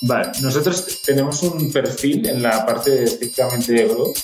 Vale, 0.00 0.30
nosotros 0.42 1.02
tenemos 1.04 1.42
un 1.42 1.72
perfil 1.72 2.26
en 2.28 2.42
la 2.42 2.64
parte 2.64 3.02
estrictamente 3.02 3.72
de 3.72 3.88
growth. 3.88 4.16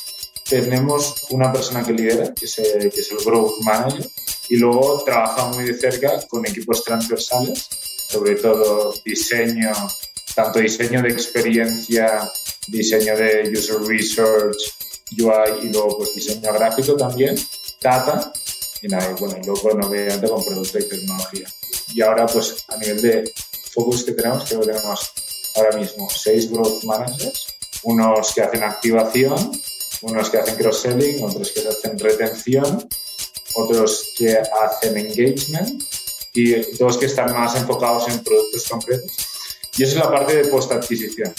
Tenemos 0.48 1.26
una 1.30 1.52
persona 1.52 1.82
que 1.82 1.92
lidera, 1.92 2.32
que 2.32 2.44
es, 2.44 2.58
el, 2.58 2.92
que 2.92 3.00
es 3.00 3.10
el 3.10 3.18
Growth 3.24 3.60
Manager, 3.62 4.08
y 4.50 4.56
luego 4.56 5.02
trabaja 5.04 5.46
muy 5.48 5.64
de 5.64 5.74
cerca 5.74 6.20
con 6.28 6.46
equipos 6.46 6.84
transversales, 6.84 7.66
sobre 8.08 8.36
todo 8.36 8.94
diseño, 9.04 9.72
tanto 10.34 10.58
diseño 10.60 11.02
de 11.02 11.08
experiencia, 11.08 12.30
diseño 12.68 13.16
de 13.16 13.50
user 13.50 13.80
research, 13.80 14.56
UI 15.12 15.66
y 15.66 15.72
luego 15.72 15.98
pues 15.98 16.14
diseño 16.14 16.52
gráfico 16.52 16.94
también, 16.94 17.36
data 17.80 18.32
y, 18.82 18.88
nada, 18.88 19.14
bueno, 19.18 19.36
y 19.42 19.46
luego 19.46 19.70
obviamente 19.86 20.28
con 20.28 20.44
producto 20.44 20.78
y 20.78 20.88
tecnología. 20.88 21.48
Y 21.94 22.02
ahora 22.02 22.26
pues 22.26 22.56
a 22.68 22.76
nivel 22.76 23.00
de 23.00 23.32
focus 23.72 24.04
que 24.04 24.12
tenemos, 24.12 24.44
creo 24.44 24.60
que 24.60 24.66
tenemos 24.66 25.12
ahora 25.54 25.76
mismo 25.76 26.08
seis 26.10 26.50
growth 26.50 26.84
managers, 26.84 27.46
unos 27.82 28.32
que 28.34 28.42
hacen 28.42 28.62
activación, 28.62 29.52
unos 30.02 30.30
que 30.30 30.38
hacen 30.38 30.56
cross-selling, 30.56 31.22
otros 31.24 31.52
que 31.52 31.60
hacen 31.60 31.98
retención, 31.98 32.88
otros 33.54 34.12
que 34.16 34.36
hacen 34.36 34.96
engagement 34.96 35.82
y 36.34 36.60
dos 36.76 36.98
que 36.98 37.06
están 37.06 37.32
más 37.32 37.54
enfocados 37.56 38.08
en 38.08 38.22
productos 38.22 38.68
concretos. 38.68 39.12
Y 39.76 39.84
esa 39.84 39.98
es 39.98 40.04
la 40.04 40.10
parte 40.10 40.36
de 40.36 40.48
post-adquisición. 40.48 41.32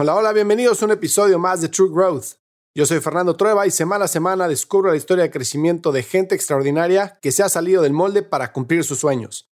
Hola, 0.00 0.14
hola, 0.14 0.32
bienvenidos 0.32 0.80
a 0.80 0.84
un 0.84 0.92
episodio 0.92 1.40
más 1.40 1.60
de 1.60 1.68
True 1.68 1.90
Growth. 1.90 2.37
Yo 2.78 2.86
soy 2.86 3.00
Fernando 3.00 3.34
Trueba 3.34 3.66
y 3.66 3.72
semana 3.72 4.04
a 4.04 4.06
semana 4.06 4.46
descubro 4.46 4.92
la 4.92 4.96
historia 4.96 5.24
de 5.24 5.32
crecimiento 5.32 5.90
de 5.90 6.04
gente 6.04 6.36
extraordinaria 6.36 7.18
que 7.20 7.32
se 7.32 7.42
ha 7.42 7.48
salido 7.48 7.82
del 7.82 7.92
molde 7.92 8.22
para 8.22 8.52
cumplir 8.52 8.84
sus 8.84 9.00
sueños. 9.00 9.50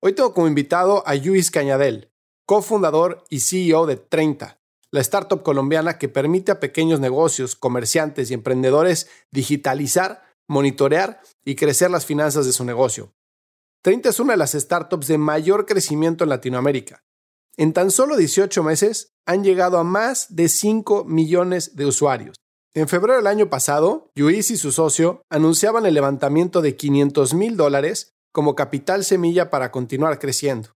Hoy 0.00 0.14
tengo 0.14 0.32
como 0.32 0.46
invitado 0.46 1.06
a 1.06 1.14
Luis 1.16 1.50
Cañadel, 1.50 2.10
cofundador 2.46 3.24
y 3.28 3.40
CEO 3.40 3.84
de 3.84 3.96
30, 3.96 4.58
la 4.90 5.00
startup 5.02 5.42
colombiana 5.42 5.98
que 5.98 6.08
permite 6.08 6.50
a 6.50 6.60
pequeños 6.60 6.98
negocios, 6.98 7.56
comerciantes 7.56 8.30
y 8.30 8.34
emprendedores 8.34 9.06
digitalizar, 9.30 10.22
monitorear 10.48 11.20
y 11.44 11.56
crecer 11.56 11.90
las 11.90 12.06
finanzas 12.06 12.46
de 12.46 12.54
su 12.54 12.64
negocio. 12.64 13.12
30 13.82 14.08
es 14.08 14.18
una 14.18 14.32
de 14.32 14.38
las 14.38 14.52
startups 14.52 15.08
de 15.08 15.18
mayor 15.18 15.66
crecimiento 15.66 16.24
en 16.24 16.30
Latinoamérica. 16.30 17.04
En 17.58 17.74
tan 17.74 17.90
solo 17.90 18.16
18 18.16 18.62
meses 18.62 19.12
han 19.26 19.44
llegado 19.44 19.76
a 19.76 19.84
más 19.84 20.34
de 20.34 20.48
5 20.48 21.04
millones 21.04 21.76
de 21.76 21.84
usuarios. 21.84 22.41
En 22.74 22.88
febrero 22.88 23.16
del 23.16 23.26
año 23.26 23.50
pasado, 23.50 24.10
Luis 24.14 24.50
y 24.50 24.56
su 24.56 24.72
socio 24.72 25.26
anunciaban 25.28 25.84
el 25.84 25.92
levantamiento 25.92 26.62
de 26.62 26.74
500 26.74 27.34
mil 27.34 27.58
dólares 27.58 28.14
como 28.32 28.54
capital 28.54 29.04
semilla 29.04 29.50
para 29.50 29.70
continuar 29.70 30.18
creciendo. 30.18 30.70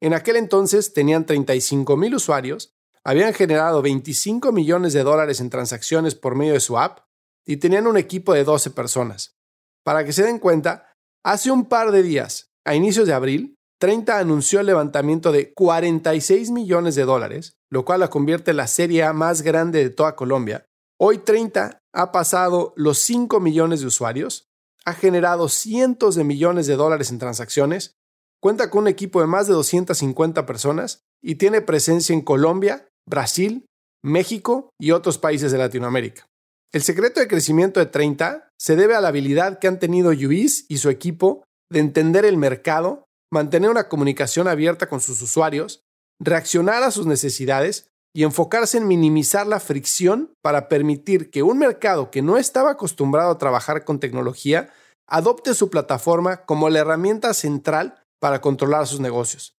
En 0.00 0.14
aquel 0.14 0.36
entonces 0.36 0.94
tenían 0.94 1.26
35 1.26 1.94
mil 1.98 2.14
usuarios, 2.14 2.72
habían 3.04 3.34
generado 3.34 3.82
25 3.82 4.50
millones 4.50 4.94
de 4.94 5.02
dólares 5.02 5.40
en 5.40 5.50
transacciones 5.50 6.14
por 6.14 6.36
medio 6.36 6.54
de 6.54 6.60
su 6.60 6.78
app 6.78 7.00
y 7.44 7.58
tenían 7.58 7.86
un 7.86 7.98
equipo 7.98 8.32
de 8.32 8.44
12 8.44 8.70
personas. 8.70 9.36
Para 9.84 10.06
que 10.06 10.14
se 10.14 10.22
den 10.22 10.38
cuenta, 10.38 10.94
hace 11.22 11.50
un 11.50 11.66
par 11.66 11.90
de 11.92 12.02
días, 12.02 12.50
a 12.64 12.74
inicios 12.74 13.06
de 13.06 13.12
abril, 13.12 13.56
30 13.78 14.18
anunció 14.18 14.60
el 14.60 14.66
levantamiento 14.66 15.32
de 15.32 15.52
46 15.52 16.50
millones 16.50 16.94
de 16.94 17.04
dólares, 17.04 17.58
lo 17.68 17.84
cual 17.84 18.00
la 18.00 18.08
convierte 18.08 18.52
en 18.52 18.56
la 18.56 18.68
serie 18.68 19.02
A 19.04 19.12
más 19.12 19.42
grande 19.42 19.82
de 19.82 19.90
toda 19.90 20.16
Colombia 20.16 20.66
Hoy 21.04 21.18
30 21.18 21.80
ha 21.92 22.12
pasado 22.12 22.72
los 22.76 23.00
5 23.00 23.40
millones 23.40 23.80
de 23.80 23.88
usuarios, 23.88 24.46
ha 24.84 24.92
generado 24.92 25.48
cientos 25.48 26.14
de 26.14 26.22
millones 26.22 26.68
de 26.68 26.76
dólares 26.76 27.10
en 27.10 27.18
transacciones, 27.18 27.96
cuenta 28.40 28.70
con 28.70 28.82
un 28.82 28.88
equipo 28.88 29.20
de 29.20 29.26
más 29.26 29.48
de 29.48 29.52
250 29.52 30.46
personas 30.46 31.02
y 31.20 31.34
tiene 31.34 31.60
presencia 31.60 32.12
en 32.12 32.20
Colombia, 32.20 32.86
Brasil, 33.04 33.66
México 34.04 34.70
y 34.80 34.92
otros 34.92 35.18
países 35.18 35.50
de 35.50 35.58
Latinoamérica. 35.58 36.24
El 36.72 36.82
secreto 36.82 37.18
de 37.18 37.26
crecimiento 37.26 37.80
de 37.80 37.86
30 37.86 38.48
se 38.56 38.76
debe 38.76 38.94
a 38.94 39.00
la 39.00 39.08
habilidad 39.08 39.58
que 39.58 39.66
han 39.66 39.80
tenido 39.80 40.12
Luis 40.12 40.66
y 40.68 40.76
su 40.76 40.88
equipo 40.88 41.42
de 41.68 41.80
entender 41.80 42.24
el 42.24 42.36
mercado, 42.36 43.06
mantener 43.32 43.70
una 43.70 43.88
comunicación 43.88 44.46
abierta 44.46 44.88
con 44.88 45.00
sus 45.00 45.20
usuarios, 45.20 45.82
reaccionar 46.20 46.84
a 46.84 46.92
sus 46.92 47.06
necesidades 47.06 47.88
y 48.14 48.24
enfocarse 48.24 48.78
en 48.78 48.86
minimizar 48.86 49.46
la 49.46 49.60
fricción 49.60 50.34
para 50.42 50.68
permitir 50.68 51.30
que 51.30 51.42
un 51.42 51.58
mercado 51.58 52.10
que 52.10 52.22
no 52.22 52.36
estaba 52.36 52.72
acostumbrado 52.72 53.30
a 53.30 53.38
trabajar 53.38 53.84
con 53.84 54.00
tecnología 54.00 54.70
adopte 55.06 55.54
su 55.54 55.70
plataforma 55.70 56.44
como 56.44 56.68
la 56.68 56.80
herramienta 56.80 57.34
central 57.34 58.02
para 58.20 58.40
controlar 58.40 58.86
sus 58.86 59.00
negocios. 59.00 59.56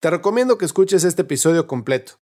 Te 0.00 0.10
recomiendo 0.10 0.58
que 0.58 0.64
escuches 0.64 1.04
este 1.04 1.22
episodio 1.22 1.66
completo. 1.66 2.20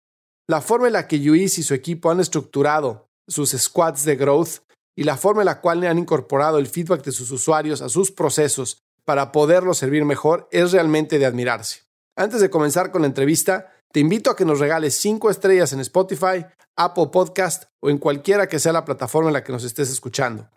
La 0.49 0.61
forma 0.61 0.89
en 0.89 0.95
la 0.95 1.07
que 1.07 1.19
Luis 1.19 1.59
y 1.59 1.63
su 1.63 1.75
equipo 1.75 2.11
han 2.11 2.21
estructurado 2.21 3.09
sus 3.29 3.51
squads 3.51 4.05
de 4.05 4.17
growth 4.17 4.63
y 4.97 5.05
la 5.05 5.17
forma 5.17 5.43
en 5.43 5.47
la 5.47 5.61
cual 5.61 5.85
han 5.85 5.99
incorporado 5.99 6.59
el 6.59 6.67
feedback 6.67 7.05
de 7.05 7.13
sus 7.13 7.31
usuarios 7.31 7.83
a 7.83 7.89
sus 7.89 8.11
procesos 8.11 8.83
para 9.05 9.31
poderlos 9.31 9.79
servir 9.79 10.05
mejor 10.05 10.49
es 10.51 10.73
realmente 10.73 11.19
de 11.19 11.27
admirarse. 11.27 11.83
Antes 12.17 12.41
de 12.41 12.51
comenzar 12.51 12.91
con 12.91 13.03
la 13.03 13.09
entrevista, 13.09 13.73
te 13.93 14.01
invito 14.01 14.31
a 14.31 14.37
que 14.37 14.45
nos 14.45 14.61
regales 14.61 14.95
5 14.97 15.31
estrellas 15.31 15.73
en 15.73 15.81
Spotify, 15.81 16.47
Apple 16.77 17.09
Podcast 17.13 17.65
o 17.83 17.91
en 17.91 17.99
cualquiera 17.99 18.49
que 18.49 18.59
sea 18.59 18.73
la 18.73 18.85
plataforma 18.85 19.31
en 19.31 19.35
la 19.35 19.43
que 19.43 19.53
nos 19.53 19.65
estés 19.65 19.91
escuchando. 19.91 20.49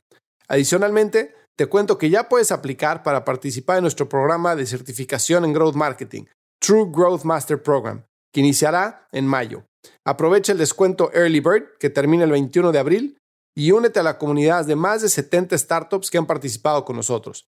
Adicionalmente, 0.47 1.33
te 1.57 1.65
cuento 1.65 1.97
que 1.97 2.09
ya 2.09 2.29
puedes 2.29 2.51
aplicar 2.51 3.01
para 3.03 3.25
participar 3.25 3.77
en 3.77 3.83
nuestro 3.83 4.07
programa 4.07 4.55
de 4.55 4.65
certificación 4.65 5.45
en 5.45 5.53
Growth 5.53 5.75
Marketing, 5.75 6.25
True 6.59 6.89
Growth 6.91 7.23
Master 7.23 7.61
Program, 7.61 8.03
que 8.31 8.41
iniciará 8.41 9.07
en 9.11 9.27
mayo. 9.27 9.65
Aprovecha 10.05 10.51
el 10.51 10.57
descuento 10.57 11.11
Early 11.13 11.39
Bird, 11.39 11.77
que 11.79 11.89
termina 11.89 12.23
el 12.23 12.31
21 12.31 12.71
de 12.71 12.79
abril, 12.79 13.17
y 13.55 13.71
únete 13.71 13.99
a 13.99 14.03
la 14.03 14.17
comunidad 14.17 14.65
de 14.65 14.75
más 14.75 15.01
de 15.01 15.09
70 15.09 15.57
startups 15.57 16.09
que 16.09 16.17
han 16.17 16.25
participado 16.25 16.85
con 16.85 16.95
nosotros. 16.95 17.45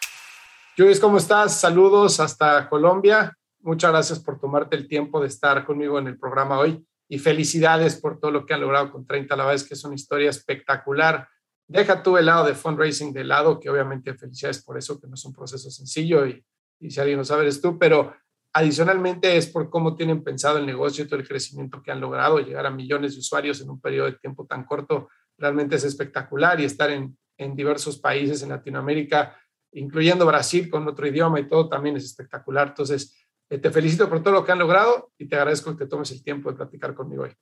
Luis, 0.79 0.99
¿cómo 0.99 1.19
estás? 1.19 1.61
Saludos 1.61 2.19
hasta 2.21 2.69
Colombia. 2.69 3.37
Muchas 3.61 3.91
gracias 3.91 4.19
por 4.19 4.41
tomarte 4.41 4.75
el 4.75 4.89
tiempo 4.89 5.21
de 5.21 5.29
estar 5.29 5.67
conmigo 5.67 5.99
en 5.99 6.07
el 6.07 6.19
programa 6.19 6.59
hoy 6.59 6.85
y 7.09 7.19
felicidades 7.19 8.01
por 8.01 8.19
todo 8.19 8.31
lo 8.31 8.47
que 8.47 8.55
han 8.55 8.63
logrado 8.63 8.91
con 8.91 9.07
30. 9.07 9.37
La 9.37 9.45
verdad 9.45 9.57
es 9.57 9.69
que 9.69 9.75
es 9.75 9.85
una 9.85 9.95
historia 9.95 10.31
espectacular. 10.31 11.29
Deja 11.69 12.03
tú 12.03 12.17
el 12.17 12.27
lado 12.27 12.47
de 12.47 12.55
fundraising 12.55 13.13
de 13.13 13.25
lado, 13.25 13.61
que 13.61 13.69
obviamente 13.69 14.15
felicidades 14.15 14.65
por 14.65 14.79
eso, 14.79 14.99
que 14.99 15.07
no 15.07 15.15
es 15.15 15.25
un 15.27 15.35
proceso 15.35 15.71
sencillo 15.71 16.27
y, 16.27 16.43
y 16.81 16.91
si 16.91 17.01
alguien 17.01 17.19
no 17.19 17.25
sabe 17.25 17.43
eres 17.43 17.61
tú, 17.61 17.79
pero 17.79 18.15
Adicionalmente 18.55 19.37
es 19.37 19.47
por 19.47 19.71
cómo 19.71 19.97
tienen 19.97 20.23
pensado 20.23 20.59
el 20.59 20.67
negocio 20.67 21.05
y 21.05 21.09
todo 21.09 21.19
el 21.19 21.27
crecimiento 21.27 21.83
que 21.83 21.91
han 21.91 22.01
logrado, 22.01 22.39
llegar 22.39 22.67
a 22.67 22.71
millones 22.71 23.15
de 23.15 23.21
usuarios 23.21 23.63
en 23.63 23.71
un 23.71 23.81
periodo 23.81 24.07
de 24.11 24.19
tiempo 24.19 24.47
tan 24.47 24.65
corto, 24.65 25.09
realmente 25.39 25.77
es 25.77 25.85
espectacular 25.85 26.61
y 26.61 26.65
estar 26.65 26.91
en, 26.91 27.17
en 27.39 27.57
diversos 27.57 27.99
países 27.99 28.43
en 28.43 28.51
Latinoamérica, 28.51 29.39
incluyendo 29.73 30.27
Brasil 30.27 30.69
con 30.69 30.87
otro 30.87 31.07
idioma 31.07 31.41
y 31.41 31.49
todo 31.49 31.71
también 31.71 31.97
es 31.97 32.05
espectacular. 32.05 32.69
Entonces, 32.69 33.27
eh, 33.49 33.57
te 33.57 33.71
felicito 33.71 34.09
por 34.11 34.23
todo 34.23 34.35
lo 34.35 34.45
que 34.45 34.53
han 34.53 34.59
logrado 34.59 35.13
y 35.17 35.27
te 35.27 35.37
agradezco 35.37 35.75
que 35.75 35.87
tomes 35.87 36.11
el 36.11 36.23
tiempo 36.23 36.51
de 36.51 36.57
platicar 36.57 36.95
conmigo 36.95 37.23
hoy. 37.23 37.33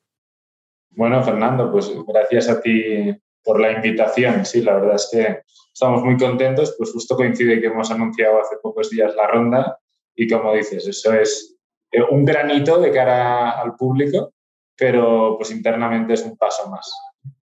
Bueno, 0.91 1.23
Fernando, 1.25 1.73
pues 1.73 1.91
gracias 2.07 2.49
a 2.49 2.61
ti 2.61 3.13
por 3.43 3.61
la 3.61 3.73
invitación. 3.73 4.45
Sí, 4.45 4.63
la 4.63 4.75
verdad 4.75 4.95
es 4.95 5.09
que 5.11 5.43
estamos 5.73 6.05
muy 6.05 6.17
contentos, 6.17 6.75
pues 6.79 6.93
justo 6.93 7.17
coincide 7.17 7.61
que 7.61 7.67
hemos 7.67 7.91
anunciado 7.91 8.41
hace 8.41 8.57
pocos 8.63 8.91
días 8.91 9.13
la 9.17 9.27
ronda 9.27 9.80
y 10.21 10.29
como 10.29 10.53
dices, 10.53 10.87
eso 10.87 11.15
es 11.15 11.57
eh, 11.91 12.03
un 12.03 12.27
granito 12.27 12.79
de 12.79 12.93
cara 12.93 13.59
al 13.59 13.75
público, 13.75 14.35
pero 14.77 15.37
pues 15.39 15.51
internamente 15.51 16.13
es 16.13 16.23
un 16.27 16.37
paso 16.37 16.69
más 16.69 16.93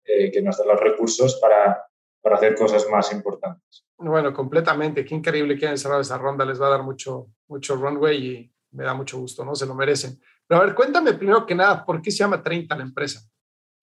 eh, 0.05 0.31
que 0.31 0.43
nos 0.43 0.59
da 0.59 0.67
los 0.67 0.79
recursos 0.79 1.39
para, 1.41 1.83
para 2.21 2.37
hacer 2.37 2.55
cosas 2.55 2.87
más 2.91 3.11
importantes. 3.13 3.87
Bueno, 3.97 4.31
completamente. 4.35 5.07
Qué 5.07 5.15
increíble 5.15 5.57
que 5.57 5.65
hayan 5.65 5.79
cerrado 5.79 6.03
esa 6.03 6.19
ronda. 6.19 6.45
Les 6.45 6.61
va 6.61 6.67
a 6.67 6.71
dar 6.73 6.83
mucho, 6.83 7.29
mucho 7.49 7.77
runway 7.77 8.27
y 8.27 8.53
me 8.73 8.85
da 8.85 8.93
mucho 8.93 9.19
gusto, 9.19 9.43
¿no? 9.43 9.55
Se 9.55 9.65
lo 9.65 9.75
merecen. 9.75 10.21
Pero 10.47 10.61
a 10.61 10.67
ver, 10.67 10.75
cuéntame 10.75 11.15
primero 11.15 11.47
que 11.47 11.55
nada, 11.55 11.83
¿por 11.83 12.03
qué 12.03 12.11
se 12.11 12.19
llama 12.19 12.43
30 12.43 12.77
la 12.77 12.83
empresa? 12.83 13.23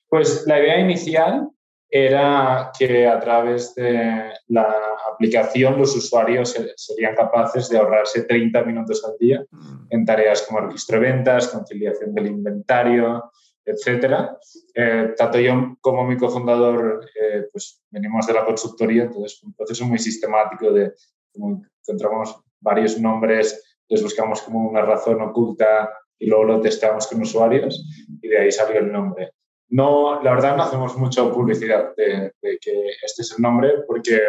Pues 0.07 0.45
la 0.45 0.59
idea 0.59 0.79
inicial 0.79 1.49
era 1.89 2.71
que 2.77 3.07
a 3.07 3.19
través 3.19 3.73
de 3.73 4.33
la 4.49 4.71
aplicación 5.13 5.77
los 5.77 5.95
usuarios 5.95 6.55
serían 6.75 7.15
capaces 7.15 7.69
de 7.69 7.77
ahorrarse 7.77 8.23
30 8.23 8.63
minutos 8.63 9.03
al 9.05 9.17
día 9.17 9.43
mm. 9.49 9.87
en 9.89 10.05
tareas 10.05 10.43
como 10.43 10.61
registro 10.61 10.99
de 10.99 11.11
ventas, 11.11 11.47
conciliación 11.47 12.13
del 12.13 12.27
inventario, 12.27 13.31
etc. 13.65 14.31
Eh, 14.75 15.13
tanto 15.17 15.39
yo 15.39 15.77
como 15.81 16.05
mi 16.05 16.17
cofundador 16.17 17.05
eh, 17.19 17.47
pues 17.51 17.81
venimos 17.89 18.27
de 18.27 18.33
la 18.33 18.45
consultoría, 18.45 19.03
entonces 19.03 19.41
un 19.43 19.53
proceso 19.53 19.85
muy 19.85 19.99
sistemático 19.99 20.71
de 20.71 20.93
como 21.31 21.63
encontramos 21.81 22.39
varios 22.59 22.99
nombres, 22.99 23.77
les 23.89 24.01
buscamos 24.01 24.41
como 24.41 24.69
una 24.69 24.81
razón 24.81 25.21
oculta 25.21 25.91
y 26.19 26.27
luego 26.27 26.45
lo 26.45 26.61
testamos 26.61 27.07
con 27.07 27.21
usuarios 27.21 27.85
y 28.21 28.27
de 28.27 28.39
ahí 28.39 28.51
salió 28.51 28.79
el 28.79 28.91
nombre. 28.91 29.31
No, 29.69 30.21
la 30.21 30.33
verdad 30.35 30.55
no 30.55 30.63
hacemos 30.63 30.95
mucha 30.97 31.23
publicidad 31.31 31.95
de, 31.95 32.31
que 32.41 32.89
este 33.03 33.23
es 33.23 33.33
el 33.35 33.41
nombre 33.41 33.83
porque 33.87 34.19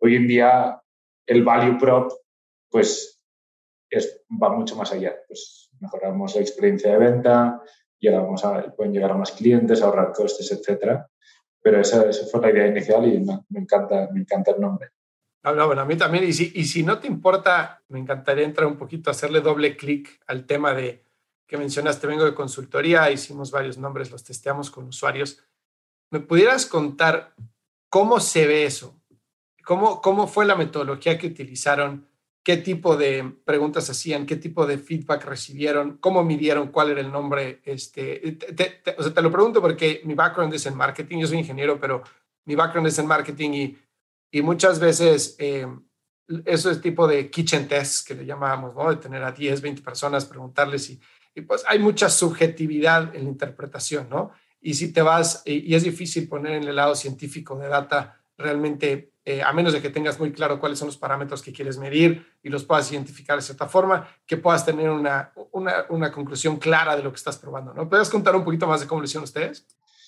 hoy 0.00 0.16
en 0.16 0.26
día 0.26 0.82
el 1.26 1.44
value 1.44 1.78
prop 1.78 2.12
pues 2.68 3.20
es, 3.90 4.22
va 4.30 4.50
mucho 4.50 4.76
más 4.76 4.92
allá. 4.92 5.14
Pues 5.26 5.70
mejoramos 5.80 6.34
la 6.34 6.40
experiencia 6.40 6.92
de 6.92 6.98
venta, 6.98 7.62
llegamos 7.98 8.44
a, 8.44 8.74
pueden 8.74 8.92
llegar 8.92 9.12
a 9.12 9.16
más 9.16 9.32
clientes, 9.32 9.82
ahorrar 9.82 10.12
costes, 10.12 10.50
etcétera. 10.52 11.08
Pero 11.62 11.80
esa, 11.80 12.08
esa, 12.08 12.26
fue 12.26 12.40
la 12.40 12.50
idea 12.50 12.66
inicial 12.68 13.06
y 13.06 13.20
me, 13.20 13.60
encanta, 13.60 14.08
me 14.12 14.20
encanta 14.20 14.52
el 14.52 14.60
nombre. 14.60 14.90
Ah, 15.42 15.52
bueno, 15.52 15.82
a 15.82 15.84
mí 15.84 15.96
también. 15.96 16.24
Y 16.24 16.32
si, 16.32 16.52
y 16.54 16.64
si 16.64 16.82
no 16.82 16.98
te 16.98 17.06
importa, 17.06 17.82
me 17.88 17.98
encantaría 17.98 18.44
entrar 18.44 18.66
un 18.66 18.76
poquito, 18.76 19.10
hacerle 19.10 19.40
doble 19.40 19.76
clic 19.76 20.20
al 20.26 20.46
tema 20.46 20.72
de 20.72 21.04
que 21.46 21.58
mencionaste. 21.58 22.06
Vengo 22.06 22.24
de 22.24 22.34
consultoría, 22.34 23.10
hicimos 23.10 23.50
varios 23.50 23.76
nombres, 23.76 24.10
los 24.10 24.24
testeamos 24.24 24.70
con 24.70 24.86
usuarios. 24.86 25.42
¿Me 26.10 26.20
pudieras 26.20 26.66
contar 26.66 27.34
cómo 27.88 28.20
se 28.20 28.46
ve 28.46 28.64
eso? 28.64 28.99
¿Cómo, 29.70 30.02
cómo 30.02 30.26
fue 30.26 30.46
la 30.46 30.56
metodología 30.56 31.16
que 31.16 31.28
utilizaron? 31.28 32.04
qué 32.42 32.56
tipo 32.56 32.96
de 32.96 33.36
preguntas 33.44 33.88
hacían, 33.88 34.26
qué 34.26 34.34
tipo 34.34 34.66
de 34.66 34.78
feedback 34.78 35.24
recibieron, 35.26 35.98
cómo 35.98 36.24
midieron 36.24 36.72
cuál 36.72 36.90
era 36.90 37.00
el 37.00 37.12
nombre. 37.12 37.60
Este, 37.64 38.32
te, 38.32 38.82
o 38.98 39.02
sea, 39.04 39.14
te 39.14 39.22
lo 39.22 39.30
pregunto 39.30 39.60
porque 39.60 40.00
mi 40.04 40.14
background 40.14 40.52
es 40.54 40.66
en 40.66 40.74
marketing, 40.74 41.18
yo 41.18 41.28
soy 41.28 41.38
ingeniero, 41.38 41.78
pero 41.78 42.02
mi 42.46 42.56
background 42.56 42.88
es 42.88 42.98
en 42.98 43.06
marketing 43.06 43.50
y, 43.50 43.78
y 44.32 44.42
muchas 44.42 44.80
veces 44.80 45.36
eh, 45.38 45.68
eso 46.46 46.68
es 46.72 46.80
tipo 46.80 47.06
de 47.06 47.30
kitchen 47.30 47.68
test 47.68 48.08
que 48.08 48.14
le 48.14 48.26
llamábamos, 48.26 48.74
¿no? 48.74 48.90
De 48.90 48.96
tener 48.96 49.22
a 49.22 49.30
10, 49.30 49.60
20 49.60 49.82
personas, 49.82 50.24
preguntarles 50.24 50.90
y, 50.90 51.00
y 51.32 51.42
pues 51.42 51.62
hay 51.68 51.78
mucha 51.78 52.08
subjetividad 52.08 53.14
en 53.14 53.22
la 53.22 53.30
interpretación, 53.30 54.08
¿no? 54.10 54.32
Y 54.60 54.74
si 54.74 54.92
te 54.92 55.02
vas, 55.02 55.42
y, 55.44 55.70
y 55.70 55.76
es 55.76 55.84
difícil 55.84 56.26
poner 56.26 56.54
en 56.54 56.64
el 56.64 56.74
lado 56.74 56.96
científico 56.96 57.56
de 57.56 57.68
data 57.68 58.20
realmente 58.36 59.12
eh, 59.30 59.42
a 59.42 59.52
menos 59.52 59.72
de 59.72 59.80
que 59.80 59.90
tengas 59.90 60.18
muy 60.18 60.32
claro 60.32 60.58
cuáles 60.58 60.78
son 60.78 60.86
los 60.86 60.96
parámetros 60.96 61.40
que 61.40 61.52
quieres 61.52 61.78
medir 61.78 62.26
y 62.42 62.48
los 62.48 62.64
puedas 62.64 62.90
identificar 62.90 63.36
de 63.36 63.42
cierta 63.42 63.68
forma, 63.68 64.08
que 64.26 64.36
puedas 64.36 64.64
tener 64.66 64.90
una, 64.90 65.32
una, 65.52 65.84
una 65.88 66.10
conclusión 66.10 66.56
clara 66.56 66.96
de 66.96 67.02
lo 67.04 67.10
que 67.10 67.16
estás 67.16 67.38
probando. 67.38 67.72
¿no? 67.72 67.88
¿Puedes 67.88 68.10
contar 68.10 68.34
un 68.34 68.44
poquito 68.44 68.66
más 68.66 68.80
de 68.80 68.88
cómo 68.88 69.00
lo 69.00 69.04
hicieron 69.04 69.24
ustedes? 69.24 69.66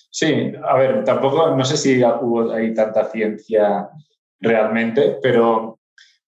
Sí, 0.09 0.51
a 0.61 0.75
ver, 0.75 1.03
tampoco, 1.05 1.55
no 1.55 1.63
sé 1.63 1.77
si 1.77 2.03
hubo 2.03 2.51
ahí 2.51 2.73
tanta 2.73 3.09
ciencia 3.09 3.89
realmente, 4.41 5.17
pero 5.21 5.79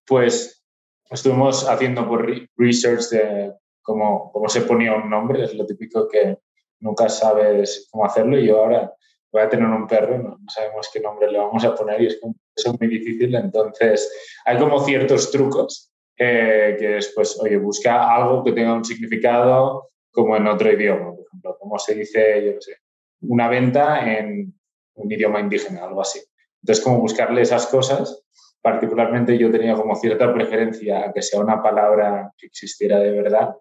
pues 0.05 0.63
estuvimos 1.09 1.67
haciendo 1.67 2.07
por 2.07 2.25
research 2.55 3.09
de 3.09 3.53
cómo, 3.81 4.31
cómo 4.31 4.47
se 4.47 4.61
ponía 4.61 4.95
un 4.95 5.09
nombre, 5.09 5.43
es 5.43 5.53
lo 5.53 5.65
típico 5.65 6.07
que 6.07 6.39
nunca 6.79 7.09
sabes 7.09 7.87
cómo 7.91 8.05
hacerlo 8.05 8.39
y 8.39 8.47
yo 8.47 8.59
ahora 8.59 8.93
voy 9.35 9.43
a 9.43 9.49
tener 9.49 9.67
un 9.67 9.85
perro, 9.85 10.17
no, 10.17 10.37
sabemos 10.47 10.89
qué 10.93 11.01
nombre 11.01 11.29
le 11.29 11.37
vamos 11.37 11.65
a 11.65 11.75
poner 11.75 12.01
y 12.01 12.07
es, 12.07 12.21
es 12.55 12.79
muy 12.79 12.87
difícil. 12.87 13.35
Entonces, 13.35 14.09
hay 14.45 14.57
como 14.57 14.79
ciertos 14.79 15.29
trucos 15.29 15.91
eh, 16.17 16.77
que 16.79 16.97
es, 16.99 17.11
pues, 17.13 17.37
oye, 17.41 17.57
busca 17.57 18.15
algo 18.15 18.45
que 18.45 18.53
tenga 18.53 18.73
un 18.73 18.85
significado 18.85 19.89
como 20.09 20.37
en 20.37 20.47
otro 20.47 20.71
idioma, 20.71 21.13
por 21.13 21.25
ejemplo, 21.27 21.57
como 21.59 21.77
se 21.77 21.95
dice, 21.95 22.45
yo 22.45 22.53
no 22.53 22.61
sé, 22.61 22.77
una 23.23 23.49
venta 23.49 24.09
en 24.09 24.53
un 24.93 25.11
idioma 25.11 25.41
indígena, 25.41 25.83
algo 25.83 25.99
así. 25.99 26.21
Entonces, 26.63 26.81
como 26.81 27.01
buscarle 27.01 27.41
esas 27.41 27.67
cosas, 27.67 28.23
particularmente 28.61 29.37
yo 29.37 29.51
tenía 29.51 29.75
como 29.75 29.97
cierta 29.97 30.33
preferencia 30.33 31.09
a 31.09 31.11
que 31.11 31.21
sea 31.21 31.41
una 31.41 31.61
palabra 31.61 32.31
que 32.37 32.47
existiera 32.47 32.99
de 32.99 33.11
verdad. 33.11 33.53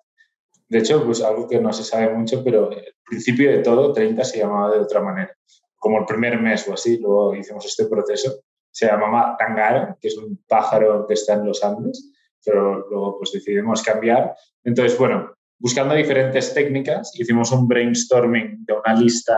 De 0.68 0.78
hecho, 0.78 1.04
pues 1.04 1.20
algo 1.20 1.48
que 1.48 1.58
no 1.58 1.72
se 1.72 1.82
sabe 1.82 2.10
mucho, 2.10 2.44
pero 2.44 2.70
el 2.70 2.94
principio 3.04 3.50
de 3.50 3.58
todo, 3.58 3.92
30 3.92 4.22
se 4.22 4.38
llamaba 4.38 4.70
de 4.72 4.78
otra 4.78 5.00
manera 5.00 5.36
como 5.84 5.98
el 5.98 6.06
primer 6.06 6.40
mes 6.40 6.66
o 6.66 6.72
así, 6.72 6.96
luego 6.96 7.36
hicimos 7.36 7.66
este 7.66 7.84
proceso. 7.84 8.40
Se 8.70 8.86
llamaba 8.86 9.36
Tangara, 9.38 9.98
que 10.00 10.08
es 10.08 10.16
un 10.16 10.42
pájaro 10.48 11.06
que 11.06 11.12
está 11.12 11.34
en 11.34 11.44
los 11.44 11.62
Andes, 11.62 12.10
pero 12.42 12.88
luego 12.88 13.18
pues 13.18 13.32
decidimos 13.32 13.82
cambiar. 13.82 14.34
Entonces, 14.64 14.98
bueno, 14.98 15.34
buscando 15.58 15.94
diferentes 15.94 16.54
técnicas, 16.54 17.12
hicimos 17.20 17.52
un 17.52 17.68
brainstorming 17.68 18.64
de 18.64 18.72
una 18.72 18.98
lista 18.98 19.36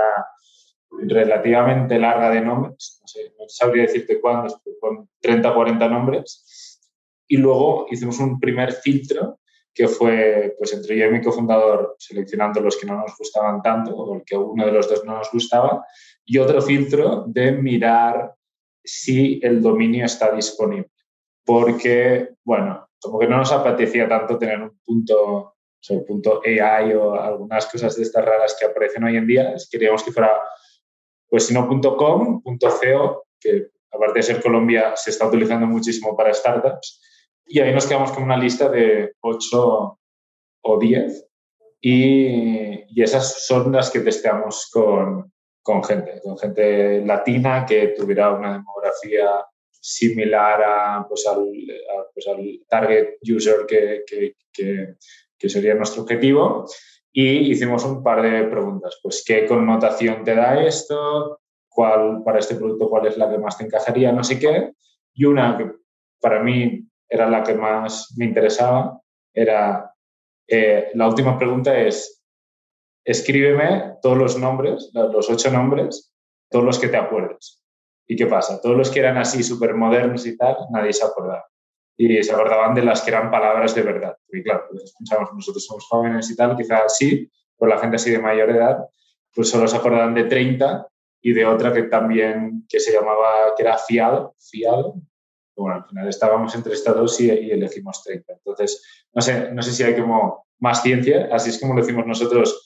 relativamente 0.89 1.99
larga 1.99 2.31
de 2.31 2.41
nombres, 2.41 3.01
no, 3.01 3.09
sé, 3.09 3.35
no 3.37 3.47
sabría 3.49 3.83
decirte 3.83 4.21
cuántos, 4.21 4.57
con 4.81 5.09
30 5.21 5.51
o 5.51 5.55
40 5.55 5.89
nombres, 5.89 6.81
y 7.27 7.39
luego 7.39 7.89
hicimos 7.91 8.21
un 8.21 8.39
primer 8.39 8.71
filtro 8.71 9.41
que 9.75 9.89
fue 9.89 10.55
pues 10.57 10.73
entre 10.73 10.97
yo 10.97 11.07
y 11.07 11.11
mi 11.11 11.21
cofundador 11.21 11.97
seleccionando 11.99 12.61
los 12.61 12.77
que 12.77 12.87
no 12.87 12.99
nos 12.99 13.15
gustaban 13.19 13.61
tanto 13.61 13.95
o 13.95 14.15
el 14.15 14.23
que 14.25 14.37
uno 14.37 14.65
de 14.65 14.73
los 14.73 14.89
dos 14.89 15.05
no 15.05 15.19
nos 15.19 15.31
gustaba 15.31 15.85
y 16.27 16.39
otro 16.39 16.61
filtro 16.61 17.25
de 17.29 17.53
mirar 17.53 18.35
si 18.85 19.41
el 19.43 19.63
dominio 19.63 20.05
está 20.05 20.35
disponible. 20.35 20.91
Porque, 21.45 22.31
bueno, 22.45 22.89
como 23.01 23.21
que 23.21 23.29
no 23.29 23.39
nos 23.39 23.53
apetecía 23.53 24.09
tanto 24.09 24.37
tener 24.37 24.61
un 24.61 24.79
punto, 24.85 25.55
o 25.89 26.05
punto 26.05 26.43
AI 26.45 26.95
o 26.95 27.15
algunas 27.15 27.67
cosas 27.67 27.95
de 27.97 28.03
estas 28.03 28.25
raras 28.25 28.57
que 28.59 28.67
aparecen 28.67 29.05
hoy 29.05 29.17
en 29.17 29.27
día. 29.27 29.55
Queríamos 29.71 30.03
que 30.03 30.11
fuera, 30.11 30.33
pues 31.29 31.47
si 31.47 31.55
no 31.55 31.69
punto 31.69 31.97
.com, 31.97 32.43
.co, 32.43 33.27
que 33.39 33.69
aparte 33.93 34.19
de 34.19 34.23
ser 34.25 34.43
Colombia 34.43 34.97
se 34.97 35.11
está 35.11 35.27
utilizando 35.27 35.67
muchísimo 35.67 36.17
para 36.17 36.35
startups. 36.35 37.01
Y 37.47 37.61
ahí 37.61 37.73
nos 37.73 37.87
quedamos 37.87 38.11
con 38.11 38.25
una 38.25 38.37
lista 38.37 38.69
de 38.69 39.15
8 39.21 39.99
o 40.63 40.79
10 40.81 41.29
y, 41.81 42.85
y 42.89 43.03
esas 43.03 43.47
son 43.47 43.71
las 43.71 43.91
que 43.91 44.01
testeamos 44.01 44.69
con, 44.73 45.33
con 45.67 45.83
gente, 45.83 46.21
con 46.23 46.39
gente 46.39 47.05
latina 47.05 47.67
que 47.67 47.89
tuviera 47.89 48.31
una 48.31 48.53
demografía 48.53 49.45
similar 49.69 50.63
a, 50.63 51.07
pues 51.09 51.27
al, 51.27 51.51
pues 52.15 52.29
al, 52.29 52.61
target 52.69 53.17
user 53.23 53.67
que, 53.67 54.05
que, 54.07 54.95
que, 55.37 55.49
sería 55.49 55.75
nuestro 55.75 56.03
objetivo. 56.03 56.67
Y 57.13 57.51
hicimos 57.51 57.85
un 57.85 58.01
par 58.01 58.23
de 58.23 58.45
preguntas, 58.45 59.01
pues 59.03 59.25
qué 59.27 59.45
connotación 59.45 60.23
te 60.23 60.37
da 60.37 60.65
esto, 60.65 61.41
cuál 61.69 62.23
para 62.25 62.39
este 62.39 62.55
producto 62.55 62.89
cuál 62.89 63.09
es 63.09 63.17
la 63.17 63.29
que 63.29 63.39
más 63.39 63.59
te 63.59 63.65
encajaría, 63.65 64.13
no 64.13 64.23
sé 64.23 64.39
qué. 64.39 64.71
Y 65.15 65.25
una 65.25 65.59
que 65.59 65.73
para 66.21 66.45
mí 66.45 66.87
era 67.09 67.29
la 67.29 67.43
que 67.43 67.55
más 67.55 68.15
me 68.17 68.27
interesaba, 68.27 69.01
era 69.35 69.93
eh, 70.47 70.91
la 70.95 71.09
última 71.09 71.37
pregunta 71.37 71.77
es 71.77 72.16
escríbeme 73.07 73.95
todos 74.03 74.19
los 74.19 74.39
nombres, 74.39 74.91
los 74.93 75.31
ocho 75.31 75.51
nombres, 75.51 76.13
todos 76.51 76.65
los 76.65 76.79
que 76.79 76.89
te 76.89 76.97
acuerdes. 76.97 77.63
¿Y 78.07 78.17
qué 78.17 78.27
pasa? 78.27 78.61
Todos 78.61 78.77
los 78.77 78.91
que 78.91 78.99
eran 78.99 79.17
así 79.17 79.43
súper 79.43 79.75
modernos 79.75 80.27
y 80.27 80.37
tal, 80.37 80.57
nadie 80.71 80.93
se 80.93 81.07
acordaba. 81.07 81.47
Y 81.97 82.23
se 82.23 82.33
acordaban 82.33 82.75
de 82.75 82.83
las 82.83 83.01
que 83.03 83.11
eran 83.11 83.31
palabras 83.31 83.75
de 83.75 83.83
verdad. 83.83 84.17
Y 84.31 84.43
claro, 84.43 84.65
pues 84.71 84.93
pensamos, 84.99 85.31
nosotros 85.33 85.65
somos 85.65 85.87
jóvenes 85.87 86.31
y 86.31 86.37
tal, 86.37 86.57
quizás 86.57 86.97
sí, 86.99 87.31
pero 87.59 87.71
la 87.71 87.79
gente 87.79 87.97
así 87.97 88.11
de 88.11 88.19
mayor 88.19 88.51
edad, 88.51 88.85
pues 89.35 89.49
solo 89.49 89.69
se 89.69 89.77
acordaban 89.77 90.15
de 90.15 90.25
30 90.25 90.87
y 91.23 91.33
de 91.33 91.47
otra 91.47 91.73
que 91.73 91.85
también, 91.85 92.67
que 92.69 92.81
se 92.81 92.93
llamaba, 92.93 93.55
que 93.57 93.63
era 93.63 93.79
fiado, 93.79 94.35
fiado. 94.39 94.97
Bueno, 95.57 95.77
al 95.77 95.85
final 95.89 96.09
estábamos 96.09 96.55
entre 96.55 96.75
estas 96.75 96.95
dos 96.97 97.21
y, 97.21 97.31
y 97.31 97.51
elegimos 97.53 98.03
30. 98.03 98.33
Entonces, 98.33 99.07
no 99.15 99.23
sé, 99.23 99.53
no 99.53 99.63
sé 99.63 99.73
si 99.73 99.85
hay 99.85 99.97
como 99.99 100.47
más 100.59 100.83
ciencia, 100.83 101.29
así 101.33 101.51
es 101.51 101.61
como 101.61 101.75
lo 101.75 101.81
decimos 101.81 102.07
nosotros, 102.07 102.66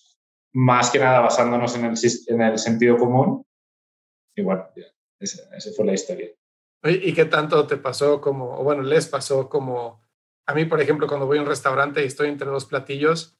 más 0.53 0.91
que 0.91 0.99
nada 0.99 1.21
basándonos 1.21 1.77
en 1.77 1.85
el, 1.85 1.95
en 2.29 2.43
el 2.43 2.59
sentido 2.59 2.97
común. 2.97 3.45
Y 4.37 4.43
bueno, 4.43 4.69
esa, 5.19 5.43
fue 5.77 5.87
la 5.87 5.93
historia. 5.93 6.31
¿Y 6.83 7.13
qué 7.13 7.27
tanto 7.27 7.67
te 7.67 7.77
pasó 7.77 8.21
como, 8.21 8.63
bueno, 8.63 8.83
les 8.83 9.07
pasó 9.07 9.49
como, 9.49 10.03
a 10.47 10.55
mí, 10.55 10.65
por 10.65 10.81
ejemplo, 10.81 11.07
cuando 11.07 11.27
voy 11.27 11.39
a 11.39 11.43
un 11.43 11.49
restaurante 11.49 12.03
y 12.03 12.07
estoy 12.07 12.29
entre 12.29 12.49
dos 12.49 12.65
platillos, 12.65 13.39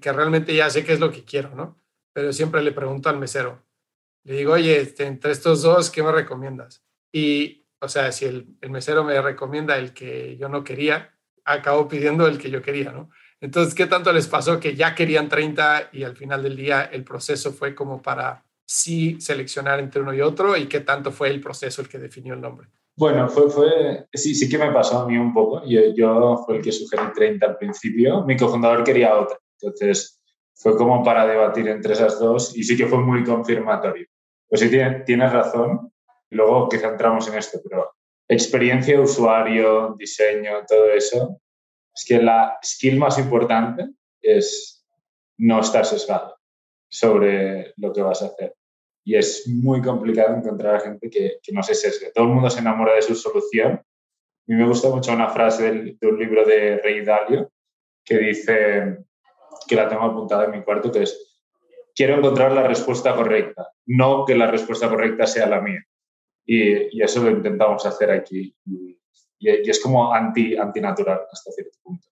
que 0.00 0.12
realmente 0.12 0.54
ya 0.54 0.70
sé 0.70 0.84
qué 0.84 0.94
es 0.94 1.00
lo 1.00 1.12
que 1.12 1.24
quiero, 1.24 1.54
¿no? 1.54 1.78
Pero 2.14 2.32
siempre 2.32 2.62
le 2.62 2.72
pregunto 2.72 3.10
al 3.10 3.18
mesero, 3.18 3.62
le 4.24 4.36
digo, 4.36 4.54
oye, 4.54 4.80
este, 4.80 5.04
entre 5.04 5.32
estos 5.32 5.62
dos, 5.62 5.90
¿qué 5.90 6.02
me 6.02 6.12
recomiendas? 6.12 6.82
Y, 7.12 7.66
o 7.80 7.88
sea, 7.88 8.10
si 8.12 8.24
el, 8.24 8.56
el 8.62 8.70
mesero 8.70 9.04
me 9.04 9.20
recomienda 9.20 9.76
el 9.76 9.92
que 9.92 10.38
yo 10.38 10.48
no 10.48 10.64
quería, 10.64 11.18
acabo 11.44 11.88
pidiendo 11.88 12.26
el 12.26 12.38
que 12.38 12.50
yo 12.50 12.62
quería, 12.62 12.92
¿no? 12.92 13.10
Entonces, 13.42 13.74
¿qué 13.74 13.86
tanto 13.86 14.12
les 14.12 14.28
pasó 14.28 14.60
que 14.60 14.76
ya 14.76 14.94
querían 14.94 15.28
30 15.28 15.90
y 15.92 16.04
al 16.04 16.16
final 16.16 16.44
del 16.44 16.56
día 16.56 16.84
el 16.84 17.02
proceso 17.02 17.52
fue 17.52 17.74
como 17.74 18.00
para 18.00 18.44
sí 18.64 19.20
seleccionar 19.20 19.80
entre 19.80 20.00
uno 20.00 20.14
y 20.14 20.20
otro? 20.20 20.56
¿Y 20.56 20.66
qué 20.66 20.80
tanto 20.80 21.10
fue 21.10 21.28
el 21.28 21.40
proceso 21.40 21.82
el 21.82 21.88
que 21.88 21.98
definió 21.98 22.34
el 22.34 22.40
nombre? 22.40 22.68
Bueno, 22.96 23.28
fue, 23.28 23.50
fue 23.50 24.06
sí, 24.12 24.36
sí 24.36 24.48
que 24.48 24.58
me 24.58 24.70
pasó 24.70 25.00
a 25.00 25.08
mí 25.08 25.18
un 25.18 25.34
poco. 25.34 25.60
Yo, 25.66 25.80
yo 25.92 26.44
fue 26.46 26.58
el 26.58 26.62
que 26.62 26.70
sugerí 26.70 27.02
30 27.12 27.44
al 27.44 27.58
principio. 27.58 28.24
Mi 28.24 28.36
cofundador 28.36 28.84
quería 28.84 29.18
otra. 29.18 29.36
Entonces, 29.60 30.22
fue 30.54 30.76
como 30.76 31.02
para 31.02 31.26
debatir 31.26 31.66
entre 31.66 31.94
esas 31.94 32.20
dos 32.20 32.56
y 32.56 32.62
sí 32.62 32.76
que 32.76 32.86
fue 32.86 32.98
muy 32.98 33.24
confirmatorio. 33.24 34.06
Pues 34.48 34.60
sí, 34.60 34.70
tienes, 34.70 35.32
razón. 35.32 35.92
Luego 36.30 36.68
quizá 36.68 36.90
entramos 36.90 37.26
en 37.26 37.38
esto, 37.38 37.58
pero 37.68 37.90
experiencia 38.28 39.00
usuario, 39.00 39.96
diseño, 39.98 40.64
todo 40.68 40.92
eso, 40.92 41.40
es 41.94 42.04
que 42.06 42.22
la 42.22 42.58
skill 42.64 42.98
más 42.98 43.18
importante 43.18 43.90
es 44.20 44.84
no 45.38 45.60
estar 45.60 45.84
sesgado 45.84 46.36
sobre 46.88 47.74
lo 47.76 47.92
que 47.92 48.02
vas 48.02 48.22
a 48.22 48.26
hacer. 48.26 48.54
Y 49.04 49.16
es 49.16 49.48
muy 49.48 49.82
complicado 49.82 50.36
encontrar 50.36 50.76
a 50.76 50.80
gente 50.80 51.10
que, 51.10 51.38
que 51.42 51.52
no 51.52 51.62
se 51.62 51.74
sesgue. 51.74 52.12
Todo 52.14 52.26
el 52.26 52.32
mundo 52.32 52.48
se 52.50 52.60
enamora 52.60 52.94
de 52.94 53.02
su 53.02 53.14
solución. 53.14 53.72
A 53.72 53.84
mí 54.46 54.54
me 54.54 54.66
gusta 54.66 54.88
mucho 54.88 55.12
una 55.12 55.28
frase 55.28 55.96
de 56.00 56.06
un 56.06 56.18
libro 56.18 56.44
de 56.44 56.78
Rey 56.78 57.04
Dalio 57.04 57.50
que 58.04 58.18
dice, 58.18 58.98
que 59.66 59.76
la 59.76 59.88
tengo 59.88 60.02
apuntada 60.02 60.44
en 60.44 60.52
mi 60.52 60.62
cuarto, 60.62 60.90
que 60.90 61.02
es, 61.02 61.40
quiero 61.94 62.16
encontrar 62.16 62.52
la 62.52 62.66
respuesta 62.66 63.14
correcta, 63.14 63.68
no 63.86 64.24
que 64.24 64.34
la 64.34 64.50
respuesta 64.50 64.88
correcta 64.88 65.26
sea 65.26 65.46
la 65.46 65.60
mía. 65.60 65.82
Y, 66.44 66.98
y 66.98 67.02
eso 67.02 67.22
lo 67.22 67.30
intentamos 67.30 67.86
hacer 67.86 68.10
aquí. 68.10 68.54
Y, 68.66 68.98
y, 69.42 69.68
es 69.68 69.80
como 69.80 70.12
anti, 70.12 70.56
antinatural 70.56 71.20
hasta 71.30 71.50
cierto 71.50 71.78
punto. 71.82 72.06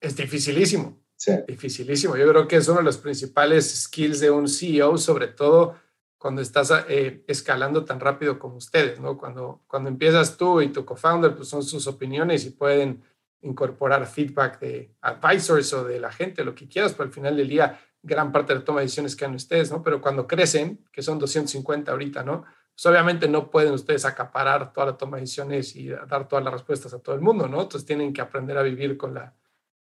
Es 0.00 0.16
dificilísimo. 0.16 0.96
Sí. 1.16 1.32
Dificilísimo. 1.46 2.16
Yo 2.16 2.28
creo 2.28 2.46
que 2.46 2.56
es 2.56 2.68
uno 2.68 2.78
de 2.78 2.84
los 2.84 2.98
principales 2.98 3.82
skills 3.82 4.20
de 4.20 4.30
un 4.30 4.48
CEO, 4.48 4.96
sobre 4.98 5.28
todo 5.28 5.74
cuando 6.16 6.42
estás 6.42 6.72
eh, 6.88 7.24
escalando 7.26 7.84
tan 7.84 8.00
rápido 8.00 8.38
como 8.38 8.56
ustedes, 8.56 9.00
¿no? 9.00 9.16
Cuando, 9.16 9.62
cuando 9.66 9.88
empiezas 9.88 10.36
tú 10.36 10.60
y 10.60 10.68
tu 10.68 10.84
co-founder, 10.84 11.34
pues 11.34 11.48
son 11.48 11.62
sus 11.62 11.86
opiniones 11.86 12.44
y 12.44 12.50
pueden 12.50 13.02
incorporar 13.40 14.04
feedback 14.06 14.58
de 14.58 14.94
advisors 15.00 15.72
o 15.72 15.84
de 15.84 16.00
la 16.00 16.10
gente, 16.10 16.44
lo 16.44 16.54
que 16.54 16.68
quieras, 16.68 16.92
pero 16.92 17.04
al 17.04 17.12
final 17.12 17.36
del 17.36 17.48
día 17.48 17.78
gran 18.02 18.32
parte 18.32 18.52
de 18.52 18.60
la 18.60 18.64
toma 18.64 18.80
de 18.80 18.86
decisiones 18.86 19.16
quedan 19.16 19.34
ustedes, 19.34 19.70
¿no? 19.70 19.82
Pero 19.82 20.00
cuando 20.00 20.26
crecen, 20.26 20.84
que 20.92 21.02
son 21.02 21.18
250 21.18 21.90
ahorita, 21.90 22.22
¿no? 22.22 22.44
Pues 22.78 22.86
obviamente 22.86 23.26
no 23.26 23.50
pueden 23.50 23.72
ustedes 23.72 24.04
acaparar 24.04 24.72
toda 24.72 24.86
la 24.86 24.96
toma 24.96 25.16
de 25.16 25.22
decisiones 25.22 25.74
y 25.74 25.88
dar 25.88 26.28
todas 26.28 26.44
las 26.44 26.52
respuestas 26.52 26.94
a 26.94 27.00
todo 27.00 27.16
el 27.16 27.20
mundo, 27.20 27.48
¿no? 27.48 27.62
Entonces 27.62 27.84
tienen 27.84 28.12
que 28.12 28.20
aprender 28.20 28.56
a 28.56 28.62
vivir 28.62 28.96
con 28.96 29.14
la, 29.14 29.34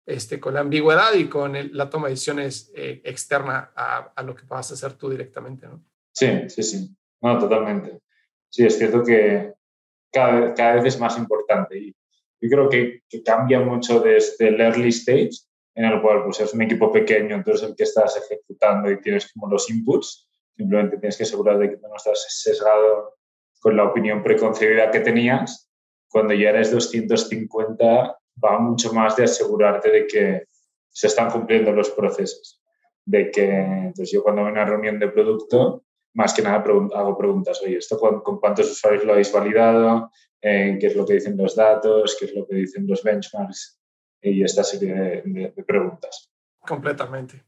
este, 0.03 0.39
con 0.39 0.55
la 0.55 0.61
ambigüedad 0.61 1.13
y 1.13 1.25
con 1.25 1.53
la 1.73 1.91
toma 1.91 2.07
de 2.07 2.13
decisiones 2.13 2.71
eh, 2.73 2.99
externa 3.03 3.71
a, 3.75 4.13
a, 4.15 4.23
lo 4.23 4.33
que 4.33 4.47
vas 4.47 4.71
a 4.71 4.73
hacer 4.73 4.93
tú 4.93 5.11
directamente, 5.11 5.67
¿no? 5.67 5.85
Sí, 6.11 6.49
sí, 6.49 6.63
sí. 6.63 6.89
No, 7.21 7.37
totalmente. 7.37 7.99
Sí, 8.49 8.65
es 8.65 8.75
cierto 8.79 9.03
que 9.03 9.53
cada, 10.11 10.55
cada 10.55 10.73
vez 10.81 10.95
es 10.95 10.99
más 10.99 11.19
importante 11.19 11.77
y 11.77 11.95
yo 12.41 12.49
creo 12.49 12.67
que, 12.67 13.03
que 13.07 13.21
cambia 13.21 13.59
mucho 13.59 13.99
desde 13.99 14.47
el 14.47 14.59
early 14.59 14.89
stage, 14.89 15.45
en 15.75 15.85
el 15.85 16.01
cual 16.01 16.23
pues, 16.23 16.39
es 16.39 16.51
un 16.51 16.63
equipo 16.63 16.91
pequeño, 16.91 17.35
entonces 17.35 17.69
el 17.69 17.75
que 17.75 17.83
estás 17.83 18.17
ejecutando 18.17 18.89
y 18.89 18.99
tienes 19.01 19.31
como 19.31 19.47
los 19.47 19.69
inputs, 19.69 20.27
simplemente 20.57 20.97
tienes 20.97 21.17
que 21.17 21.23
asegurar 21.23 21.57
de 21.59 21.69
que 21.69 21.77
no 21.77 21.95
estás 21.95 22.25
sesgado 22.29 23.15
con 23.59 23.77
la 23.77 23.85
opinión 23.85 24.23
preconcebida 24.23 24.91
que 24.91 24.99
tenías. 24.99 25.69
Cuando 26.09 26.33
ya 26.33 26.49
eres 26.49 26.71
250, 26.71 28.17
va 28.43 28.59
mucho 28.59 28.93
más 28.93 29.15
de 29.15 29.25
asegurarte 29.25 29.91
de 29.91 30.07
que 30.07 30.47
se 30.89 31.07
están 31.07 31.29
cumpliendo 31.29 31.71
los 31.71 31.91
procesos. 31.91 32.61
De 33.05 33.31
que, 33.31 33.49
entonces 33.49 34.11
yo 34.11 34.23
cuando 34.23 34.41
voy 34.41 34.49
a 34.49 34.53
una 34.53 34.65
reunión 34.65 34.99
de 34.99 35.09
producto, 35.09 35.83
más 36.13 36.33
que 36.33 36.41
nada 36.41 36.57
hago 36.57 37.17
preguntas, 37.17 37.61
oye, 37.63 37.77
¿esto 37.77 37.97
con, 37.99 38.21
con 38.21 38.39
cuántos 38.39 38.71
usuarios 38.71 39.05
lo 39.05 39.13
habéis 39.13 39.31
validado? 39.31 40.09
Eh, 40.41 40.77
qué 40.79 40.87
es 40.87 40.95
lo 40.95 41.05
que 41.05 41.13
dicen 41.13 41.37
los 41.37 41.55
datos, 41.55 42.15
qué 42.19 42.25
es 42.25 42.35
lo 42.35 42.45
que 42.47 42.55
dicen 42.55 42.87
los 42.87 43.03
benchmarks 43.03 43.79
y 44.21 44.43
esta 44.43 44.63
serie 44.63 45.23
de, 45.23 45.63
preguntas. 45.65 46.31
Completamente. 46.59 47.43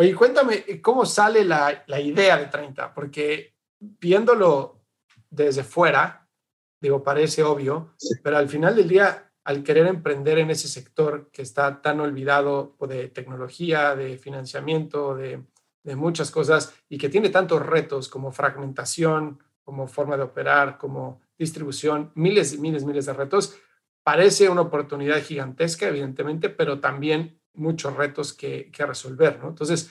Oye, 0.00 0.14
cuéntame, 0.14 0.80
¿cómo 0.80 1.04
sale 1.04 1.44
la, 1.44 1.82
la, 1.88 2.00
idea 2.00 2.38
de 2.38 2.46
30? 2.46 2.94
Porque 2.94 3.56
viéndolo 3.80 4.84
desde 5.28 5.64
fuera, 5.64 6.28
digo, 6.80 7.02
parece 7.02 7.42
obvio, 7.42 7.96
pero 8.22 8.36
al 8.36 8.48
final 8.48 8.76
del 8.76 8.86
día, 8.86 9.32
al 9.42 9.64
querer 9.64 9.88
emprender 9.88 10.38
en 10.38 10.52
ese 10.52 10.68
sector 10.68 11.30
que 11.32 11.42
está 11.42 11.82
tan 11.82 11.98
olvidado 11.98 12.76
de 12.78 13.08
tecnología, 13.08 13.96
de 13.96 14.18
financiamiento, 14.18 15.16
de, 15.16 15.42
de 15.82 15.96
muchas 15.96 16.30
cosas, 16.30 16.72
y 16.88 16.96
que 16.96 17.08
tiene 17.08 17.30
tantos 17.30 17.66
retos 17.66 18.08
como 18.08 18.30
fragmentación, 18.30 19.42
como 19.64 19.88
forma 19.88 20.16
de 20.16 20.22
operar, 20.22 20.78
como 20.78 21.22
distribución, 21.36 22.12
miles 22.14 22.52
y 22.52 22.58
miles, 22.58 22.84
miles 22.84 23.06
de 23.06 23.14
retos. 23.14 23.56
Parece 24.04 24.48
una 24.48 24.60
oportunidad 24.60 25.20
gigantesca, 25.24 25.88
evidentemente, 25.88 26.50
pero 26.50 26.78
también 26.78 27.37
muchos 27.58 27.96
retos 27.96 28.32
que, 28.32 28.70
que 28.70 28.86
resolver, 28.86 29.38
¿no? 29.40 29.48
Entonces, 29.48 29.90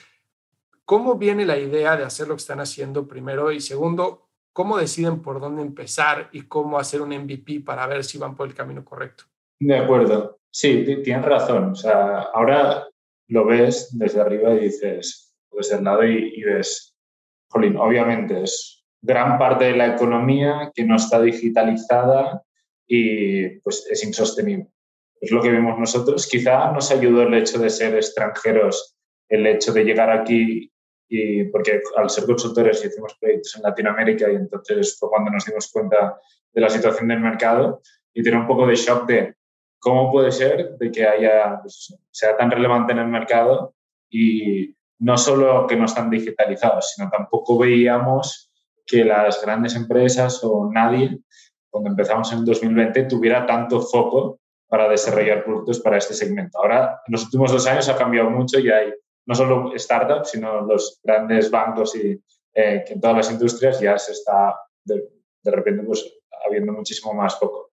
¿cómo 0.84 1.16
viene 1.16 1.44
la 1.44 1.58
idea 1.58 1.96
de 1.96 2.04
hacer 2.04 2.28
lo 2.28 2.34
que 2.34 2.40
están 2.40 2.60
haciendo 2.60 3.06
primero? 3.06 3.52
Y 3.52 3.60
segundo, 3.60 4.28
¿cómo 4.52 4.78
deciden 4.78 5.22
por 5.22 5.40
dónde 5.40 5.62
empezar 5.62 6.30
y 6.32 6.42
cómo 6.42 6.78
hacer 6.78 7.02
un 7.02 7.10
MVP 7.10 7.60
para 7.60 7.86
ver 7.86 8.04
si 8.04 8.18
van 8.18 8.34
por 8.34 8.48
el 8.48 8.54
camino 8.54 8.84
correcto? 8.84 9.24
De 9.60 9.76
acuerdo. 9.76 10.38
Sí, 10.50 10.84
tienes 11.04 11.24
razón. 11.24 11.72
O 11.72 11.74
sea, 11.74 12.22
ahora 12.34 12.88
lo 13.28 13.44
ves 13.44 13.90
desde 13.92 14.20
arriba 14.20 14.54
y 14.54 14.60
dices, 14.60 15.36
desde 15.50 15.76
el 15.76 15.84
lado 15.84 16.04
y, 16.04 16.32
y 16.36 16.42
ves, 16.42 16.96
jolín, 17.48 17.76
obviamente 17.76 18.42
es 18.42 18.84
gran 19.00 19.38
parte 19.38 19.66
de 19.66 19.76
la 19.76 19.94
economía 19.94 20.72
que 20.74 20.84
no 20.84 20.96
está 20.96 21.20
digitalizada 21.20 22.42
y 22.86 23.60
pues 23.60 23.86
es 23.90 24.02
insostenible. 24.04 24.68
Es 25.20 25.30
lo 25.30 25.42
que 25.42 25.50
vemos 25.50 25.78
nosotros. 25.78 26.26
Quizá 26.26 26.70
nos 26.72 26.90
ayudó 26.90 27.22
el 27.22 27.34
hecho 27.34 27.58
de 27.58 27.70
ser 27.70 27.94
extranjeros, 27.94 28.96
el 29.28 29.46
hecho 29.46 29.72
de 29.72 29.84
llegar 29.84 30.10
aquí 30.10 30.72
y 31.08 31.44
porque 31.44 31.80
al 31.96 32.10
ser 32.10 32.26
consultores 32.26 32.84
hicimos 32.84 33.16
proyectos 33.18 33.56
en 33.56 33.62
Latinoamérica 33.62 34.30
y 34.30 34.36
entonces 34.36 34.96
fue 34.98 35.08
cuando 35.08 35.30
nos 35.30 35.44
dimos 35.46 35.70
cuenta 35.72 36.18
de 36.52 36.60
la 36.60 36.68
situación 36.68 37.08
del 37.08 37.20
mercado 37.20 37.80
y 38.12 38.22
tiene 38.22 38.38
un 38.38 38.46
poco 38.46 38.66
de 38.66 38.74
shock 38.74 39.06
de 39.06 39.34
cómo 39.78 40.10
puede 40.12 40.30
ser 40.30 40.76
de 40.76 40.90
que 40.90 41.06
haya 41.06 41.60
pues, 41.62 41.94
sea 42.10 42.36
tan 42.36 42.50
relevante 42.50 42.92
en 42.92 42.98
el 42.98 43.08
mercado 43.08 43.74
y 44.10 44.74
no 45.00 45.16
solo 45.16 45.66
que 45.66 45.76
no 45.76 45.84
están 45.84 46.10
digitalizados, 46.10 46.92
sino 46.94 47.08
tampoco 47.10 47.58
veíamos 47.58 48.52
que 48.86 49.04
las 49.04 49.40
grandes 49.42 49.76
empresas 49.76 50.40
o 50.42 50.70
nadie, 50.72 51.20
cuando 51.70 51.90
empezamos 51.90 52.32
en 52.32 52.44
2020, 52.44 53.04
tuviera 53.04 53.46
tanto 53.46 53.80
foco 53.80 54.40
para 54.68 54.88
desarrollar 54.88 55.44
productos 55.44 55.80
para 55.80 55.98
este 55.98 56.14
segmento. 56.14 56.58
Ahora, 56.58 57.00
en 57.06 57.12
los 57.12 57.24
últimos 57.24 57.52
dos 57.52 57.66
años 57.66 57.88
ha 57.88 57.96
cambiado 57.96 58.30
mucho 58.30 58.58
y 58.58 58.70
hay 58.70 58.92
no 59.26 59.34
solo 59.34 59.72
startups, 59.76 60.30
sino 60.30 60.62
los 60.62 61.00
grandes 61.02 61.50
bancos 61.50 61.94
y 61.96 62.22
eh, 62.54 62.84
que 62.86 62.94
en 62.94 63.00
todas 63.00 63.16
las 63.16 63.30
industrias 63.30 63.80
ya 63.80 63.98
se 63.98 64.12
está 64.12 64.58
de, 64.84 65.08
de 65.42 65.50
repente 65.50 65.82
pues, 65.82 66.04
habiendo 66.46 66.72
muchísimo 66.72 67.14
más 67.14 67.38
foco. 67.38 67.70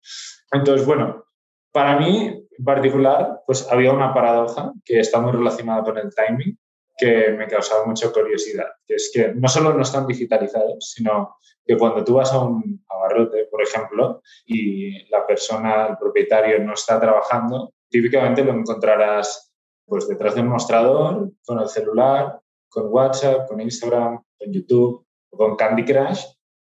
Entonces, 0.52 0.86
bueno, 0.86 1.26
para 1.72 1.98
mí 1.98 2.46
en 2.58 2.64
particular, 2.64 3.42
pues 3.46 3.70
había 3.70 3.92
una 3.92 4.14
paradoja 4.14 4.74
que 4.84 5.00
está 5.00 5.20
muy 5.20 5.32
relacionada 5.32 5.84
con 5.84 5.98
el 5.98 6.14
timing 6.14 6.58
que 6.98 7.30
me 7.32 7.48
causaba 7.48 7.86
mucha 7.86 8.12
curiosidad, 8.12 8.68
es 8.88 9.12
que 9.14 9.34
no 9.34 9.48
solo 9.48 9.74
no 9.74 9.82
están 9.82 10.08
digitalizados, 10.08 10.92
sino 10.94 11.38
que 11.66 11.78
cuando 11.78 12.04
tú 12.04 12.16
vas 12.16 12.32
a 12.32 12.40
un 12.40 12.86
abarrote, 12.90 13.46
por 13.46 13.62
ejemplo, 13.62 14.22
y 14.46 15.08
la 15.10 15.26
persona, 15.26 15.88
el 15.88 15.98
propietario 15.98 16.60
no 16.60 16.74
está 16.74 17.00
trabajando, 17.00 17.74
típicamente 17.90 18.44
lo 18.44 18.54
encontrarás 18.54 19.54
pues 19.86 20.08
detrás 20.08 20.36
de 20.36 20.42
un 20.42 20.48
mostrador, 20.48 21.32
con 21.46 21.60
el 21.60 21.68
celular, 21.68 22.40
con 22.70 22.88
WhatsApp, 22.88 23.48
con 23.48 23.62
Instagram, 23.62 24.22
con 24.38 24.52
YouTube 24.52 25.06
o 25.30 25.38
con 25.38 25.56
Candy 25.56 25.86
Crush 25.86 26.24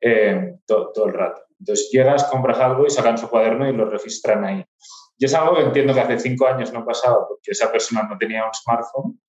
eh, 0.01 0.57
todo, 0.67 0.93
todo 0.93 1.07
el 1.07 1.15
rato. 1.15 1.43
Entonces 1.59 1.91
llegas, 1.93 2.25
compras 2.25 2.59
algo 2.59 2.87
y 2.87 2.91
sacan 2.91 3.19
su 3.19 3.29
cuaderno 3.29 3.69
y 3.69 3.73
lo 3.73 3.85
registran 3.85 4.45
ahí. 4.45 4.65
Y 5.19 5.27
es 5.27 5.35
algo 5.35 5.57
que 5.57 5.63
entiendo 5.63 5.93
que 5.93 6.01
hace 6.01 6.19
cinco 6.19 6.47
años 6.47 6.73
no 6.73 6.85
pasaba 6.85 7.29
porque 7.29 7.51
esa 7.51 7.71
persona 7.71 8.09
no 8.09 8.17
tenía 8.17 8.47
un 8.47 8.55
smartphone, 8.55 9.21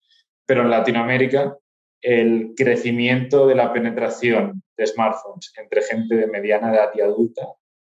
pero 0.51 0.63
en 0.63 0.70
Latinoamérica 0.70 1.58
el 2.01 2.51
crecimiento 2.58 3.48
de 3.48 3.55
la 3.55 3.72
penetración 3.72 4.62
de 4.75 4.86
smartphones 4.86 5.53
entre 5.55 5.81
gente 5.81 6.13
de 6.13 6.27
mediana 6.27 6.74
edad 6.74 6.91
y 6.93 7.00
adulta 7.00 7.48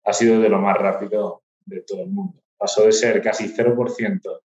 ha 0.03 0.13
sido 0.13 0.39
de 0.39 0.49
lo 0.49 0.59
más 0.59 0.77
rápido 0.77 1.41
de 1.65 1.81
todo 1.81 2.03
el 2.03 2.11
mundo. 2.11 2.43
Pasó 2.55 2.85
de 2.85 2.91
ser 2.91 3.23
casi 3.23 3.51
0% 3.51 4.39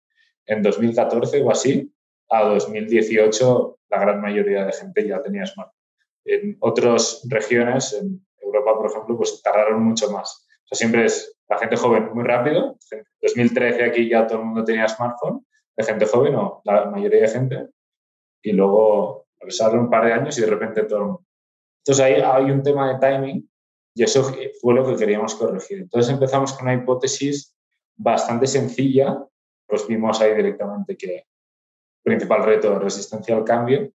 en 0.47 0.63
2014 0.63 1.43
o 1.43 1.51
así 1.51 1.93
a 2.31 2.45
2018 2.45 3.79
la 3.91 4.01
gran 4.01 4.23
mayoría 4.23 4.65
de 4.65 4.73
gente 4.73 5.07
ya 5.07 5.23
tenía 5.23 5.45
smartphone. 5.45 5.79
En 6.25 6.57
otras 6.61 7.27
regiones, 7.29 7.93
en 7.93 8.27
Europa 8.41 8.75
por 8.75 8.91
ejemplo, 8.91 9.19
pues 9.19 9.43
tardaron 9.43 9.83
mucho 9.83 10.11
más. 10.11 10.49
O 10.65 10.69
sea, 10.69 10.79
siempre 10.79 11.05
es 11.05 11.37
la 11.47 11.59
gente 11.59 11.77
joven 11.77 12.09
muy 12.15 12.25
rápido. 12.25 12.79
En 12.91 13.05
2013 13.21 13.85
aquí 13.85 14.09
ya 14.09 14.27
todo 14.27 14.39
el 14.39 14.47
mundo 14.47 14.65
tenía 14.65 14.89
smartphone, 14.89 15.45
de 15.77 15.85
gente 15.85 16.07
joven 16.07 16.37
o 16.37 16.63
la 16.65 16.87
mayoría 16.87 17.21
de 17.21 17.29
gente 17.29 17.69
y 18.43 18.53
luego 18.53 19.27
pasarle 19.41 19.79
un 19.79 19.91
par 19.91 20.07
de 20.07 20.13
años 20.13 20.39
y 20.39 20.43
de 20.43 20.47
repente 20.49 20.85
todo. 20.85 21.25
Entonces 21.85 22.05
ahí 22.05 22.21
hay 22.21 22.51
un 22.51 22.63
tema 22.63 22.93
de 22.93 22.99
timing 22.99 23.51
y 23.95 24.03
eso 24.03 24.33
fue 24.61 24.75
lo 24.75 24.87
que 24.87 24.97
queríamos 24.97 25.35
corregir. 25.35 25.79
Entonces 25.79 26.13
empezamos 26.13 26.53
con 26.53 26.67
una 26.67 26.75
hipótesis 26.75 27.55
bastante 27.97 28.47
sencilla, 28.47 29.25
pues 29.67 29.87
vimos 29.87 30.21
ahí 30.21 30.35
directamente 30.35 30.97
que 30.97 31.25
principal 32.03 32.45
reto 32.45 32.79
resistencia 32.79 33.37
al 33.37 33.45
cambio. 33.45 33.93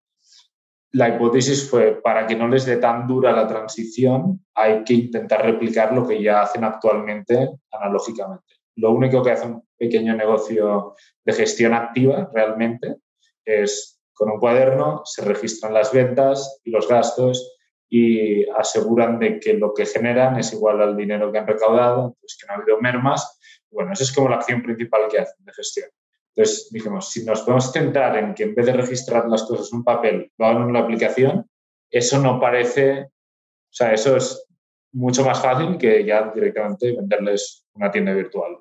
La 0.92 1.08
hipótesis 1.08 1.68
fue, 1.68 2.00
para 2.00 2.26
que 2.26 2.36
no 2.36 2.46
les 2.46 2.66
dé 2.66 2.76
tan 2.76 3.06
dura 3.06 3.32
la 3.32 3.48
transición, 3.48 4.44
hay 4.54 4.84
que 4.84 4.94
intentar 4.94 5.44
replicar 5.44 5.92
lo 5.92 6.06
que 6.06 6.22
ya 6.22 6.42
hacen 6.42 6.62
actualmente 6.64 7.50
analógicamente. 7.72 8.54
lo 8.76 8.90
único 8.90 9.22
que 9.22 9.30
hace 9.30 9.46
un 9.46 9.62
pequeño 9.76 10.16
negocio 10.16 10.94
de 11.24 11.32
gestión 11.32 11.74
activa 11.74 12.28
realmente 12.34 12.96
es 13.44 14.00
con 14.14 14.30
un 14.30 14.38
cuaderno 14.38 15.02
se 15.04 15.24
registran 15.24 15.74
las 15.74 15.92
ventas 15.92 16.60
y 16.64 16.70
los 16.70 16.88
gastos 16.88 17.56
y 17.88 18.48
aseguran 18.50 19.18
de 19.18 19.38
que 19.38 19.54
lo 19.54 19.74
que 19.74 19.86
generan 19.86 20.38
es 20.38 20.52
igual 20.52 20.80
al 20.80 20.96
dinero 20.96 21.30
que 21.30 21.38
han 21.38 21.46
recaudado, 21.46 22.16
pues 22.20 22.36
que 22.40 22.46
no 22.46 22.54
ha 22.54 22.56
habido 22.56 22.80
mermas. 22.80 23.38
Bueno, 23.70 23.92
esa 23.92 24.04
es 24.04 24.12
como 24.12 24.28
la 24.28 24.36
acción 24.36 24.62
principal 24.62 25.02
que 25.10 25.18
hacen 25.18 25.44
de 25.44 25.52
gestión. 25.52 25.88
Entonces 26.34 26.68
dijimos, 26.72 27.10
si 27.10 27.24
nos 27.24 27.42
podemos 27.42 27.72
centrar 27.72 28.16
en 28.16 28.34
que 28.34 28.44
en 28.44 28.54
vez 28.54 28.66
de 28.66 28.72
registrar 28.72 29.28
las 29.28 29.44
cosas 29.44 29.70
en 29.70 29.78
un 29.78 29.84
papel, 29.84 30.32
lo 30.36 30.46
hagan 30.46 30.62
en 30.62 30.68
una 30.70 30.80
aplicación, 30.80 31.48
eso 31.90 32.18
no 32.18 32.40
parece, 32.40 33.02
o 33.02 33.72
sea, 33.72 33.92
eso 33.92 34.16
es 34.16 34.44
mucho 34.92 35.24
más 35.24 35.40
fácil 35.40 35.76
que 35.78 36.04
ya 36.04 36.32
directamente 36.34 36.92
venderles 36.92 37.66
una 37.74 37.90
tienda 37.90 38.12
virtual 38.12 38.58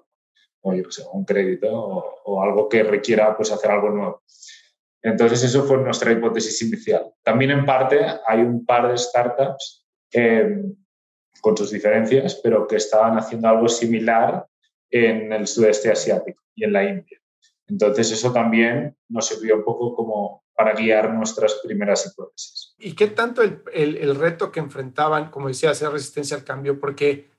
o 0.64 0.74
yo 0.74 0.90
sé, 0.90 1.04
un 1.12 1.26
crédito 1.26 1.70
o, 1.72 2.42
algo 2.42 2.70
que 2.70 2.84
requiera 2.84 3.36
pues 3.36 3.52
hacer 3.52 3.72
algo 3.72 3.90
nuevo. 3.90 4.24
Entonces, 5.04 5.44
eso 5.44 5.64
fue 5.64 5.78
nuestra 5.78 6.14
hipótesis 6.14 6.62
inicial. 6.62 7.14
También 7.22 7.52
en 7.52 7.66
parte 7.66 8.00
hay 8.26 8.40
un 8.40 8.66
par 8.66 8.90
de 8.90 8.98
startups 8.98 9.86
con 11.42 11.58
sus 11.58 11.72
diferencias, 11.72 12.40
pero 12.42 12.66
que 12.68 12.78
estaban 12.78 13.18
haciendo 13.18 13.50
algo 13.50 13.68
similar 13.68 14.48
en 14.90 15.34
el 15.34 15.46
sudeste 15.46 15.92
asiático 15.92 16.42
y 16.56 16.64
en 16.64 16.74
la 16.74 16.86
India. 16.86 17.20
Entonces, 17.68 18.12
eso 18.12 18.32
también 18.32 18.96
nos 19.10 19.28
sirvió 19.28 19.58
un 19.58 19.66
poco 19.66 19.96
como 19.96 20.44
para 20.56 20.74
guiar 20.74 21.14
nuestras 21.14 21.60
primeras 21.64 22.06
hipótesis. 22.06 22.76
¿Y 22.78 22.94
qué 22.94 23.08
tanto 23.08 23.42
el, 23.42 23.62
el, 23.74 24.16
reto 24.16 24.52
que 24.52 24.60
enfrentaban, 24.60 25.32
como 25.32 25.48
decía, 25.48 25.72
hacer 25.72 25.90
resistencia 25.90 26.38
al 26.38 26.44
cambio? 26.44 26.80
Porque, 26.80 27.32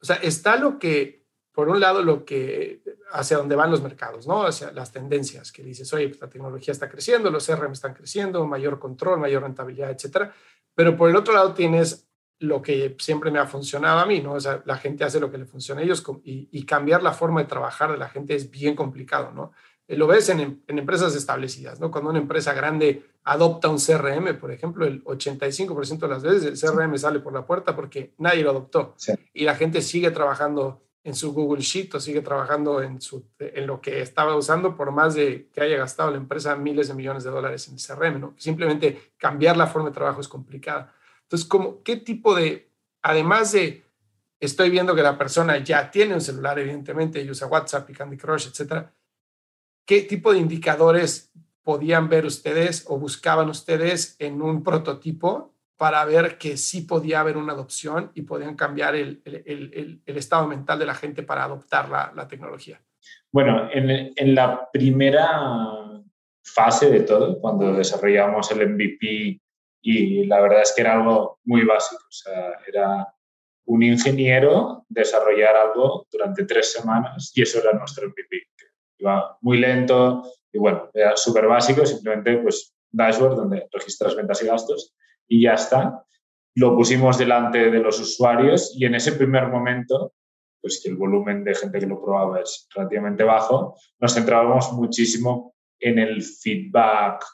o 0.00 0.04
sea, 0.04 0.16
está 0.16 0.56
lo 0.56 0.78
que, 0.78 1.23
por 1.54 1.68
un 1.68 1.78
lado, 1.78 2.02
lo 2.02 2.24
que, 2.24 2.82
hacia 3.12 3.38
dónde 3.38 3.54
van 3.54 3.70
los 3.70 3.80
mercados, 3.80 4.26
¿no? 4.26 4.44
Hacia 4.44 4.72
las 4.72 4.92
tendencias, 4.92 5.52
que 5.52 5.62
dices, 5.62 5.92
oye, 5.94 6.08
pues 6.08 6.20
la 6.20 6.28
tecnología 6.28 6.72
está 6.72 6.88
creciendo, 6.88 7.30
los 7.30 7.46
CRM 7.46 7.72
están 7.72 7.94
creciendo, 7.94 8.44
mayor 8.46 8.78
control, 8.78 9.20
mayor 9.20 9.42
rentabilidad, 9.42 9.90
etcétera. 9.90 10.34
Pero 10.74 10.96
por 10.96 11.08
el 11.08 11.16
otro 11.16 11.32
lado 11.32 11.54
tienes 11.54 12.08
lo 12.40 12.60
que 12.60 12.96
siempre 12.98 13.30
me 13.30 13.38
ha 13.38 13.46
funcionado 13.46 14.00
a 14.00 14.06
mí, 14.06 14.20
¿no? 14.20 14.32
O 14.32 14.40
sea, 14.40 14.62
la 14.66 14.76
gente 14.76 15.04
hace 15.04 15.20
lo 15.20 15.30
que 15.30 15.38
le 15.38 15.46
funciona 15.46 15.80
a 15.80 15.84
ellos 15.84 16.04
y, 16.24 16.48
y 16.50 16.66
cambiar 16.66 17.02
la 17.02 17.12
forma 17.12 17.40
de 17.40 17.46
trabajar 17.46 17.92
de 17.92 17.98
la 17.98 18.08
gente 18.08 18.34
es 18.34 18.50
bien 18.50 18.74
complicado, 18.74 19.30
¿no? 19.32 19.52
Eh, 19.86 19.96
lo 19.96 20.06
ves 20.06 20.28
en, 20.30 20.62
empresas 20.66 21.14
establecidas, 21.14 21.80
¿no? 21.80 21.90
Cuando 21.90 22.10
una 22.10 22.18
empresa 22.18 22.54
grande 22.54 23.04
adopta 23.24 23.68
un 23.68 23.78
CRM, 23.78 24.38
por 24.38 24.50
ejemplo, 24.50 24.86
el 24.86 25.04
85% 25.04 25.98
de 25.98 26.08
las 26.08 26.22
veces 26.22 26.62
el 26.62 26.70
CRM 26.70 26.96
sale 26.98 27.20
por 27.20 27.32
la 27.32 27.46
puerta 27.46 27.76
porque 27.76 28.14
nadie 28.18 28.42
lo 28.42 28.50
adoptó. 28.50 28.96
Y 29.32 29.44
la 29.44 29.54
gente 29.54 29.82
sigue 29.82 30.10
trabajando 30.10 30.82
en 31.04 31.14
su 31.14 31.34
Google 31.34 31.62
Sheet 31.62 31.94
o 31.94 32.00
sigue 32.00 32.22
trabajando 32.22 32.82
en, 32.82 33.00
su, 33.00 33.26
en 33.38 33.66
lo 33.66 33.80
que 33.80 34.00
estaba 34.00 34.34
usando 34.34 34.74
por 34.74 34.90
más 34.90 35.14
de 35.14 35.50
que 35.52 35.60
haya 35.60 35.76
gastado 35.76 36.10
la 36.10 36.16
empresa 36.16 36.56
miles 36.56 36.88
de 36.88 36.94
millones 36.94 37.24
de 37.24 37.30
dólares 37.30 37.68
en 37.68 37.76
CRM, 37.76 38.18
¿no? 38.18 38.34
Simplemente 38.38 39.12
cambiar 39.18 39.56
la 39.58 39.66
forma 39.66 39.90
de 39.90 39.94
trabajo 39.94 40.22
es 40.22 40.28
complicada. 40.28 40.94
Entonces, 41.22 41.46
¿cómo, 41.46 41.82
¿qué 41.82 41.98
tipo 41.98 42.34
de, 42.34 42.70
además 43.02 43.52
de, 43.52 43.84
estoy 44.40 44.70
viendo 44.70 44.94
que 44.94 45.02
la 45.02 45.18
persona 45.18 45.58
ya 45.58 45.90
tiene 45.90 46.14
un 46.14 46.22
celular, 46.22 46.58
evidentemente, 46.58 47.20
y 47.20 47.30
usa 47.30 47.48
WhatsApp 47.48 47.90
y 47.90 47.92
Candy 47.92 48.16
Crush, 48.16 48.48
etcétera, 48.48 48.94
¿qué 49.84 50.02
tipo 50.02 50.32
de 50.32 50.38
indicadores 50.38 51.30
podían 51.62 52.08
ver 52.08 52.24
ustedes 52.24 52.84
o 52.88 52.98
buscaban 52.98 53.50
ustedes 53.50 54.16
en 54.18 54.40
un 54.40 54.62
prototipo 54.62 55.53
para 55.76 56.04
ver 56.04 56.38
que 56.38 56.56
sí 56.56 56.82
podía 56.82 57.20
haber 57.20 57.36
una 57.36 57.52
adopción 57.52 58.12
y 58.14 58.22
podían 58.22 58.54
cambiar 58.54 58.94
el, 58.94 59.22
el, 59.24 60.00
estado 60.06 60.46
mental 60.46 60.78
de 60.78 60.86
la 60.86 60.94
gente 60.94 61.22
para 61.22 61.44
adoptar 61.44 61.88
la, 61.88 62.12
la 62.14 62.28
tecnología? 62.28 62.80
Bueno, 63.32 63.68
en, 63.72 64.12
en, 64.14 64.34
la 64.34 64.70
primera 64.70 66.02
fase 66.42 66.90
de 66.90 67.00
todo, 67.00 67.40
cuando 67.40 67.72
desarrollamos 67.72 68.50
el 68.52 68.68
MVP 68.70 69.40
y 69.82 70.26
la 70.26 70.40
verdad 70.40 70.62
es 70.62 70.72
que 70.74 70.82
era 70.82 70.94
algo 70.94 71.40
muy 71.44 71.64
básico, 71.64 72.02
o 72.02 72.12
sea, 72.12 72.52
era 72.66 73.08
un 73.66 73.82
ingeniero 73.82 74.84
desarrollar 74.88 75.56
algo 75.56 76.06
durante 76.10 76.44
tres 76.44 76.72
semanas 76.72 77.32
y 77.34 77.42
eso 77.42 77.58
era 77.58 77.72
nuestro 77.72 78.08
MVP 78.08 78.46
iba 78.98 79.38
muy 79.40 79.58
lento 79.58 80.22
y 80.52 80.58
bueno, 80.58 80.90
era 80.92 81.16
súper 81.16 81.46
básico, 81.46 81.84
simplemente 81.84 82.36
pues 82.38 82.74
dashboard 82.90 83.36
donde 83.36 83.68
registras 83.72 84.14
ventas 84.14 84.42
y 84.42 84.46
gastos 84.46 84.94
y 85.28 85.42
ya 85.42 85.54
está. 85.54 86.04
Lo 86.56 86.76
pusimos 86.76 87.18
delante 87.18 87.70
de 87.70 87.78
los 87.80 87.98
usuarios 87.98 88.74
y 88.76 88.84
en 88.84 88.94
ese 88.94 89.12
primer 89.12 89.48
momento, 89.48 90.14
pues 90.60 90.80
que 90.82 90.90
el 90.90 90.96
volumen 90.96 91.44
de 91.44 91.54
gente 91.54 91.78
que 91.78 91.86
lo 91.86 92.02
probaba 92.02 92.40
es 92.40 92.68
relativamente 92.74 93.24
bajo, 93.24 93.76
nos 93.98 94.14
centrábamos 94.14 94.72
muchísimo 94.72 95.54
en 95.80 95.98
el 95.98 96.22
feedback 96.22 97.24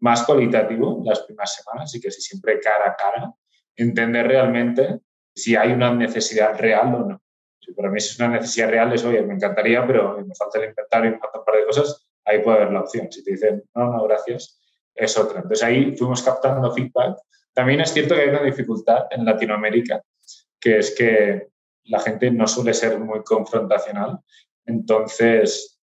más 0.00 0.24
cualitativo 0.24 1.00
las 1.04 1.20
primeras 1.20 1.54
semanas 1.54 1.94
y 1.94 2.00
que 2.00 2.10
si 2.10 2.20
siempre 2.20 2.58
cara 2.60 2.90
a 2.90 2.96
cara, 2.96 3.32
entender 3.76 4.26
realmente 4.26 5.00
si 5.34 5.54
hay 5.54 5.72
una 5.72 5.94
necesidad 5.94 6.58
real 6.58 6.94
o 6.94 6.98
no. 7.08 7.22
Si 7.60 7.72
para 7.72 7.88
mí 7.88 7.98
es 7.98 8.18
una 8.18 8.28
necesidad 8.28 8.68
real, 8.68 8.92
es, 8.92 9.04
oye, 9.04 9.22
me 9.22 9.34
encantaría, 9.34 9.86
pero 9.86 10.18
me 10.18 10.34
falta 10.34 10.58
el 10.58 10.70
inventario 10.70 11.10
y 11.10 11.14
me 11.14 11.20
falta 11.20 11.38
un 11.38 11.44
par 11.44 11.56
de 11.56 11.66
cosas, 11.66 12.08
ahí 12.24 12.40
puede 12.40 12.58
haber 12.58 12.72
la 12.72 12.80
opción. 12.80 13.10
Si 13.10 13.22
te 13.22 13.32
dicen, 13.32 13.62
no, 13.74 13.92
no, 13.92 14.04
gracias, 14.04 14.61
es 14.94 15.16
otra. 15.18 15.38
Entonces 15.38 15.62
ahí 15.62 15.96
fuimos 15.96 16.22
captando 16.22 16.72
feedback. 16.72 17.18
También 17.52 17.80
es 17.80 17.92
cierto 17.92 18.14
que 18.14 18.22
hay 18.22 18.28
una 18.28 18.42
dificultad 18.42 19.06
en 19.10 19.24
Latinoamérica, 19.24 20.02
que 20.60 20.78
es 20.78 20.94
que 20.94 21.48
la 21.84 22.00
gente 22.00 22.30
no 22.30 22.46
suele 22.46 22.72
ser 22.74 22.98
muy 22.98 23.22
confrontacional. 23.22 24.18
Entonces, 24.64 25.80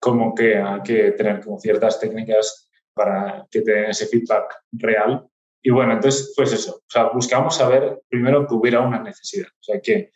como 0.00 0.34
que 0.34 0.56
hay 0.56 0.82
que 0.82 1.12
tener 1.12 1.40
como 1.40 1.58
ciertas 1.58 2.00
técnicas 2.00 2.68
para 2.92 3.46
que 3.50 3.62
te 3.62 3.72
den 3.72 3.90
ese 3.90 4.06
feedback 4.06 4.62
real. 4.72 5.26
Y 5.62 5.70
bueno, 5.70 5.92
entonces, 5.92 6.32
pues 6.36 6.52
eso, 6.52 6.76
o 6.76 6.90
sea, 6.90 7.10
buscamos 7.10 7.56
saber 7.56 8.02
primero 8.08 8.46
que 8.46 8.54
hubiera 8.54 8.80
una 8.80 9.00
necesidad, 9.00 9.48
o 9.48 9.62
sea, 9.62 9.80
que 9.80 10.10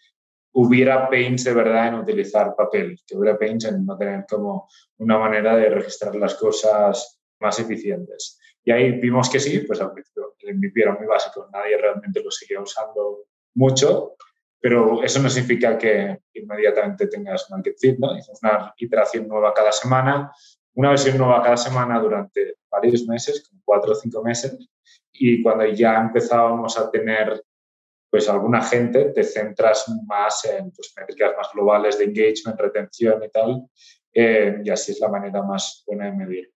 hubiera 0.53 1.09
pains 1.09 1.45
de 1.45 1.55
verdad 1.55 1.89
en 1.89 1.95
utilizar 1.95 2.57
papel, 2.57 2.99
que 3.07 3.17
hubiera 3.17 3.39
pains 3.39 3.67
en 3.67 3.87
no 3.87 3.97
tener 3.97 4.25
como 4.29 4.69
una 4.99 5.19
manera 5.19 5.57
de 5.57 5.69
registrar 5.71 6.17
las 6.17 6.35
cosas 6.35 7.21
más 7.41 7.59
eficientes. 7.59 8.39
Y 8.65 8.73
ahí 8.73 8.93
vimos 9.01 9.31
que 9.31 9.39
sí, 9.39 9.61
pues 9.61 9.81
al 9.81 9.93
principio 9.93 10.35
el 10.41 10.57
MVP 10.57 10.83
era 10.83 10.95
muy 10.95 11.07
básico, 11.07 11.49
nadie 11.53 11.77
realmente 11.77 12.23
lo 12.23 12.31
seguía 12.31 12.61
usando 12.61 13.27
mucho, 13.55 14.17
pero 14.61 15.03
eso 15.03 15.21
no 15.21 15.31
significa 15.31 15.79
que 15.79 16.21
inmediatamente 16.35 17.07
tengas 17.07 17.49
market 17.51 17.77
fit, 17.79 17.99
¿no? 17.99 18.17
Hicimos 18.17 18.41
una 18.43 18.75
iteración 18.77 19.29
nueva 19.29 19.55
cada 19.55 19.73
semana, 19.73 20.33
una 20.75 20.91
versión 20.91 21.19
nueva 21.19 21.43
cada 21.43 21.57
semana 21.57 22.01
durante 22.01 22.57
varios 22.71 23.07
meses, 23.07 23.49
cuatro 23.65 23.93
o 23.93 23.95
cinco 23.95 24.23
meses, 24.23 24.69
y 25.13 25.43
cuando 25.43 25.65
ya 25.67 25.97
empezábamos 25.97 26.79
a 26.79 26.91
tener 26.91 27.43
pues 28.11 28.29
alguna 28.29 28.63
gente 28.63 29.07
te 29.07 29.25
centras 29.25 29.85
más 30.07 30.45
en 30.45 30.71
pues, 30.71 30.95
métricas 30.97 31.33
más 31.37 31.49
globales 31.53 31.99
de 31.99 32.05
engagement, 32.05 32.59
retención 32.59 33.23
y 33.23 33.29
tal, 33.29 33.69
eh, 34.13 34.61
y 34.65 34.71
así 34.71 34.93
es 34.93 35.01
la 35.01 35.09
manera 35.09 35.43
más 35.43 35.85
buena 35.87 36.07
de 36.07 36.13
medir. 36.13 36.56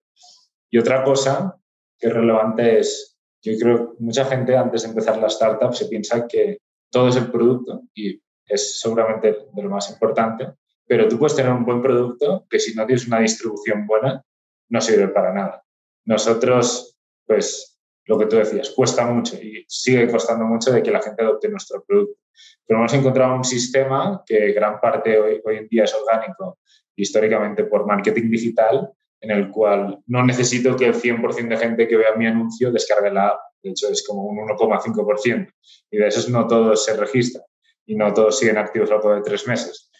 Y 0.71 0.79
otra 0.79 1.03
cosa 1.03 1.57
que 1.99 2.07
es 2.07 2.13
relevante 2.13 2.79
es, 2.79 3.19
yo 3.43 3.53
creo 3.59 3.97
que 3.97 4.03
mucha 4.05 4.25
gente 4.25 4.57
antes 4.57 4.83
de 4.83 4.89
empezar 4.89 5.19
la 5.19 5.27
startup 5.27 5.75
se 5.75 5.87
piensa 5.87 6.27
que 6.27 6.59
todo 6.91 7.09
es 7.09 7.17
el 7.17 7.31
producto 7.31 7.83
y 7.95 8.21
es 8.47 8.81
seguramente 8.81 9.47
de 9.53 9.63
lo 9.63 9.71
más 9.71 9.91
importante, 9.91 10.53
pero 10.87 11.09
tú 11.09 11.19
puedes 11.19 11.37
tener 11.37 11.53
un 11.53 11.65
buen 11.65 11.81
producto 11.81 12.47
que 12.49 12.59
si 12.59 12.75
no 12.75 12.85
tienes 12.87 13.07
una 13.07 13.21
distribución 13.21 13.87
buena 13.87 14.25
no 14.71 14.81
sirve 14.81 15.09
para 15.09 15.33
nada. 15.33 15.65
Nosotros, 16.05 16.97
pues 17.27 17.79
lo 18.07 18.19
que 18.19 18.27
tú 18.27 18.37
decías, 18.37 18.71
cuesta 18.71 19.07
mucho 19.07 19.37
y 19.37 19.65
sigue 19.69 20.11
costando 20.11 20.45
mucho 20.45 20.73
de 20.73 20.83
que 20.83 20.91
la 20.91 21.01
gente 21.01 21.23
adopte 21.23 21.49
nuestro 21.49 21.85
producto. 21.85 22.21
Pero 22.67 22.81
hemos 22.81 22.95
encontrado 22.95 23.37
un 23.37 23.45
sistema 23.45 24.23
que 24.27 24.53
gran 24.53 24.81
parte 24.81 25.19
hoy, 25.19 25.41
hoy 25.45 25.57
en 25.59 25.69
día 25.69 25.85
es 25.85 25.95
orgánico, 25.95 26.59
históricamente 26.97 27.65
por 27.65 27.87
marketing 27.87 28.31
digital, 28.31 28.91
en 29.21 29.31
el 29.31 29.51
cual 29.51 29.99
no 30.07 30.25
necesito 30.25 30.77
que 30.77 30.87
el 30.87 30.95
100% 30.95 31.49
de 31.49 31.57
gente 31.57 31.89
que 31.89 31.97
vea 31.97 32.15
mi 32.17 32.27
anuncio 32.27 32.73
descargue 32.73 33.13
la 33.13 33.29
app. 33.29 33.41
De 33.63 33.71
hecho, 33.71 33.89
es 33.91 34.07
como 34.07 34.25
un 34.25 34.39
1,5%. 34.49 35.53
Y 35.91 35.99
de 35.99 36.07
esos 36.07 36.29
no 36.29 36.47
todos 36.47 36.85
se 36.85 36.97
registran 36.97 37.45
y 37.87 37.97
no 37.97 38.13
todos 38.15 38.39
siguen 38.39 38.59
activos 38.59 38.91
al 38.91 39.01
cabo 39.01 39.15
de 39.15 39.23
tres 39.23 39.47
meses. 39.47 39.91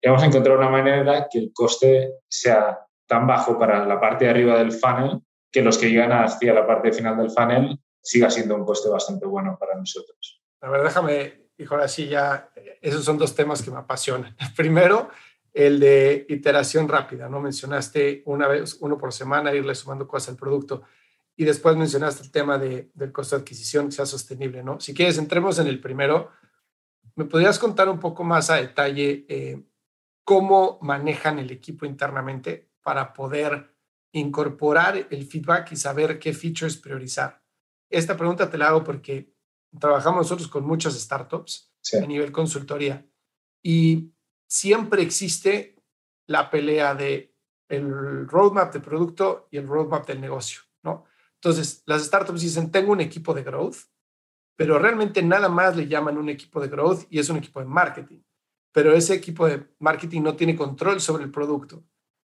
Hemos 0.00 0.22
encontrado 0.22 0.58
una 0.58 0.70
manera 0.70 1.26
que 1.30 1.38
el 1.38 1.52
coste 1.52 2.14
sea 2.28 2.78
tan 3.06 3.26
bajo 3.26 3.58
para 3.58 3.84
la 3.84 4.00
parte 4.00 4.24
de 4.24 4.30
arriba 4.30 4.56
del 4.58 4.72
funnel 4.72 5.20
que 5.50 5.62
los 5.62 5.76
que 5.76 5.90
llegan 5.90 6.12
hacia 6.12 6.54
la 6.54 6.66
parte 6.66 6.92
final 6.92 7.16
del 7.16 7.30
funnel 7.30 7.78
siga 8.00 8.30
siendo 8.30 8.54
un 8.54 8.64
coste 8.64 8.88
bastante 8.88 9.26
bueno 9.26 9.56
para 9.58 9.74
nosotros. 9.74 10.40
A 10.62 10.70
ver, 10.70 10.82
déjame, 10.82 11.48
hijo, 11.58 11.74
ahora 11.74 11.88
sí 11.88 12.06
ya, 12.06 12.50
esos 12.80 13.04
son 13.04 13.18
dos 13.18 13.34
temas 13.34 13.62
que 13.62 13.70
me 13.70 13.78
apasionan. 13.78 14.36
Primero, 14.56 15.10
el 15.52 15.80
de 15.80 16.26
iteración 16.28 16.88
rápida, 16.88 17.28
¿no? 17.28 17.40
Mencionaste 17.40 18.22
una 18.26 18.46
vez, 18.48 18.78
uno 18.80 18.98
por 18.98 19.12
semana, 19.12 19.54
irle 19.54 19.74
sumando 19.74 20.06
cosas 20.06 20.30
al 20.30 20.36
producto. 20.36 20.82
Y 21.36 21.44
después 21.44 21.76
mencionaste 21.76 22.22
el 22.22 22.30
tema 22.30 22.58
de, 22.58 22.90
del 22.94 23.12
costo 23.12 23.36
de 23.36 23.42
adquisición 23.42 23.86
que 23.86 23.92
sea 23.92 24.06
sostenible, 24.06 24.62
¿no? 24.62 24.78
Si 24.80 24.94
quieres, 24.94 25.18
entremos 25.18 25.58
en 25.58 25.66
el 25.66 25.80
primero. 25.80 26.30
¿Me 27.16 27.24
podrías 27.24 27.58
contar 27.58 27.88
un 27.88 27.98
poco 27.98 28.24
más 28.24 28.50
a 28.50 28.56
detalle 28.56 29.24
eh, 29.28 29.62
cómo 30.24 30.78
manejan 30.82 31.38
el 31.38 31.50
equipo 31.50 31.86
internamente 31.86 32.70
para 32.82 33.12
poder 33.12 33.74
incorporar 34.12 35.06
el 35.10 35.26
feedback 35.26 35.72
y 35.72 35.76
saber 35.76 36.18
qué 36.18 36.32
features 36.32 36.76
priorizar. 36.76 37.42
Esta 37.88 38.16
pregunta 38.16 38.50
te 38.50 38.58
la 38.58 38.68
hago 38.68 38.84
porque 38.84 39.34
trabajamos 39.78 40.22
nosotros 40.22 40.48
con 40.48 40.64
muchas 40.64 40.94
startups 40.94 41.72
a 42.00 42.06
nivel 42.06 42.32
consultoría 42.32 43.06
y 43.62 44.12
siempre 44.50 45.02
existe 45.02 45.76
la 46.26 46.50
pelea 46.50 46.94
de 46.94 47.34
el 47.68 48.26
roadmap 48.26 48.72
de 48.72 48.80
producto 48.80 49.46
y 49.50 49.56
el 49.58 49.68
roadmap 49.68 50.06
del 50.06 50.20
negocio, 50.20 50.62
¿no? 50.82 51.04
Entonces, 51.34 51.84
las 51.86 52.04
startups 52.04 52.40
dicen, 52.40 52.70
tengo 52.70 52.92
un 52.92 53.00
equipo 53.00 53.32
de 53.32 53.44
growth, 53.44 53.76
pero 54.56 54.78
realmente 54.78 55.22
nada 55.22 55.48
más 55.48 55.76
le 55.76 55.86
llaman 55.86 56.18
un 56.18 56.28
equipo 56.28 56.60
de 56.60 56.68
growth 56.68 57.06
y 57.08 57.20
es 57.20 57.30
un 57.30 57.36
equipo 57.36 57.60
de 57.60 57.66
marketing. 57.66 58.22
Pero 58.72 58.92
ese 58.92 59.14
equipo 59.14 59.46
de 59.46 59.66
marketing 59.78 60.22
no 60.22 60.36
tiene 60.36 60.56
control 60.56 61.00
sobre 61.00 61.24
el 61.24 61.30
producto. 61.30 61.84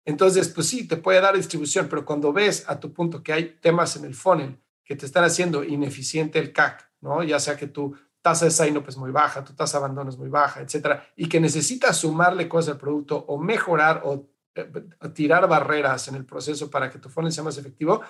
Entonces, 0.06 0.48
pues 0.48 0.68
sí, 0.68 0.86
te 0.86 0.96
puede 0.96 1.20
dar 1.20 1.36
distribución, 1.36 1.88
pero 1.88 2.04
cuando 2.04 2.32
ves 2.32 2.64
a 2.68 2.78
tu 2.78 2.92
punto 2.92 3.22
que 3.22 3.32
hay 3.32 3.58
temas 3.60 3.96
en 3.96 4.04
el 4.04 4.14
funnel 4.14 4.60
que 4.84 4.96
te 4.96 5.06
están 5.06 5.24
haciendo 5.24 5.64
ineficiente 5.64 6.38
el 6.38 6.52
CAC, 6.52 6.92
¿no? 7.00 7.22
Ya 7.22 7.40
sea 7.40 7.56
que 7.56 7.66
tu 7.66 7.96
tasa 8.24 8.46
de 8.46 8.50
sign-up 8.50 8.86
es 8.88 8.96
muy 8.96 9.10
baja, 9.10 9.44
tu 9.44 9.52
tasa 9.52 9.78
de 9.78 9.84
abandono 9.84 10.08
es 10.08 10.16
muy 10.16 10.30
baja, 10.30 10.62
etcétera, 10.62 11.06
y 11.14 11.28
que 11.28 11.38
necesitas 11.40 11.98
sumarle 11.98 12.48
cosas 12.48 12.72
al 12.72 12.80
producto 12.80 13.22
o 13.28 13.36
mejorar 13.36 14.00
o 14.06 14.30
eh, 14.54 14.66
tirar 15.12 15.46
barreras 15.46 16.08
en 16.08 16.14
el 16.14 16.24
proceso 16.24 16.70
para 16.70 16.90
que 16.90 16.98
tu 16.98 17.10
funnel 17.10 17.32
sea 17.32 17.44
más 17.44 17.58
efectivo, 17.58 18.00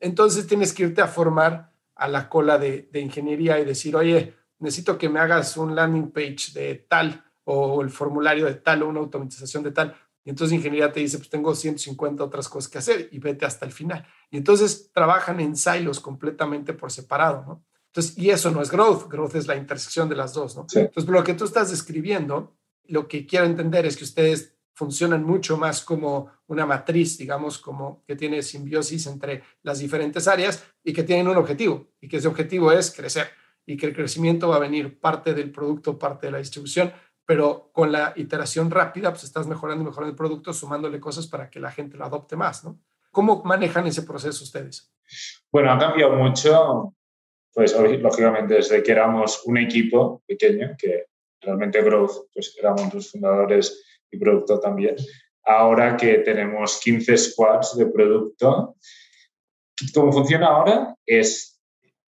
entonces 0.00 0.48
tienes 0.48 0.72
que 0.72 0.82
irte 0.82 1.00
a 1.00 1.06
formar 1.06 1.70
a 1.94 2.08
la 2.08 2.28
cola 2.28 2.58
de, 2.58 2.88
de 2.90 2.98
ingeniería 2.98 3.60
y 3.60 3.64
decir, 3.64 3.94
oye, 3.94 4.34
necesito 4.58 4.98
que 4.98 5.08
me 5.08 5.20
hagas 5.20 5.56
un 5.56 5.76
landing 5.76 6.10
page 6.10 6.50
de 6.52 6.74
tal 6.88 7.24
o 7.44 7.80
el 7.80 7.90
formulario 7.90 8.46
de 8.46 8.54
tal 8.54 8.82
o 8.82 8.88
una 8.88 8.98
automatización 8.98 9.62
de 9.62 9.70
tal. 9.70 9.94
Y 10.24 10.30
entonces 10.30 10.56
ingeniería 10.56 10.90
te 10.90 10.98
dice, 10.98 11.18
pues 11.18 11.30
tengo 11.30 11.54
150 11.54 12.24
otras 12.24 12.48
cosas 12.48 12.68
que 12.68 12.78
hacer 12.78 13.08
y 13.12 13.20
vete 13.20 13.46
hasta 13.46 13.64
el 13.66 13.70
final. 13.70 14.04
Y 14.32 14.36
entonces 14.36 14.90
trabajan 14.92 15.38
en 15.38 15.54
silos 15.54 16.00
completamente 16.00 16.72
por 16.72 16.90
separado, 16.90 17.44
¿no? 17.46 17.64
Entonces, 17.90 18.16
y 18.16 18.30
eso 18.30 18.50
no 18.50 18.62
es 18.62 18.70
growth, 18.70 19.08
growth 19.08 19.34
es 19.34 19.46
la 19.46 19.56
intersección 19.56 20.08
de 20.08 20.14
las 20.14 20.32
dos, 20.32 20.56
¿no? 20.56 20.66
Entonces, 20.72 21.10
lo 21.10 21.24
que 21.24 21.34
tú 21.34 21.44
estás 21.44 21.70
describiendo, 21.70 22.56
lo 22.84 23.08
que 23.08 23.26
quiero 23.26 23.46
entender 23.46 23.84
es 23.84 23.96
que 23.96 24.04
ustedes 24.04 24.54
funcionan 24.74 25.24
mucho 25.24 25.56
más 25.56 25.82
como 25.82 26.30
una 26.46 26.64
matriz, 26.66 27.18
digamos, 27.18 27.58
como 27.58 28.02
que 28.06 28.16
tiene 28.16 28.42
simbiosis 28.42 29.06
entre 29.08 29.42
las 29.62 29.80
diferentes 29.80 30.26
áreas 30.28 30.64
y 30.84 30.92
que 30.92 31.02
tienen 31.02 31.28
un 31.28 31.36
objetivo, 31.36 31.88
y 32.00 32.08
que 32.08 32.18
ese 32.18 32.28
objetivo 32.28 32.70
es 32.72 32.90
crecer, 32.94 33.28
y 33.66 33.76
que 33.76 33.86
el 33.86 33.94
crecimiento 33.94 34.48
va 34.48 34.56
a 34.56 34.60
venir 34.60 34.98
parte 34.98 35.34
del 35.34 35.50
producto, 35.50 35.98
parte 35.98 36.28
de 36.28 36.32
la 36.32 36.38
distribución, 36.38 36.92
pero 37.26 37.70
con 37.72 37.92
la 37.92 38.12
iteración 38.16 38.70
rápida, 38.70 39.10
pues 39.10 39.24
estás 39.24 39.46
mejorando 39.46 39.82
y 39.82 39.86
mejorando 39.86 40.12
el 40.12 40.16
producto, 40.16 40.52
sumándole 40.52 40.98
cosas 40.98 41.26
para 41.26 41.50
que 41.50 41.60
la 41.60 41.70
gente 41.70 41.96
lo 41.96 42.04
adopte 42.04 42.36
más, 42.36 42.64
¿no? 42.64 42.78
¿Cómo 43.10 43.42
manejan 43.44 43.86
ese 43.86 44.02
proceso 44.02 44.44
ustedes? 44.44 44.92
Bueno, 45.50 45.72
ha 45.72 45.78
cambiado 45.78 46.14
mucho, 46.14 46.94
pues 47.52 47.74
lógicamente 47.76 48.54
desde 48.54 48.82
que 48.82 48.92
éramos 48.92 49.42
un 49.46 49.58
equipo 49.58 50.22
pequeño, 50.26 50.76
que 50.78 51.06
realmente 51.40 51.82
Growth, 51.82 52.28
pues 52.32 52.54
éramos 52.58 52.92
los 52.92 53.10
fundadores 53.10 53.82
y 54.10 54.18
producto 54.18 54.60
también. 54.60 54.96
Ahora 55.44 55.96
que 55.96 56.18
tenemos 56.18 56.80
15 56.80 57.16
squads 57.16 57.76
de 57.76 57.86
producto, 57.86 58.76
¿cómo 59.94 60.12
funciona 60.12 60.48
ahora? 60.48 60.94
Es, 61.06 61.60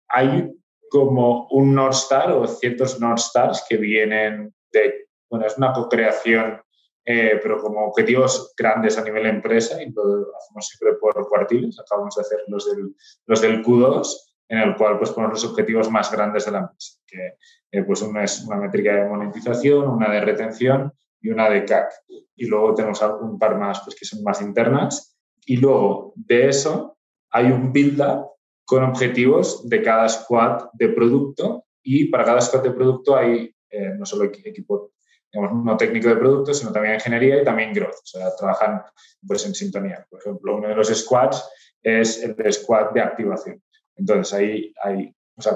hay 0.08 0.50
como 0.90 1.46
un 1.50 1.74
North 1.74 1.94
Star 1.94 2.32
o 2.32 2.46
ciertos 2.46 2.98
North 2.98 3.20
Stars 3.20 3.64
que 3.68 3.76
vienen 3.76 4.54
de 4.72 5.08
bueno, 5.30 5.46
es 5.46 5.58
una 5.58 5.72
co-creación, 5.72 6.60
eh, 7.04 7.38
pero 7.42 7.60
como 7.60 7.86
objetivos 7.86 8.54
grandes 8.56 8.98
a 8.98 9.04
nivel 9.04 9.26
empresa, 9.26 9.82
y 9.82 9.90
lo 9.90 10.36
hacemos 10.36 10.66
siempre 10.66 10.98
por 10.98 11.28
cuartiles, 11.28 11.78
acabamos 11.78 12.14
de 12.16 12.22
hacer 12.22 12.38
los 12.48 12.70
del, 12.70 12.94
los 13.26 13.40
del 13.40 13.62
Q2, 13.62 14.06
en 14.48 14.58
el 14.58 14.76
cual 14.76 14.98
pues 14.98 15.10
ponemos 15.10 15.42
los 15.42 15.50
objetivos 15.50 15.90
más 15.90 16.10
grandes 16.10 16.46
de 16.46 16.52
la 16.52 16.58
empresa, 16.58 16.98
que 17.06 17.34
eh, 17.70 17.82
pues 17.82 18.02
una 18.02 18.24
es 18.24 18.42
una 18.46 18.56
métrica 18.56 18.94
de 18.94 19.08
monetización, 19.08 19.88
una 19.88 20.10
de 20.10 20.20
retención 20.20 20.92
y 21.20 21.30
una 21.30 21.50
de 21.50 21.64
CAC. 21.64 21.92
Y 22.36 22.46
luego 22.46 22.74
tenemos 22.74 23.02
un 23.20 23.38
par 23.38 23.58
más 23.58 23.80
pues, 23.84 23.96
que 23.96 24.04
son 24.04 24.22
más 24.22 24.40
internas. 24.40 25.16
Y 25.44 25.56
luego 25.56 26.12
de 26.16 26.48
eso 26.48 26.98
hay 27.30 27.46
un 27.50 27.72
build-up 27.72 28.30
con 28.64 28.84
objetivos 28.84 29.68
de 29.68 29.82
cada 29.82 30.08
squad 30.08 30.70
de 30.72 30.90
producto 30.90 31.64
y 31.82 32.06
para 32.06 32.24
cada 32.24 32.40
squad 32.40 32.62
de 32.62 32.70
producto 32.70 33.16
hay 33.16 33.54
eh, 33.70 33.94
no 33.98 34.06
solo 34.06 34.24
equipo 34.24 34.92
digamos, 35.32 35.64
no 35.64 35.76
técnico 35.76 36.08
de 36.08 36.16
producto, 36.16 36.54
sino 36.54 36.72
también 36.72 36.94
ingeniería 36.94 37.42
y 37.42 37.44
también 37.44 37.72
growth. 37.72 37.96
O 38.02 38.06
sea, 38.06 38.34
trabajan 38.36 38.82
pues, 39.26 39.44
en 39.46 39.54
sintonía. 39.54 40.06
Por 40.08 40.20
ejemplo, 40.20 40.56
uno 40.56 40.68
de 40.68 40.74
los 40.74 40.88
squads 40.88 41.44
es 41.82 42.22
el 42.22 42.52
squad 42.52 42.92
de 42.92 43.00
activación. 43.00 43.62
Entonces, 43.98 44.32
ahí 44.32 44.72
hay, 44.82 45.14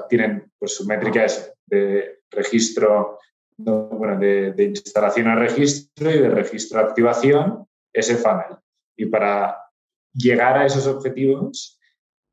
tienen 0.08 0.50
pues, 0.58 0.76
sus 0.76 0.86
métricas 0.86 1.52
de 1.66 2.20
registro, 2.30 3.18
bueno, 3.56 4.18
de, 4.18 4.52
de, 4.52 4.64
instalación 4.64 5.28
a 5.28 5.36
registro 5.36 6.10
y 6.10 6.18
de 6.18 6.30
registro 6.30 6.80
a 6.80 6.82
activación, 6.82 7.66
ese 7.92 8.16
funnel. 8.16 8.58
Y 8.96 9.06
para 9.06 9.56
llegar 10.12 10.58
a 10.58 10.66
esos 10.66 10.86
objetivos, 10.86 11.78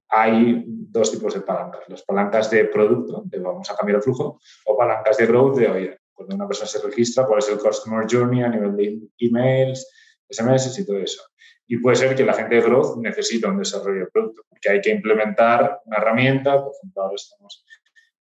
hay 0.10 0.64
dos 0.68 1.12
tipos 1.12 1.34
de 1.34 1.42
palancas. 1.42 1.82
Las 1.88 2.02
palancas 2.04 2.50
de 2.50 2.66
producto, 2.66 3.22
de 3.26 3.40
vamos 3.40 3.70
a 3.70 3.76
cambiar 3.76 3.98
el 3.98 4.04
flujo, 4.04 4.40
o 4.66 4.78
palancas 4.78 5.18
de 5.18 5.28
growth, 5.28 5.58
de 5.58 5.70
oye, 5.70 5.98
cuando 6.14 6.36
una 6.36 6.48
persona 6.48 6.68
se 6.68 6.82
registra, 6.82 7.26
cuál 7.26 7.40
es 7.40 7.50
el 7.50 7.60
customer 7.60 8.06
journey 8.10 8.44
a 8.44 8.50
nivel 8.50 8.76
de 8.76 9.00
emails, 9.20 9.88
SMS 10.30 10.80
y 10.80 10.86
todo 10.86 10.98
eso. 10.98 11.22
Y 11.72 11.78
puede 11.78 11.98
ser 11.98 12.16
que 12.16 12.26
la 12.26 12.34
gente 12.34 12.56
de 12.56 12.62
growth 12.62 12.98
necesita 12.98 13.48
un 13.48 13.60
desarrollo 13.60 14.00
de 14.00 14.08
producto, 14.08 14.42
porque 14.50 14.70
hay 14.72 14.82
que 14.82 14.90
implementar 14.90 15.80
una 15.86 15.98
herramienta, 15.98 16.64
por 16.64 16.74
ejemplo, 16.76 17.04
ahora 17.04 17.16
estamos 17.16 17.64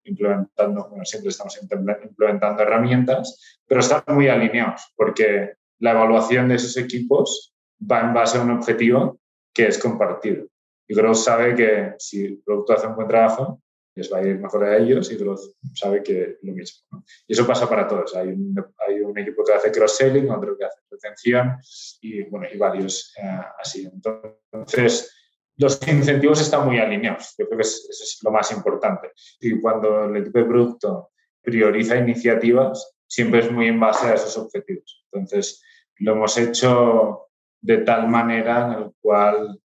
implementando, 0.05 0.87
bueno, 0.91 1.05
siempre 1.07 1.31
estamos 1.31 1.59
implementando 1.63 2.63
herramientas, 2.63 3.59
pero 3.67 3.81
están 3.81 4.03
muy 4.09 4.29
alineados, 4.29 4.93
porque 4.95 5.55
la 5.79 5.93
evaluación 5.93 6.49
de 6.49 6.57
esos 6.57 6.77
equipos 6.77 7.55
va 7.81 8.01
en 8.01 8.13
base 8.13 8.37
a 8.37 8.43
un 8.43 8.51
objetivo 8.51 9.19
que 9.55 9.67
es 9.67 9.79
compartido. 9.79 10.45
Y 10.87 10.95
Growth 10.95 11.17
sabe 11.17 11.55
que 11.55 11.95
si 11.99 12.27
el 12.27 12.43
producto 12.45 12.75
hace 12.75 12.87
un 12.87 12.97
buen 12.97 13.09
trabajo, 13.09 13.63
les 13.99 14.13
va 14.13 14.19
a 14.19 14.23
ir 14.23 14.39
mejor 14.39 14.65
a 14.65 14.77
ellos 14.77 15.11
y 15.11 15.17
Growth 15.17 15.57
sabe 15.75 16.03
que 16.03 16.39
lo 16.43 16.53
mismo. 16.53 17.05
Y 17.27 17.33
eso 17.33 17.45
pasa 17.47 17.69
para 17.69 17.89
todos. 17.89 18.15
Hay 18.15 18.29
un, 18.29 18.55
hay 18.87 19.01
un 19.01 19.19
equipo 19.19 19.43
que 19.45 19.53
hace 19.53 19.73
cross-selling, 19.73 20.31
otro 20.31 20.57
que 20.57 20.65
hace 20.65 20.79
retención 20.89 21.59
y, 22.01 22.23
bueno, 22.25 22.47
y 22.53 22.57
varios 22.57 23.13
eh, 23.21 23.41
así. 23.59 23.91
Entonces, 23.93 25.13
los 25.57 25.81
incentivos 25.89 26.41
están 26.41 26.65
muy 26.65 26.79
alineados. 26.79 27.35
Yo 27.37 27.47
creo 27.47 27.59
que 27.59 27.63
eso 27.63 27.89
es 27.91 28.21
lo 28.23 28.31
más 28.31 28.53
importante. 28.53 29.11
Y 29.41 29.61
cuando 29.61 30.05
el 30.05 30.17
equipo 30.17 30.39
de 30.39 30.45
producto 30.45 31.11
prioriza 31.43 31.97
iniciativas, 31.97 32.95
siempre 33.05 33.41
es 33.41 33.51
muy 33.51 33.67
en 33.67 33.81
base 33.81 34.07
a 34.07 34.15
esos 34.15 34.39
objetivos. 34.39 35.05
Entonces, 35.11 35.61
lo 35.97 36.13
hemos 36.13 36.39
hecho 36.39 37.27
de 37.61 37.79
tal 37.79 38.09
manera 38.09 38.67
en 38.67 38.83
el 38.85 38.93
cual, 39.01 39.61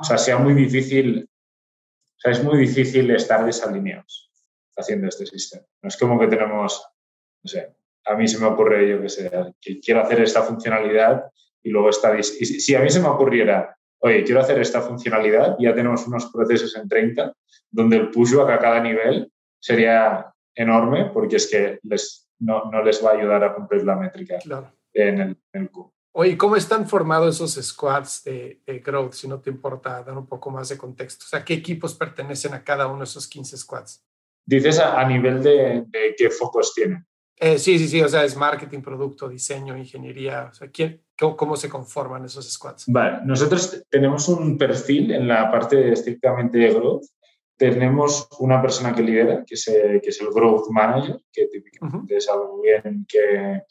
o 0.00 0.04
sea, 0.04 0.16
sea 0.16 0.38
muy 0.38 0.54
difícil 0.54 1.27
o 2.18 2.20
sea, 2.20 2.32
es 2.32 2.42
muy 2.42 2.58
difícil 2.58 3.10
estar 3.12 3.46
desalineados 3.46 4.32
haciendo 4.76 5.06
este 5.06 5.24
sistema. 5.24 5.64
No 5.82 5.88
es 5.88 5.96
como 5.96 6.18
que 6.18 6.26
tenemos, 6.26 6.84
no 7.44 7.48
sé, 7.48 7.76
a 8.04 8.14
mí 8.14 8.26
se 8.26 8.38
me 8.38 8.46
ocurre, 8.46 8.88
yo 8.88 9.00
que 9.00 9.08
sé, 9.08 9.30
que 9.60 9.78
quiero 9.80 10.00
hacer 10.00 10.20
esta 10.20 10.42
funcionalidad 10.42 11.24
y 11.62 11.70
luego 11.70 11.90
está... 11.90 12.18
Y 12.18 12.22
si 12.24 12.74
a 12.74 12.80
mí 12.80 12.90
se 12.90 13.00
me 13.00 13.08
ocurriera, 13.08 13.76
oye, 14.00 14.24
quiero 14.24 14.40
hacer 14.40 14.58
esta 14.58 14.80
funcionalidad, 14.80 15.56
ya 15.60 15.74
tenemos 15.74 16.06
unos 16.08 16.26
procesos 16.26 16.74
en 16.76 16.88
30 16.88 17.32
donde 17.70 17.96
el 17.96 18.10
pushback 18.10 18.50
a 18.50 18.58
cada 18.58 18.80
nivel 18.80 19.30
sería 19.60 20.32
enorme 20.54 21.10
porque 21.12 21.36
es 21.36 21.48
que 21.48 21.78
les, 21.84 22.28
no, 22.40 22.64
no 22.70 22.82
les 22.82 23.04
va 23.04 23.10
a 23.10 23.14
ayudar 23.14 23.44
a 23.44 23.54
cumplir 23.54 23.84
la 23.84 23.94
métrica 23.94 24.38
en, 24.92 25.20
el, 25.20 25.36
en 25.52 25.62
el 25.62 25.70
Oye, 26.20 26.36
¿cómo 26.36 26.56
están 26.56 26.88
formados 26.88 27.36
esos 27.36 27.64
squads 27.64 28.24
de, 28.24 28.60
growth? 28.84 29.12
Si 29.12 29.28
no 29.28 29.40
te 29.40 29.50
importa 29.50 30.02
dar 30.02 30.18
un 30.18 30.26
poco 30.26 30.50
más 30.50 30.68
de 30.68 30.76
contexto. 30.76 31.24
O 31.24 31.28
sea, 31.28 31.44
¿qué 31.44 31.54
equipos 31.54 31.94
pertenecen 31.94 32.54
a 32.54 32.64
cada 32.64 32.88
uno 32.88 32.98
de 32.98 33.04
esos 33.04 33.28
15 33.28 33.56
squads? 33.56 34.04
Dices 34.44 34.80
a, 34.80 35.06
nivel 35.06 35.40
de, 35.44 35.86
qué 36.16 36.28
focos 36.30 36.74
tienen. 36.74 37.06
Eh, 37.36 37.56
sí, 37.56 37.78
sí, 37.78 37.86
sí. 37.86 38.02
O 38.02 38.08
sea, 38.08 38.24
es 38.24 38.36
marketing, 38.36 38.80
producto, 38.80 39.28
diseño, 39.28 39.76
ingeniería. 39.76 40.48
O 40.50 40.54
sea, 40.54 40.68
¿quién, 40.72 41.04
cómo, 41.16 41.54
se 41.54 41.68
conforman 41.68 42.24
esos 42.24 42.52
squads? 42.52 42.86
Vale, 42.88 43.20
nosotros 43.24 43.84
tenemos 43.88 44.28
un 44.28 44.58
perfil 44.58 45.12
en 45.12 45.28
la 45.28 45.48
parte 45.52 45.92
estrictamente 45.92 46.58
de 46.58 46.74
growth. 46.74 47.04
Tenemos 47.56 48.26
una 48.40 48.60
persona 48.60 48.92
que 48.92 49.04
lidera, 49.04 49.44
que 49.46 49.54
es, 49.54 49.64
que 49.66 50.08
es 50.08 50.20
el 50.20 50.30
growth 50.30 50.68
manager, 50.70 51.20
que 51.32 51.46
típicamente 51.46 52.16
es 52.16 52.28
algo 52.28 52.60
bien 52.60 53.06
que 53.08 53.62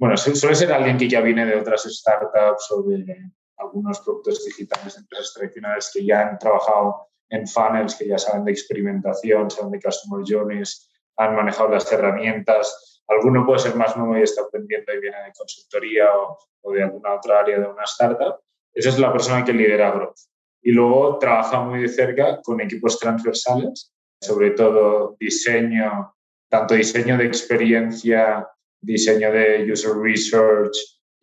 bueno, 0.00 0.16
suele 0.16 0.54
ser 0.54 0.72
alguien 0.72 0.96
que 0.96 1.08
ya 1.08 1.20
viene 1.20 1.44
de 1.44 1.56
otras 1.56 1.82
startups 1.82 2.70
o 2.70 2.82
de 2.84 3.30
algunos 3.58 4.00
productos 4.00 4.42
digitales 4.46 4.96
empresas 4.96 5.34
tradicionales 5.34 5.90
que 5.92 6.06
ya 6.06 6.26
han 6.26 6.38
trabajado 6.38 7.08
en 7.28 7.46
funnels, 7.46 7.94
que 7.96 8.08
ya 8.08 8.16
saben 8.16 8.46
de 8.46 8.52
experimentación, 8.52 9.50
saben 9.50 9.72
de 9.72 9.80
customer 9.80 10.24
journeys, 10.26 10.90
han 11.16 11.36
manejado 11.36 11.68
las 11.68 11.92
herramientas, 11.92 12.90
Alguno 13.10 13.44
puede 13.44 13.58
ser 13.58 13.74
más 13.74 13.96
nuevo 13.96 14.16
y 14.16 14.22
está 14.22 14.42
aprendiendo 14.42 14.94
y 14.94 15.00
viene 15.00 15.16
de 15.24 15.32
consultoría 15.36 16.16
o, 16.16 16.38
o 16.62 16.72
de 16.72 16.84
alguna 16.84 17.14
otra 17.14 17.40
área 17.40 17.58
de 17.58 17.66
una 17.66 17.82
startup. 17.82 18.36
Esa 18.72 18.90
es 18.90 18.98
la 19.00 19.12
persona 19.12 19.44
que 19.44 19.52
lidera 19.52 19.90
Growth. 19.90 20.16
Y 20.62 20.70
luego 20.70 21.18
trabaja 21.18 21.60
muy 21.60 21.82
de 21.82 21.88
cerca 21.88 22.40
con 22.40 22.60
equipos 22.60 23.00
transversales, 23.00 23.92
sobre 24.20 24.52
todo 24.52 25.16
diseño, 25.18 26.14
tanto 26.48 26.74
diseño 26.74 27.18
de 27.18 27.26
experiencia, 27.26 28.46
diseño 28.80 29.32
de 29.32 29.70
user 29.70 29.92
research, 29.96 30.76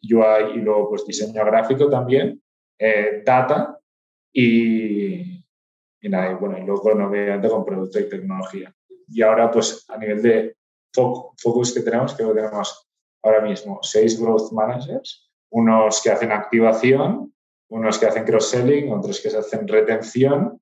UI 0.03 0.57
y 0.57 0.61
luego 0.61 0.89
pues 0.89 1.05
diseño 1.05 1.43
gráfico 1.45 1.89
también, 1.89 2.41
eh, 2.77 3.23
data 3.25 3.79
y, 4.31 5.43
y 6.01 6.09
nada, 6.09 6.31
y 6.31 6.35
bueno, 6.35 6.57
y 6.57 6.63
luego 6.63 6.81
obviamente 6.81 7.49
con 7.49 7.65
producto 7.65 7.99
y 7.99 8.09
tecnología. 8.09 8.73
Y 9.07 9.21
ahora 9.21 9.49
pues 9.49 9.85
a 9.89 9.97
nivel 9.97 10.21
de 10.21 10.55
focus 10.93 11.73
que 11.73 11.81
tenemos, 11.81 12.13
creo 12.13 12.29
que 12.29 12.41
tenemos 12.41 12.87
ahora 13.23 13.41
mismo 13.41 13.79
seis 13.81 14.19
growth 14.19 14.51
managers, 14.51 15.29
unos 15.49 16.01
que 16.01 16.11
hacen 16.11 16.31
activación, 16.31 17.33
unos 17.69 17.97
que 17.97 18.05
hacen 18.05 18.25
cross-selling, 18.25 18.91
otros 18.91 19.19
que 19.21 19.29
hacen 19.29 19.67
retención, 19.67 20.61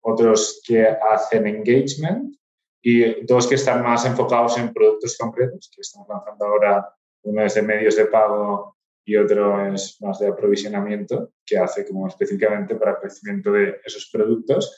otros 0.00 0.62
que 0.66 0.86
hacen 0.86 1.46
engagement 1.46 2.37
y 2.82 3.24
dos 3.26 3.46
que 3.46 3.56
están 3.56 3.82
más 3.82 4.04
enfocados 4.04 4.56
en 4.58 4.72
productos 4.72 5.16
concretos, 5.18 5.70
que 5.74 5.80
estamos 5.80 6.08
lanzando 6.08 6.46
ahora, 6.46 6.94
uno 7.22 7.44
es 7.44 7.54
de 7.54 7.62
medios 7.62 7.96
de 7.96 8.06
pago 8.06 8.76
y 9.04 9.16
otro 9.16 9.72
es 9.72 9.96
más 10.00 10.18
de 10.18 10.28
aprovisionamiento, 10.28 11.32
que 11.44 11.58
hace 11.58 11.86
como 11.86 12.06
específicamente 12.06 12.76
para 12.76 12.92
el 12.92 12.98
crecimiento 12.98 13.52
de 13.52 13.80
esos 13.84 14.08
productos. 14.12 14.76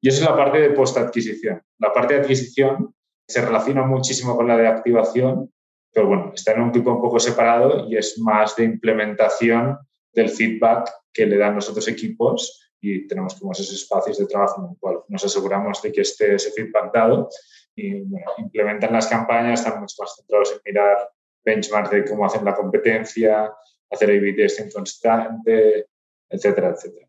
Y 0.00 0.08
esa 0.08 0.24
es 0.24 0.30
la 0.30 0.36
parte 0.36 0.58
de 0.58 0.70
post-adquisición. 0.70 1.62
La 1.78 1.92
parte 1.92 2.14
de 2.14 2.20
adquisición 2.20 2.94
se 3.26 3.40
relaciona 3.40 3.82
muchísimo 3.84 4.36
con 4.36 4.46
la 4.46 4.56
de 4.56 4.68
activación, 4.68 5.50
pero 5.92 6.06
bueno, 6.06 6.32
está 6.34 6.52
en 6.52 6.62
un 6.62 6.72
tipo 6.72 6.92
un 6.92 7.00
poco 7.00 7.18
separado 7.18 7.88
y 7.88 7.96
es 7.96 8.18
más 8.18 8.56
de 8.56 8.64
implementación 8.64 9.78
del 10.12 10.28
feedback 10.28 10.90
que 11.12 11.26
le 11.26 11.38
dan 11.38 11.54
los 11.54 11.68
otros 11.68 11.88
equipos 11.88 12.71
y 12.82 13.06
tenemos 13.06 13.36
como 13.36 13.52
esos 13.52 13.72
espacios 13.72 14.18
de 14.18 14.26
trabajo 14.26 14.60
en 14.60 14.70
el 14.72 14.76
cual 14.78 14.98
nos 15.08 15.24
aseguramos 15.24 15.80
de 15.80 15.92
que 15.92 16.00
esté 16.00 16.34
ese 16.34 16.50
feedback 16.50 16.92
dado 16.92 17.28
y 17.76 18.02
implementan 18.38 18.92
las 18.92 19.06
campañas, 19.06 19.60
están 19.60 19.80
mucho 19.80 19.94
más 20.00 20.16
centrados 20.16 20.52
en 20.52 20.58
mirar 20.66 21.10
benchmarks 21.44 21.90
de 21.90 22.04
cómo 22.04 22.26
hacen 22.26 22.44
la 22.44 22.54
competencia, 22.56 23.52
hacer 23.88 24.10
A-B 24.10 24.32
testing 24.32 24.70
constante, 24.70 25.86
etcétera, 26.28 26.70
etcétera. 26.70 27.06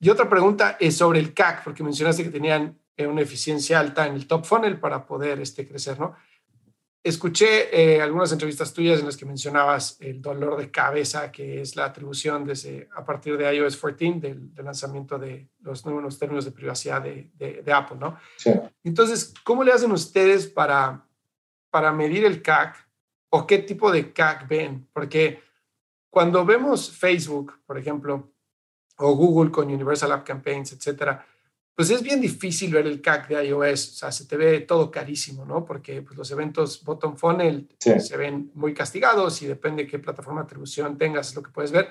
Y 0.00 0.08
otra 0.08 0.28
pregunta 0.28 0.78
es 0.80 0.96
sobre 0.96 1.18
el 1.18 1.34
CAC, 1.34 1.64
porque 1.64 1.82
mencionaste 1.82 2.24
que 2.24 2.30
tenían 2.30 2.80
eh, 2.96 3.06
una 3.06 3.20
eficiencia 3.20 3.78
alta 3.78 4.06
en 4.06 4.14
el 4.14 4.26
top 4.26 4.46
funnel 4.46 4.80
para 4.80 5.06
poder 5.06 5.38
este, 5.40 5.68
crecer, 5.68 6.00
¿no? 6.00 6.16
Escuché 7.02 7.70
eh, 7.72 8.02
algunas 8.02 8.30
entrevistas 8.30 8.74
tuyas 8.74 9.00
en 9.00 9.06
las 9.06 9.16
que 9.16 9.24
mencionabas 9.24 9.96
el 10.00 10.20
dolor 10.20 10.58
de 10.58 10.70
cabeza 10.70 11.32
que 11.32 11.62
es 11.62 11.74
la 11.74 11.86
atribución 11.86 12.44
desde, 12.44 12.90
a 12.94 13.04
partir 13.04 13.38
de 13.38 13.54
iOS 13.54 13.78
14 13.78 14.20
del, 14.20 14.50
lanzamiento 14.56 15.18
de 15.18 15.48
los 15.60 15.86
nuevos 15.86 16.18
términos 16.18 16.44
de 16.44 16.52
privacidad 16.52 17.00
de, 17.00 17.30
de, 17.34 17.72
Apple, 17.72 17.96
¿no? 17.98 18.18
Sí. 18.36 18.50
Entonces, 18.84 19.32
¿cómo 19.44 19.64
le 19.64 19.72
hacen 19.72 19.92
ustedes 19.92 20.46
para, 20.46 21.06
para 21.70 21.90
medir 21.90 22.26
el 22.26 22.42
CAC 22.42 22.76
o 23.30 23.46
qué 23.46 23.60
tipo 23.60 23.90
de 23.90 24.12
CAC 24.12 24.46
ven? 24.46 24.86
Porque 24.92 25.42
cuando 26.10 26.44
vemos 26.44 26.90
Facebook, 26.90 27.60
por 27.64 27.78
ejemplo, 27.78 28.30
o 28.98 29.14
Google 29.14 29.50
con 29.50 29.72
Universal 29.72 30.12
App 30.12 30.26
Campaigns, 30.26 30.72
etcétera, 30.72 31.24
pues 31.74 31.90
es 31.90 32.02
bien 32.02 32.20
difícil 32.20 32.72
ver 32.72 32.86
el 32.86 33.00
CAC 33.00 33.28
de 33.28 33.46
iOS, 33.46 33.88
o 33.88 33.92
sea, 33.92 34.12
se 34.12 34.26
te 34.26 34.36
ve 34.36 34.60
todo 34.60 34.90
carísimo, 34.90 35.44
¿no? 35.44 35.64
Porque 35.64 36.02
pues, 36.02 36.16
los 36.16 36.30
eventos 36.30 36.84
bottom 36.84 37.16
funnel 37.16 37.68
se 37.78 38.16
ven 38.16 38.50
muy 38.54 38.74
castigados 38.74 39.40
y 39.42 39.46
depende 39.46 39.84
de 39.84 39.88
qué 39.88 39.98
plataforma 39.98 40.42
de 40.42 40.46
atribución 40.46 40.98
tengas, 40.98 41.28
es 41.28 41.36
lo 41.36 41.42
que 41.42 41.50
puedes 41.50 41.72
ver. 41.72 41.88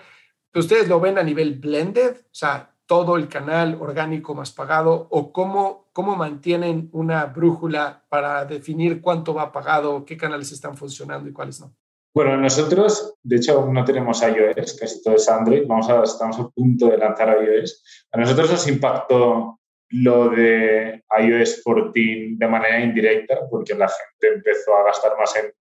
Pero 0.51 0.61
ustedes 0.61 0.87
lo 0.87 0.99
ven 0.99 1.17
a 1.17 1.23
nivel 1.23 1.55
blended, 1.59 2.17
o 2.17 2.33
sea, 2.33 2.75
todo 2.85 3.17
el 3.17 3.27
canal 3.27 3.77
orgánico 3.79 4.33
más 4.33 4.51
pagado, 4.51 5.07
o 5.11 5.31
cómo, 5.31 5.89
cómo 5.93 6.15
mantienen 6.15 6.89
una 6.91 7.25
brújula 7.25 8.03
para 8.09 8.45
definir 8.45 8.99
cuánto 8.99 9.33
va 9.33 9.51
pagado, 9.51 10.05
qué 10.05 10.17
canales 10.17 10.51
están 10.51 10.75
funcionando 10.75 11.29
y 11.29 11.33
cuáles 11.33 11.61
no. 11.61 11.75
Bueno, 12.15 12.35
nosotros, 12.37 13.15
de 13.21 13.35
hecho, 13.35 13.59
aún 13.59 13.73
no 13.75 13.85
tenemos 13.85 14.23
iOS, 14.23 14.73
casi 14.73 15.03
todo 15.03 15.15
es 15.15 15.29
Android, 15.29 15.67
Vamos 15.67 15.87
a, 15.89 16.01
estamos 16.01 16.39
a 16.39 16.49
punto 16.49 16.87
de 16.87 16.97
lanzar 16.97 17.37
iOS. 17.43 18.07
A 18.11 18.17
nosotros 18.17 18.49
nos 18.49 18.67
impactó 18.67 19.58
lo 19.89 20.29
de 20.29 21.03
iOS 21.19 21.61
14 21.65 21.91
de 22.37 22.47
manera 22.47 22.79
indirecta, 22.79 23.39
porque 23.49 23.73
la 23.73 23.87
gente 23.87 24.35
empezó 24.35 24.75
a 24.75 24.85
gastar 24.85 25.17
más 25.17 25.35
en, 25.35 25.53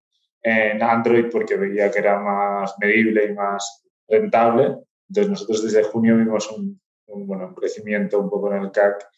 en 0.42 0.82
Android 0.82 1.26
porque 1.30 1.56
veía 1.56 1.90
que 1.90 2.00
era 2.00 2.18
más 2.18 2.74
medible 2.78 3.24
y 3.24 3.34
más 3.34 3.84
rentable. 4.06 4.76
Entonces 5.08 5.30
nosotros 5.30 5.64
desde 5.64 5.82
junio 5.84 6.16
vimos 6.16 6.50
un, 6.50 6.80
bueno, 7.06 7.48
un 7.48 7.54
crecimiento 7.54 8.20
un 8.20 8.28
poco 8.28 8.52
en 8.52 8.62
el 8.62 8.70
CAC 8.70 9.08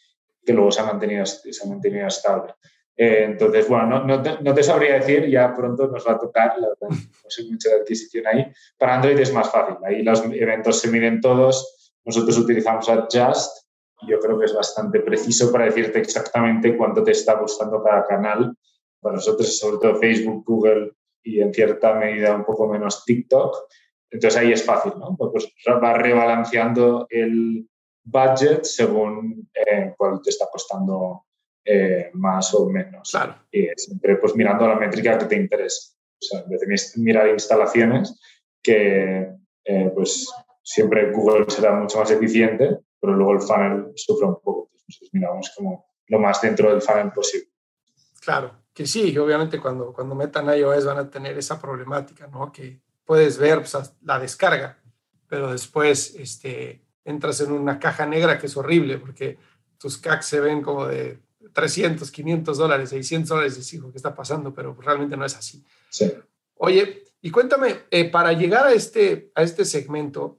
que 0.44 0.52
luego 0.52 0.70
se 0.70 0.80
ha 0.80 0.84
mantenido, 0.84 1.26
se 1.26 1.50
ha 1.64 1.68
mantenido 1.68 2.06
estable. 2.06 2.54
Eh, 2.96 3.24
entonces, 3.24 3.66
bueno, 3.68 3.86
no, 3.86 4.04
no, 4.04 4.22
te, 4.22 4.42
no, 4.42 4.54
te, 4.54 4.62
sabría 4.62 4.94
decir, 4.94 5.26
ya 5.28 5.54
pronto 5.54 5.86
nos 5.86 6.06
va 6.06 6.12
a 6.12 6.18
tocar, 6.18 6.58
la 6.58 6.68
verdad, 6.68 6.88
no 6.90 7.30
sé 7.30 7.44
mucho 7.44 7.70
de 7.70 7.76
adquisición 7.76 8.26
ahí. 8.26 8.46
Para 8.76 8.96
Android 8.96 9.18
es 9.18 9.32
más 9.32 9.50
fácil, 9.50 9.76
ahí 9.84 10.02
los 10.02 10.22
eventos 10.24 10.80
se 10.80 10.88
miden 10.88 11.20
todos, 11.20 11.94
nosotros 12.04 12.36
utilizamos 12.38 12.88
Adjust 12.88 13.59
yo 14.06 14.18
creo 14.18 14.38
que 14.38 14.46
es 14.46 14.54
bastante 14.54 15.00
preciso 15.00 15.52
para 15.52 15.66
decirte 15.66 15.98
exactamente 15.98 16.76
cuánto 16.76 17.02
te 17.02 17.12
está 17.12 17.38
costando 17.38 17.82
cada 17.82 18.06
canal. 18.06 18.56
Para 19.00 19.16
nosotros, 19.16 19.58
sobre 19.58 19.78
todo 19.78 19.96
Facebook, 19.96 20.44
Google 20.44 20.92
y 21.22 21.40
en 21.40 21.52
cierta 21.52 21.94
medida 21.94 22.34
un 22.34 22.44
poco 22.44 22.68
menos 22.68 23.04
TikTok. 23.04 23.56
Entonces 24.10 24.40
ahí 24.40 24.52
es 24.52 24.64
fácil, 24.64 24.92
¿no? 24.98 25.16
Pues 25.16 25.52
va 25.82 25.94
rebalanceando 25.94 27.06
el 27.10 27.66
budget 28.04 28.64
según 28.64 29.48
eh, 29.54 29.94
cuál 29.96 30.20
te 30.22 30.30
está 30.30 30.46
costando 30.50 31.26
eh, 31.64 32.10
más 32.14 32.52
o 32.54 32.68
menos. 32.68 33.10
Claro. 33.10 33.36
Y 33.50 33.68
siempre 33.76 34.16
pues 34.16 34.34
mirando 34.34 34.66
la 34.66 34.76
métrica 34.76 35.18
que 35.18 35.26
te 35.26 35.36
interesa. 35.36 35.94
O 36.20 36.24
sea, 36.24 36.40
en 36.40 36.68
vez 36.68 36.92
de 36.94 37.02
mirar 37.02 37.28
instalaciones, 37.28 38.18
que 38.62 39.30
eh, 39.64 39.92
pues 39.94 40.26
siempre 40.62 41.12
Google 41.12 41.46
será 41.48 41.74
mucho 41.74 41.98
más 41.98 42.10
eficiente, 42.10 42.78
pero 43.00 43.14
luego 43.14 43.32
el 43.32 43.40
funnel 43.40 43.92
sufre 43.96 44.26
un 44.26 44.40
poco. 44.40 44.70
Entonces 44.72 45.08
miramos 45.12 45.52
como 45.56 45.86
lo 46.06 46.18
más 46.18 46.40
dentro 46.40 46.70
del 46.70 46.82
funnel 46.82 47.12
posible. 47.12 47.48
Claro, 48.20 48.52
que 48.74 48.86
sí, 48.86 49.16
obviamente 49.16 49.60
cuando, 49.60 49.92
cuando 49.92 50.14
metan 50.14 50.54
iOS 50.54 50.84
van 50.84 50.98
a 50.98 51.10
tener 51.10 51.38
esa 51.38 51.60
problemática, 51.60 52.26
¿no? 52.26 52.52
Que 52.52 52.80
puedes 53.04 53.38
ver 53.38 53.58
pues, 53.58 53.94
la 54.02 54.18
descarga, 54.18 54.78
pero 55.26 55.52
después 55.52 56.14
este, 56.16 56.84
entras 57.04 57.40
en 57.40 57.52
una 57.52 57.78
caja 57.78 58.06
negra 58.06 58.38
que 58.38 58.46
es 58.46 58.56
horrible 58.56 58.98
porque 58.98 59.38
tus 59.78 59.96
CAC 59.98 60.22
se 60.22 60.40
ven 60.40 60.60
como 60.60 60.86
de 60.86 61.18
300, 61.52 62.10
500 62.10 62.58
dólares, 62.58 62.90
600 62.90 63.28
dólares, 63.28 63.72
y 63.72 63.76
hijo, 63.76 63.90
¿qué 63.90 63.96
está 63.96 64.14
pasando? 64.14 64.52
Pero 64.52 64.76
realmente 64.78 65.16
no 65.16 65.24
es 65.24 65.36
así. 65.36 65.64
Sí. 65.88 66.12
Oye, 66.56 67.04
y 67.22 67.30
cuéntame, 67.30 67.84
eh, 67.90 68.10
para 68.10 68.32
llegar 68.32 68.66
a 68.66 68.72
este, 68.72 69.32
a 69.34 69.42
este 69.42 69.64
segmento, 69.64 70.38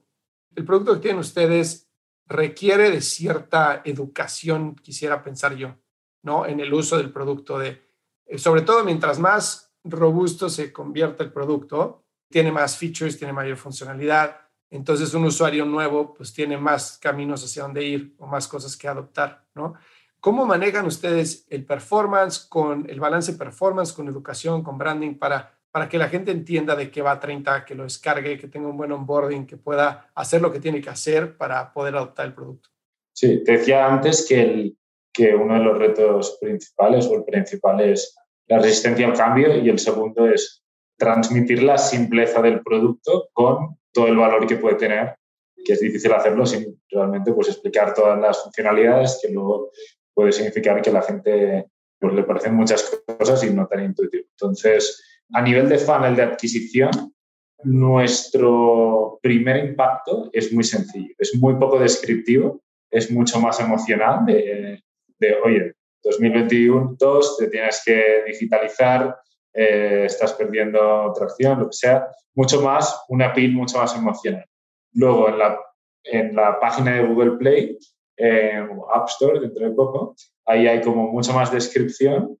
el 0.54 0.64
producto 0.64 0.94
que 0.94 1.00
tienen 1.00 1.20
ustedes 1.20 1.88
requiere 2.26 2.90
de 2.90 3.00
cierta 3.00 3.82
educación, 3.84 4.74
quisiera 4.76 5.22
pensar 5.22 5.54
yo, 5.54 5.76
¿no? 6.22 6.46
En 6.46 6.60
el 6.60 6.72
uso 6.72 6.96
del 6.96 7.12
producto 7.12 7.58
de, 7.58 7.82
eh, 8.26 8.38
sobre 8.38 8.62
todo 8.62 8.84
mientras 8.84 9.18
más 9.18 9.72
robusto 9.84 10.48
se 10.48 10.72
convierta 10.72 11.24
el 11.24 11.32
producto, 11.32 12.04
tiene 12.30 12.52
más 12.52 12.76
features, 12.76 13.18
tiene 13.18 13.32
mayor 13.32 13.56
funcionalidad, 13.56 14.40
entonces 14.70 15.12
un 15.12 15.24
usuario 15.24 15.66
nuevo 15.66 16.14
pues 16.14 16.32
tiene 16.32 16.56
más 16.56 16.98
caminos 16.98 17.44
hacia 17.44 17.64
dónde 17.64 17.84
ir 17.84 18.14
o 18.18 18.26
más 18.26 18.48
cosas 18.48 18.76
que 18.76 18.88
adoptar, 18.88 19.46
¿no? 19.54 19.74
¿Cómo 20.18 20.46
manejan 20.46 20.86
ustedes 20.86 21.46
el 21.50 21.66
performance 21.66 22.46
con 22.48 22.88
el 22.88 23.00
balance 23.00 23.32
performance, 23.32 23.92
con 23.92 24.06
educación, 24.06 24.62
con 24.62 24.78
branding 24.78 25.16
para 25.16 25.58
para 25.72 25.88
que 25.88 25.98
la 25.98 26.08
gente 26.08 26.30
entienda 26.30 26.76
de 26.76 26.90
qué 26.90 27.00
va 27.00 27.18
30, 27.18 27.64
que 27.64 27.74
lo 27.74 27.84
descargue, 27.84 28.38
que 28.38 28.46
tenga 28.46 28.68
un 28.68 28.76
buen 28.76 28.92
onboarding, 28.92 29.46
que 29.46 29.56
pueda 29.56 30.10
hacer 30.14 30.42
lo 30.42 30.52
que 30.52 30.60
tiene 30.60 30.82
que 30.82 30.90
hacer 30.90 31.36
para 31.36 31.72
poder 31.72 31.96
adoptar 31.96 32.26
el 32.26 32.34
producto. 32.34 32.68
Sí, 33.14 33.42
te 33.42 33.52
decía 33.52 33.86
antes 33.86 34.26
que, 34.28 34.42
el, 34.42 34.78
que 35.12 35.34
uno 35.34 35.54
de 35.54 35.64
los 35.64 35.78
retos 35.78 36.38
principales 36.40 37.06
o 37.06 37.14
el 37.14 37.24
principal 37.24 37.80
es 37.80 38.14
la 38.48 38.58
resistencia 38.58 39.06
al 39.06 39.14
cambio 39.14 39.56
y 39.56 39.70
el 39.70 39.78
segundo 39.78 40.28
es 40.28 40.62
transmitir 40.98 41.62
la 41.62 41.78
simpleza 41.78 42.42
del 42.42 42.62
producto 42.62 43.30
con 43.32 43.78
todo 43.92 44.08
el 44.08 44.16
valor 44.16 44.46
que 44.46 44.56
puede 44.56 44.76
tener, 44.76 45.16
que 45.64 45.72
es 45.72 45.80
difícil 45.80 46.12
hacerlo 46.12 46.44
sin 46.44 46.82
realmente 46.90 47.32
pues, 47.32 47.48
explicar 47.48 47.94
todas 47.94 48.20
las 48.20 48.42
funcionalidades, 48.42 49.18
que 49.22 49.32
luego 49.32 49.70
puede 50.12 50.32
significar 50.32 50.82
que 50.82 50.90
a 50.90 50.94
la 50.94 51.02
gente 51.02 51.66
pues, 51.98 52.12
le 52.12 52.24
parecen 52.24 52.54
muchas 52.54 53.02
cosas 53.06 53.42
y 53.44 53.50
no 53.50 53.66
tan 53.66 53.84
intuitivo. 53.84 54.24
Entonces, 54.32 55.02
a 55.32 55.42
nivel 55.42 55.68
de 55.68 55.78
funnel 55.78 56.16
de 56.16 56.22
adquisición, 56.22 56.90
nuestro 57.64 59.18
primer 59.22 59.64
impacto 59.64 60.30
es 60.32 60.52
muy 60.52 60.64
sencillo, 60.64 61.14
es 61.18 61.34
muy 61.36 61.54
poco 61.54 61.78
descriptivo, 61.78 62.60
es 62.90 63.10
mucho 63.10 63.40
más 63.40 63.60
emocional 63.60 64.26
de, 64.26 64.82
de 65.18 65.34
oye, 65.44 65.74
2021 66.02 66.96
te 67.38 67.46
tienes 67.48 67.82
que 67.84 68.24
digitalizar, 68.26 69.16
eh, 69.54 70.04
estás 70.06 70.32
perdiendo 70.32 71.12
tracción, 71.14 71.60
lo 71.60 71.66
que 71.66 71.76
sea, 71.76 72.08
mucho 72.34 72.60
más, 72.60 73.04
una 73.08 73.32
PIN 73.32 73.54
mucho 73.54 73.78
más 73.78 73.94
emocional. 73.94 74.44
Luego, 74.94 75.28
en 75.28 75.38
la, 75.38 75.58
en 76.04 76.34
la 76.34 76.58
página 76.58 76.96
de 76.96 77.06
Google 77.06 77.32
Play, 77.32 77.78
eh, 78.16 78.66
App 78.94 79.08
Store, 79.08 79.40
dentro 79.40 79.68
de 79.68 79.74
poco, 79.74 80.14
ahí 80.46 80.66
hay 80.66 80.80
como 80.80 81.10
mucha 81.12 81.32
más 81.32 81.52
descripción 81.52 82.38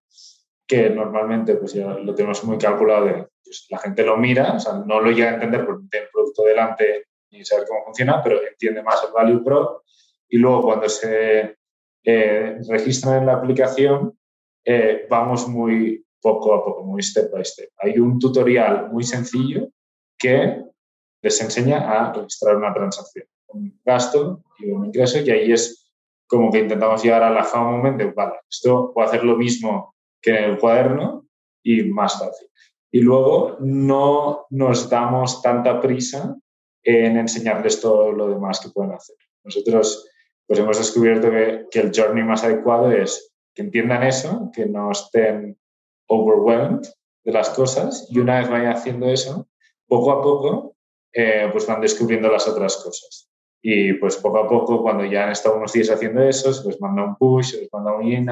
que 0.66 0.90
normalmente 0.90 1.56
pues 1.56 1.74
ya 1.74 1.94
lo 1.94 2.14
tenemos 2.14 2.42
muy 2.44 2.58
calculado 2.58 3.06
de, 3.06 3.26
pues, 3.44 3.66
la 3.70 3.78
gente 3.78 4.04
lo 4.04 4.16
mira, 4.16 4.56
o 4.56 4.84
no 4.84 5.00
lo 5.00 5.10
llega 5.10 5.30
a 5.30 5.34
entender 5.34 5.66
porque 5.66 5.86
tiene 5.90 6.06
el 6.06 6.12
producto 6.12 6.44
delante 6.44 7.06
y 7.30 7.44
saber 7.44 7.66
cómo 7.66 7.84
funciona, 7.84 8.22
pero 8.22 8.40
entiende 8.46 8.82
más 8.82 9.02
el 9.04 9.12
Value 9.12 9.44
Pro 9.44 9.82
y 10.28 10.38
luego 10.38 10.62
cuando 10.62 10.88
se 10.88 11.56
eh, 12.04 12.58
registran 12.68 13.18
en 13.18 13.26
la 13.26 13.34
aplicación 13.34 14.18
eh, 14.64 15.06
vamos 15.08 15.48
muy 15.48 16.04
poco 16.20 16.54
a 16.54 16.64
poco, 16.64 16.84
muy 16.84 17.02
step 17.02 17.32
by 17.32 17.44
step. 17.44 17.70
Hay 17.78 17.98
un 17.98 18.18
tutorial 18.18 18.90
muy 18.92 19.02
sencillo 19.02 19.68
que 20.16 20.62
les 21.20 21.40
enseña 21.40 21.78
a 21.90 22.12
registrar 22.12 22.56
una 22.56 22.72
transacción, 22.72 23.26
un 23.48 23.80
gasto 23.84 24.42
y 24.58 24.70
un 24.70 24.86
ingreso, 24.86 25.20
y 25.20 25.30
ahí 25.30 25.52
es 25.52 25.92
como 26.26 26.50
que 26.50 26.60
intentamos 26.60 27.02
llegar 27.02 27.22
a 27.22 27.30
la 27.30 27.46
un 27.54 27.76
momento, 27.76 28.12
vale, 28.14 28.34
esto 28.48 28.92
puedo 28.94 29.06
hacer 29.06 29.24
lo 29.24 29.36
mismo 29.36 29.91
que 30.22 30.44
el 30.44 30.58
cuaderno 30.58 31.26
y 31.62 31.82
más 31.82 32.18
fácil. 32.18 32.48
Y 32.90 33.00
luego 33.00 33.56
no 33.60 34.46
nos 34.50 34.88
damos 34.88 35.42
tanta 35.42 35.80
prisa 35.80 36.36
en 36.82 37.16
enseñarles 37.16 37.80
todo 37.80 38.12
lo 38.12 38.28
demás 38.28 38.60
que 38.60 38.70
pueden 38.70 38.92
hacer. 38.92 39.16
Nosotros 39.44 40.08
pues 40.46 40.58
hemos 40.58 40.78
descubierto 40.78 41.30
que, 41.30 41.66
que 41.70 41.80
el 41.80 41.92
journey 41.94 42.24
más 42.24 42.44
adecuado 42.44 42.90
es 42.90 43.32
que 43.54 43.62
entiendan 43.62 44.02
eso, 44.02 44.50
que 44.54 44.66
no 44.66 44.90
estén 44.90 45.58
overwhelmed 46.08 46.86
de 47.24 47.32
las 47.32 47.50
cosas 47.50 48.06
y 48.10 48.18
una 48.18 48.38
vez 48.38 48.50
vayan 48.50 48.72
haciendo 48.72 49.08
eso, 49.08 49.48
poco 49.86 50.12
a 50.12 50.22
poco, 50.22 50.76
eh, 51.12 51.48
pues 51.52 51.66
van 51.66 51.80
descubriendo 51.80 52.30
las 52.30 52.48
otras 52.48 52.76
cosas. 52.78 53.28
Y 53.64 53.92
pues 53.94 54.16
poco 54.16 54.38
a 54.40 54.48
poco, 54.48 54.82
cuando 54.82 55.04
ya 55.04 55.24
han 55.24 55.32
estado 55.32 55.56
unos 55.56 55.72
días 55.72 55.88
haciendo 55.90 56.20
eso, 56.22 56.52
se 56.52 56.68
les 56.68 56.80
manda 56.80 57.04
un 57.04 57.16
push, 57.16 57.52
se 57.52 57.60
les 57.60 57.72
manda 57.72 57.94
un 57.94 58.04
in 58.04 58.28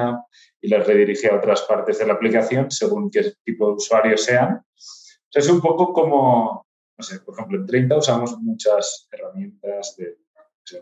y 0.59 0.67
les 0.67 0.85
redirige 0.85 1.29
a 1.29 1.37
otras 1.37 1.61
partes 1.61 1.99
de 1.99 2.05
la 2.05 2.13
aplicación 2.13 2.69
según 2.69 3.09
qué 3.09 3.31
tipo 3.43 3.67
de 3.67 3.73
usuario 3.75 4.17
sean. 4.17 4.55
O 4.55 5.39
es 5.39 5.49
un 5.49 5.61
poco 5.61 5.93
como, 5.93 6.67
no 6.97 7.03
sé, 7.03 7.21
por 7.21 7.33
ejemplo, 7.33 7.59
en 7.59 7.65
30 7.65 7.97
usamos 7.97 8.37
muchas 8.39 9.07
herramientas 9.09 9.95
de, 9.97 10.17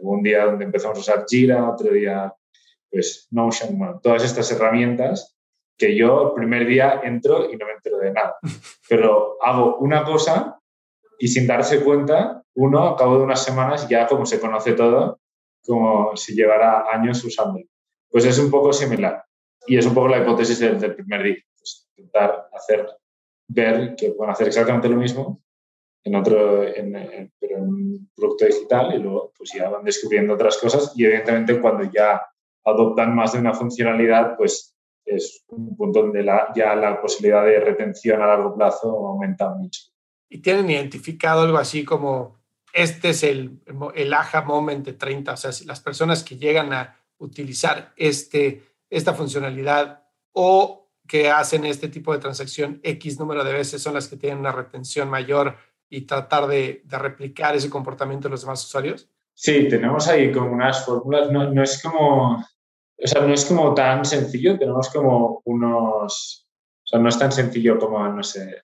un 0.01 0.23
día 0.23 0.45
donde 0.45 0.65
empezamos 0.65 0.97
a 0.97 1.01
usar 1.01 1.25
Jira, 1.27 1.69
otro 1.69 1.91
día 1.91 2.33
pues 2.91 3.27
Notion, 3.31 3.77
bueno, 3.77 3.99
todas 4.01 4.23
estas 4.23 4.51
herramientas 4.51 5.37
que 5.77 5.95
yo 5.95 6.29
el 6.29 6.33
primer 6.33 6.67
día 6.67 7.01
entro 7.03 7.49
y 7.51 7.55
no 7.55 7.65
me 7.65 7.73
entero 7.73 7.99
de 7.99 8.11
nada. 8.11 8.35
Pero 8.89 9.37
hago 9.41 9.77
una 9.77 10.03
cosa 10.03 10.59
y 11.19 11.27
sin 11.27 11.47
darse 11.47 11.83
cuenta, 11.83 12.38
uno 12.59 12.89
a 12.89 12.97
cabo 12.97 13.17
de 13.17 13.23
unas 13.23 13.43
semanas 13.43 13.87
ya 13.87 14.05
como 14.05 14.25
se 14.25 14.39
conoce 14.39 14.73
todo, 14.73 15.21
como 15.65 16.15
si 16.17 16.35
llevara 16.35 16.85
años 16.91 17.23
usándolo. 17.23 17.65
Pues 18.09 18.25
es 18.25 18.37
un 18.37 18.51
poco 18.51 18.73
similar. 18.73 19.23
Y 19.65 19.77
es 19.77 19.85
un 19.85 19.93
poco 19.93 20.09
la 20.09 20.19
hipótesis 20.19 20.59
del, 20.59 20.95
primer 20.95 21.23
día. 21.23 21.37
Pues 21.57 21.87
intentar 21.95 22.49
hacer, 22.53 22.87
ver 23.47 23.95
que 23.95 24.11
pueden 24.11 24.31
hacer 24.31 24.47
exactamente 24.47 24.89
lo 24.89 24.97
mismo 24.97 25.41
en 26.03 26.15
otro, 26.15 26.63
en, 26.63 26.95
en, 26.95 27.31
pero 27.39 27.57
en 27.57 27.63
un 27.63 28.09
producto 28.15 28.45
digital 28.45 28.93
y 28.95 28.99
luego 28.99 29.31
pues 29.37 29.51
ya 29.53 29.69
van 29.69 29.83
descubriendo 29.83 30.33
otras 30.33 30.57
cosas 30.57 30.93
y 30.95 31.05
evidentemente 31.05 31.59
cuando 31.61 31.89
ya 31.91 32.21
adoptan 32.65 33.15
más 33.15 33.33
de 33.33 33.39
una 33.39 33.53
funcionalidad, 33.53 34.35
pues 34.35 34.75
es 35.05 35.45
un 35.47 35.75
punto 35.75 36.01
donde 36.01 36.23
la, 36.23 36.51
ya 36.55 36.75
la 36.75 37.01
posibilidad 37.01 37.45
de 37.45 37.59
retención 37.59 38.21
a 38.21 38.27
largo 38.27 38.55
plazo 38.55 38.89
aumenta 39.07 39.49
mucho. 39.49 39.81
¿Y 40.29 40.41
tienen 40.41 40.69
identificado 40.69 41.41
algo 41.41 41.57
así 41.57 41.83
como 41.83 42.38
este 42.73 43.09
es 43.09 43.23
el, 43.23 43.59
el 43.95 44.13
aha 44.13 44.41
moment 44.41 44.85
de 44.85 44.93
30? 44.93 45.33
O 45.33 45.37
sea, 45.37 45.51
si 45.51 45.65
las 45.65 45.79
personas 45.79 46.23
que 46.23 46.37
llegan 46.37 46.73
a 46.73 46.95
utilizar 47.17 47.93
este, 47.95 48.63
esta 48.89 49.13
funcionalidad 49.13 50.03
o 50.31 50.87
que 51.07 51.29
hacen 51.29 51.65
este 51.65 51.89
tipo 51.89 52.13
de 52.13 52.19
transacción 52.19 52.79
X 52.83 53.19
número 53.19 53.43
de 53.43 53.53
veces 53.53 53.81
son 53.81 53.95
las 53.95 54.07
que 54.07 54.17
tienen 54.17 54.39
una 54.39 54.51
retención 54.51 55.09
mayor 55.09 55.57
y 55.89 56.01
tratar 56.01 56.47
de, 56.47 56.83
de 56.85 56.97
replicar 56.99 57.55
ese 57.55 57.69
comportamiento 57.69 58.27
de 58.27 58.33
los 58.33 58.41
demás 58.41 58.63
usuarios? 58.63 59.09
Sí, 59.33 59.67
tenemos 59.67 60.07
ahí 60.07 60.31
como 60.31 60.51
unas 60.51 60.85
fórmulas. 60.85 61.31
No, 61.31 61.49
no, 61.51 61.63
es 61.63 61.81
como, 61.81 62.35
o 62.35 63.07
sea, 63.07 63.21
no 63.21 63.33
es 63.33 63.45
como 63.45 63.73
tan 63.73 64.05
sencillo, 64.05 64.57
tenemos 64.57 64.89
como 64.89 65.41
unos, 65.45 66.47
o 66.83 66.87
sea, 66.87 66.99
no 66.99 67.09
es 67.09 67.17
tan 67.17 67.31
sencillo 67.31 67.79
como, 67.79 68.07
no 68.07 68.21
sé, 68.21 68.63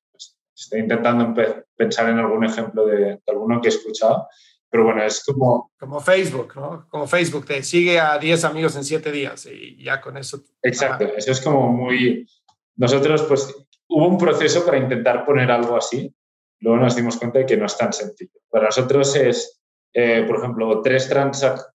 estoy 0.56 0.82
intentando 0.82 1.34
pensar 1.76 2.10
en 2.10 2.20
algún 2.20 2.46
ejemplo 2.46 2.86
de, 2.86 3.20
alguno 3.28 3.62
que 3.62 3.68
he 3.68 3.72
escuchado, 3.72 4.28
pero 4.70 4.86
bueno, 4.86 5.04
es 5.04 5.24
como... 5.24 5.72
Como 5.78 6.00
Facebook, 6.00 6.54
¿no? 6.56 6.88
Como 6.90 7.08
Facebook, 7.08 7.46
te 7.46 7.64
sigue 7.64 8.00
a 8.00 8.18
10 8.18 8.44
amigos 8.46 8.76
en 8.76 8.84
7 8.84 9.12
días 9.12 9.46
y 9.46 9.84
ya 9.84 10.02
con 10.02 10.18
eso... 10.18 10.42
Exacto, 10.62 11.06
eso 11.16 11.32
es 11.32 11.42
como 11.42 11.72
muy... 11.72 12.28
Nosotros, 12.76 13.24
pues, 13.24 13.56
hubo 13.88 14.08
un 14.08 14.18
proceso 14.18 14.66
para 14.66 14.78
intentar 14.78 15.26
poner 15.26 15.52
algo 15.52 15.78
así, 15.78 16.14
luego 16.60 16.80
nos 16.80 16.96
dimos 16.96 17.18
cuenta 17.18 17.40
de 17.40 17.46
que 17.46 17.58
no 17.58 17.66
es 17.66 17.78
tan 17.78 17.94
sencillo. 17.94 18.40
Para 18.50 18.66
nosotros 18.66 19.16
es, 19.16 19.62
eh, 19.94 20.24
por 20.28 20.38
ejemplo, 20.38 20.82
tres, 20.82 21.10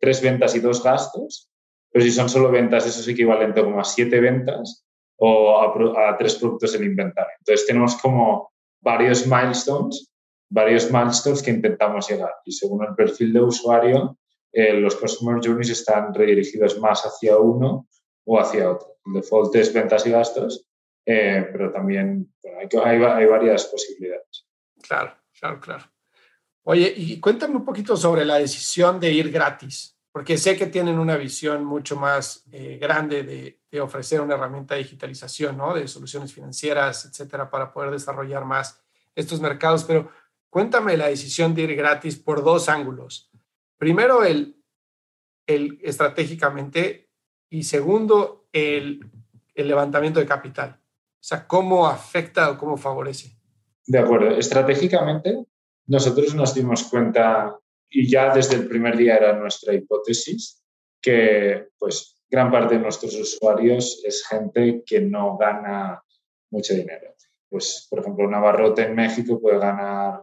tres 0.00 0.22
ventas 0.22 0.54
y 0.54 0.60
dos 0.60 0.82
gastos, 0.82 1.50
pero 1.90 2.04
si 2.04 2.10
son 2.10 2.28
solo 2.28 2.50
ventas, 2.50 2.86
eso 2.86 3.00
es 3.00 3.08
equivalente 3.08 3.62
como 3.62 3.80
a 3.80 3.84
siete 3.84 4.20
ventas 4.20 4.84
o 5.16 5.60
a, 5.60 6.16
tres 6.16 6.36
productos 6.36 6.74
en 6.74 6.84
inventario. 6.84 7.32
Entonces 7.40 7.66
tenemos 7.66 7.96
como 7.96 8.49
varios 8.80 9.26
milestones, 9.26 10.10
varios 10.48 10.90
milestones 10.90 11.42
que 11.42 11.50
intentamos 11.50 12.08
llegar 12.08 12.34
y 12.44 12.52
según 12.52 12.84
el 12.84 12.94
perfil 12.94 13.32
de 13.32 13.40
usuario, 13.40 14.18
eh, 14.52 14.74
los 14.74 14.96
customer 14.96 15.40
journeys 15.42 15.70
están 15.70 16.12
redirigidos 16.12 16.78
más 16.78 17.02
hacia 17.02 17.38
uno 17.38 17.86
o 18.24 18.40
hacia 18.40 18.70
otro. 18.70 18.96
El 19.06 19.14
default 19.14 19.54
es 19.56 19.72
ventas 19.72 20.06
y 20.06 20.10
gastos, 20.10 20.66
eh, 21.06 21.48
pero 21.52 21.72
también 21.72 22.32
hay, 22.58 23.02
hay 23.02 23.26
varias 23.26 23.66
posibilidades. 23.66 24.46
Claro, 24.82 25.14
claro, 25.38 25.60
claro. 25.60 25.84
Oye, 26.64 26.92
y 26.94 27.20
cuéntame 27.20 27.56
un 27.56 27.64
poquito 27.64 27.96
sobre 27.96 28.24
la 28.24 28.38
decisión 28.38 29.00
de 29.00 29.12
ir 29.12 29.30
gratis 29.30 29.96
porque 30.12 30.38
sé 30.38 30.56
que 30.56 30.66
tienen 30.66 30.98
una 30.98 31.16
visión 31.16 31.64
mucho 31.64 31.96
más 31.96 32.44
eh, 32.50 32.78
grande 32.80 33.22
de, 33.22 33.80
ofrecer 33.80 34.20
una 34.20 34.34
herramienta 34.34 34.74
de 34.74 34.82
digitalización, 34.82 35.56
¿no? 35.56 35.74
De 35.74 35.86
soluciones 35.86 36.32
financieras, 36.32 37.04
etcétera, 37.04 37.48
para 37.48 37.72
poder 37.72 37.92
desarrollar 37.92 38.44
más 38.44 38.82
estos 39.14 39.40
mercados. 39.40 39.84
Pero 39.84 40.10
cuéntame 40.48 40.96
la 40.96 41.06
decisión 41.06 41.54
de 41.54 41.62
ir 41.62 41.76
gratis 41.76 42.16
por 42.16 42.42
dos 42.42 42.68
ángulos. 42.68 43.30
Primero, 43.78 44.24
el, 44.24 44.60
el 45.46 45.78
estratégicamente 45.82 47.10
y 47.48 47.62
segundo, 47.62 48.48
el, 48.52 49.08
el 49.54 49.68
levantamiento 49.68 50.18
de 50.18 50.26
capital. 50.26 50.80
O 50.80 51.22
sea, 51.22 51.46
¿cómo 51.46 51.86
afecta 51.86 52.50
o 52.50 52.58
cómo 52.58 52.76
favorece? 52.76 53.36
De 53.86 53.98
acuerdo. 53.98 54.36
Estratégicamente, 54.36 55.44
nosotros 55.86 56.34
nos 56.34 56.54
dimos 56.54 56.84
cuenta 56.84 57.56
y 57.90 58.08
ya 58.08 58.32
desde 58.32 58.56
el 58.56 58.68
primer 58.68 58.96
día 58.96 59.16
era 59.16 59.32
nuestra 59.32 59.74
hipótesis 59.74 60.62
que 61.02 61.68
pues 61.78 62.22
gran 62.30 62.50
parte 62.50 62.76
de 62.76 62.80
nuestros 62.80 63.14
usuarios 63.16 64.02
es 64.04 64.26
gente 64.26 64.82
que 64.86 65.00
no 65.00 65.36
gana 65.36 66.02
mucho 66.50 66.74
dinero. 66.74 67.14
Pues, 67.48 67.88
por 67.90 67.98
ejemplo, 67.98 68.26
un 68.26 68.34
abarrote 68.34 68.82
en 68.82 68.94
México 68.94 69.40
puede 69.40 69.58
ganar 69.58 70.22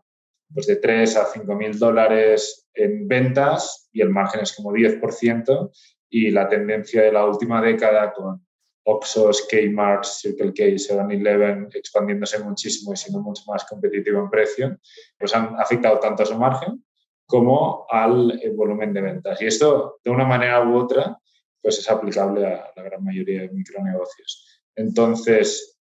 pues, 0.54 0.68
de 0.68 0.78
3 0.78 1.18
a 1.18 1.26
5 1.26 1.56
mil 1.56 1.78
dólares 1.78 2.70
en 2.74 3.08
ventas 3.08 3.90
y 3.92 4.02
el 4.02 4.10
margen 4.10 4.42
es 4.42 4.54
como 4.54 4.72
10% 4.72 5.72
y 6.10 6.32
la 6.32 6.48
tendencia 6.48 7.02
de 7.02 7.12
la 7.12 7.26
última 7.26 7.62
década 7.62 8.14
con 8.14 8.46
Oxos, 8.86 9.46
Kmart, 9.50 10.06
Circle 10.06 10.54
K, 10.54 10.64
7-Eleven 10.64 11.70
expandiéndose 11.74 12.40
muchísimo 12.40 12.94
y 12.94 12.96
siendo 12.96 13.22
mucho 13.22 13.44
más 13.48 13.66
competitivo 13.66 14.22
en 14.22 14.30
precio, 14.30 14.80
pues 15.20 15.36
han 15.36 15.60
afectado 15.60 16.00
tanto 16.00 16.24
a 16.24 16.26
su 16.26 16.38
margen 16.38 16.82
como 17.28 17.86
al 17.90 18.40
eh, 18.42 18.50
volumen 18.50 18.94
de 18.94 19.02
ventas. 19.02 19.42
Y 19.42 19.46
esto, 19.46 20.00
de 20.04 20.10
una 20.10 20.26
manera 20.26 20.68
u 20.68 20.76
otra, 20.78 21.20
pues 21.62 21.78
es 21.80 21.90
aplicable 21.90 22.46
a 22.46 22.72
la 22.76 22.84
gran 22.84 23.04
mayoría 23.04 23.42
de 23.42 23.50
micronegocios. 23.50 24.64
Entonces, 24.76 25.78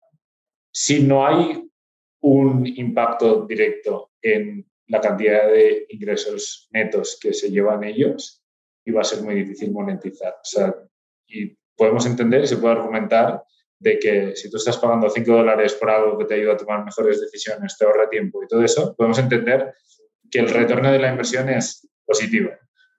si 0.72 1.03
no 1.03 1.26
hay 1.26 1.68
un 2.20 2.66
impacto 2.66 3.45
directo 3.47 4.12
en 4.22 4.64
la 4.86 5.01
cantidad 5.01 5.49
de 5.49 5.86
ingresos 5.88 6.68
netos 6.70 7.18
que 7.20 7.34
se 7.34 7.51
llevan 7.51 7.82
ellos, 7.82 8.43
iba 8.84 9.01
a 9.01 9.05
ser 9.05 9.22
muy 9.22 9.34
difícil 9.34 9.72
monetizar. 9.72 10.34
O 10.34 10.45
sea, 10.45 10.74
y 11.26 11.57
podemos 11.76 12.07
entender 12.07 12.45
y 12.45 12.47
se 12.47 12.59
puede 12.59 12.74
argumentar 12.74 13.43
de 13.78 13.99
que 13.99 14.36
si 14.36 14.49
tú 14.49 14.59
estás 14.59 14.78
pagando 14.78 15.11
5 15.11 15.32
dólares 15.32 15.74
por 15.74 15.90
algo 15.90 16.16
que 16.16 16.26
te 16.26 16.34
ayuda 16.34 16.53
a 16.53 16.57
tomar 16.57 16.84
mejores 16.84 17.20
decisiones, 17.20 17.76
te 17.76 17.84
ahorra 17.84 18.09
tiempo 18.09 18.43
y 18.45 18.47
todo 18.47 18.62
eso, 18.62 18.95
podemos 18.95 19.18
entender 19.18 19.74
que 20.33 20.41
el 20.41 20.49
retorno 20.49 20.91
de 20.91 20.99
la 20.99 21.11
inversión 21.11 21.49
es 21.51 21.89
positivo, 22.05 22.51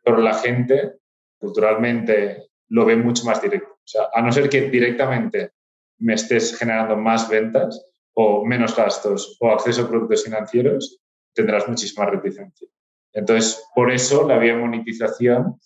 pero 0.03 0.19
la 0.19 0.35
gente 0.35 0.99
culturalmente 1.39 2.51
lo 2.69 2.85
ve 2.85 2.95
mucho 2.95 3.25
más 3.25 3.41
directo. 3.41 3.73
O 3.73 3.87
sea, 3.87 4.03
a 4.13 4.21
no 4.21 4.31
ser 4.31 4.47
que 4.47 4.69
directamente 4.69 5.51
me 5.97 6.13
estés 6.13 6.57
generando 6.57 6.95
más 6.95 7.27
ventas, 7.27 7.83
o 8.13 8.45
menos 8.45 8.75
gastos 8.75 9.37
o 9.39 9.51
acceso 9.51 9.81
a 9.81 9.89
productos 9.89 10.23
financieros, 10.23 10.99
tendrás 11.33 11.67
muchísima 11.67 12.05
reticencia. 12.05 12.67
Entonces, 13.11 13.63
por 13.73 13.91
eso 13.91 14.27
la 14.27 14.37
vía 14.37 14.53
de 14.53 14.59
monetización 14.59 15.59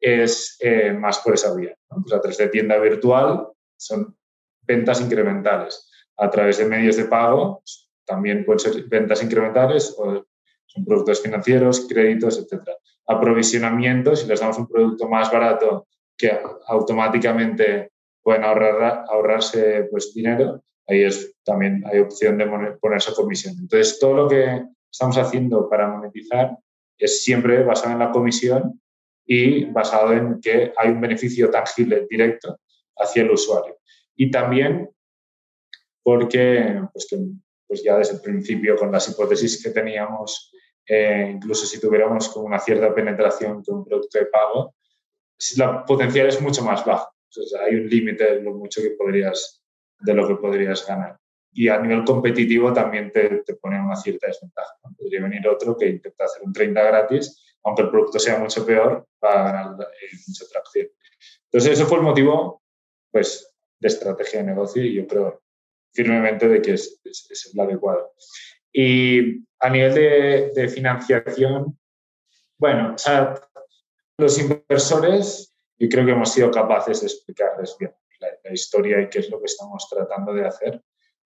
es 0.00 0.56
eh, 0.60 0.92
más 0.92 1.18
por 1.18 1.34
esa 1.34 1.54
vía. 1.54 1.76
Pues 1.88 2.12
a 2.12 2.20
través 2.20 2.38
de 2.38 2.48
tienda 2.48 2.78
virtual 2.78 3.48
son 3.76 4.16
ventas 4.62 5.00
incrementales. 5.00 5.86
A 6.16 6.30
través 6.30 6.58
de 6.58 6.64
medios 6.64 6.96
de 6.96 7.04
pago 7.04 7.62
también 8.06 8.44
pueden 8.44 8.60
ser 8.60 8.84
ventas 8.84 9.22
incrementales 9.22 9.94
o 9.98 10.26
son 10.72 10.84
productos 10.84 11.20
financieros, 11.20 11.86
créditos, 11.88 12.38
etc. 12.38 12.62
Aprovisionamiento, 13.06 14.14
si 14.14 14.26
les 14.28 14.40
damos 14.40 14.58
un 14.58 14.68
producto 14.68 15.08
más 15.08 15.30
barato 15.30 15.88
que 16.16 16.38
automáticamente 16.68 17.90
pueden 18.22 18.44
ahorrar, 18.44 19.04
ahorrarse 19.08 19.88
pues, 19.90 20.14
dinero, 20.14 20.62
ahí 20.86 21.02
es, 21.02 21.34
también 21.44 21.82
hay 21.86 22.00
opción 22.00 22.38
de 22.38 22.46
ponerse 22.80 23.12
comisión. 23.14 23.56
Entonces, 23.58 23.98
todo 23.98 24.14
lo 24.14 24.28
que 24.28 24.62
estamos 24.90 25.18
haciendo 25.18 25.68
para 25.68 25.88
monetizar 25.88 26.56
es 26.98 27.24
siempre 27.24 27.64
basado 27.64 27.92
en 27.92 27.98
la 27.98 28.12
comisión 28.12 28.80
y 29.26 29.64
basado 29.64 30.12
en 30.12 30.40
que 30.40 30.72
hay 30.76 30.90
un 30.90 31.00
beneficio 31.00 31.50
tangible 31.50 32.06
directo 32.08 32.60
hacia 32.96 33.22
el 33.22 33.30
usuario. 33.30 33.78
Y 34.14 34.30
también 34.30 34.90
porque 36.02 36.80
pues 36.92 37.08
pues 37.66 37.84
ya 37.84 37.96
desde 37.96 38.14
el 38.14 38.20
principio 38.20 38.76
con 38.76 38.90
las 38.90 39.08
hipótesis 39.08 39.62
que 39.62 39.70
teníamos, 39.70 40.50
eh, 40.92 41.30
incluso 41.34 41.66
si 41.66 41.80
tuviéramos 41.80 42.28
como 42.30 42.46
una 42.46 42.58
cierta 42.58 42.92
penetración 42.92 43.62
con 43.62 43.76
un 43.76 43.84
producto 43.84 44.18
de 44.18 44.26
pago, 44.26 44.74
la 45.56 45.84
potencial 45.84 46.26
es 46.26 46.40
mucho 46.40 46.64
más 46.64 46.84
bajo. 46.84 47.12
hay 47.64 47.76
un 47.76 47.88
límite 47.88 48.24
de 48.24 48.42
lo 48.42 48.54
mucho 48.54 48.82
que 48.82 48.90
podrías, 48.90 49.62
de 50.00 50.14
lo 50.14 50.26
que 50.26 50.34
podrías 50.34 50.84
ganar. 50.84 51.16
Y 51.52 51.68
a 51.68 51.78
nivel 51.78 52.02
competitivo 52.02 52.72
también 52.72 53.12
te, 53.12 53.42
te 53.46 53.54
pone 53.54 53.80
una 53.80 53.94
cierta 53.94 54.26
desventaja. 54.26 54.74
Podría 54.96 55.22
venir 55.22 55.46
otro 55.46 55.76
que 55.76 55.86
intenta 55.86 56.24
hacer 56.24 56.42
un 56.42 56.52
30 56.52 56.82
gratis, 56.82 57.56
aunque 57.62 57.82
el 57.82 57.90
producto 57.90 58.18
sea 58.18 58.38
mucho 58.38 58.66
peor, 58.66 59.06
va 59.22 59.30
a 59.30 59.52
ganar 59.52 59.80
eh, 59.82 60.16
mucha 60.26 60.44
tracción. 60.50 60.88
Entonces, 61.44 61.78
eso 61.78 61.86
fue 61.86 61.98
el 61.98 62.04
motivo 62.04 62.62
pues, 63.12 63.54
de 63.78 63.86
estrategia 63.86 64.40
de 64.40 64.46
negocio 64.46 64.82
y 64.82 64.94
yo 64.94 65.06
creo 65.06 65.40
firmemente 65.92 66.48
de 66.48 66.60
que 66.60 66.72
es, 66.72 67.00
es, 67.04 67.50
el 67.52 67.60
adecuado. 67.60 68.12
Y 68.72 69.44
a 69.58 69.70
nivel 69.70 69.94
de, 69.94 70.52
de 70.54 70.68
financiación, 70.68 71.78
bueno, 72.58 72.94
o 72.94 72.98
sea, 72.98 73.34
los 74.18 74.38
inversores, 74.38 75.54
yo 75.78 75.88
creo 75.88 76.04
que 76.04 76.12
hemos 76.12 76.32
sido 76.32 76.50
capaces 76.50 77.00
de 77.00 77.06
explicarles 77.06 77.76
bien 77.78 77.92
la, 78.20 78.52
historia 78.52 79.00
y 79.00 79.08
qué 79.08 79.20
es 79.20 79.30
lo 79.30 79.38
que 79.38 79.46
estamos 79.46 79.88
tratando 79.88 80.32
de 80.32 80.46
hacer. 80.46 80.82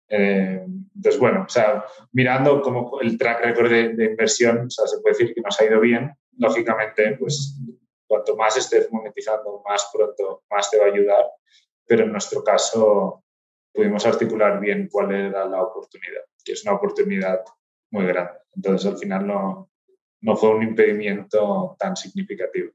Eh, 0.10 0.64
entonces, 0.96 1.20
bueno, 1.20 1.46
o 1.48 1.50
sea, 1.50 1.86
mirando 2.12 2.62
como 2.62 3.00
el 3.02 3.18
track 3.18 3.42
record 3.46 3.70
de, 3.70 4.06
inversión, 4.06 4.68
o 4.68 4.70
sea, 4.70 4.86
se 4.88 5.00
puede 5.00 5.18
decir 5.18 5.34
que 5.34 5.42
nos 5.42 5.60
ha 5.60 5.66
ido 5.66 5.80
bien. 5.80 6.14
Lógicamente, 6.38 7.16
pues 7.20 7.60
cuanto 8.08 8.36
más 8.36 8.58
estés 8.58 8.92
monetizando, 8.92 9.62
más 9.66 9.90
pronto, 9.94 10.44
más 10.50 10.70
te 10.70 10.78
va 10.78 10.86
a 10.86 10.90
ayudar. 10.90 11.26
Pero 11.86 12.04
en 12.04 12.12
nuestro 12.12 12.44
caso, 12.44 13.24
pudimos 13.74 14.06
articular 14.06 14.60
bien 14.60 14.88
cuál 14.92 15.14
era 15.14 15.46
la 15.46 15.64
oportunidad, 15.64 16.22
que 16.44 16.54
es 16.54 16.64
una 16.64 16.74
oportunidad 16.74 17.42
muy 17.92 18.06
grande. 18.06 18.34
Entonces, 18.56 18.92
al 18.92 18.98
final 18.98 19.28
no, 19.28 19.72
no 20.22 20.36
fue 20.36 20.50
un 20.50 20.64
impedimento 20.64 21.76
tan 21.80 21.96
significativo. 21.96 22.72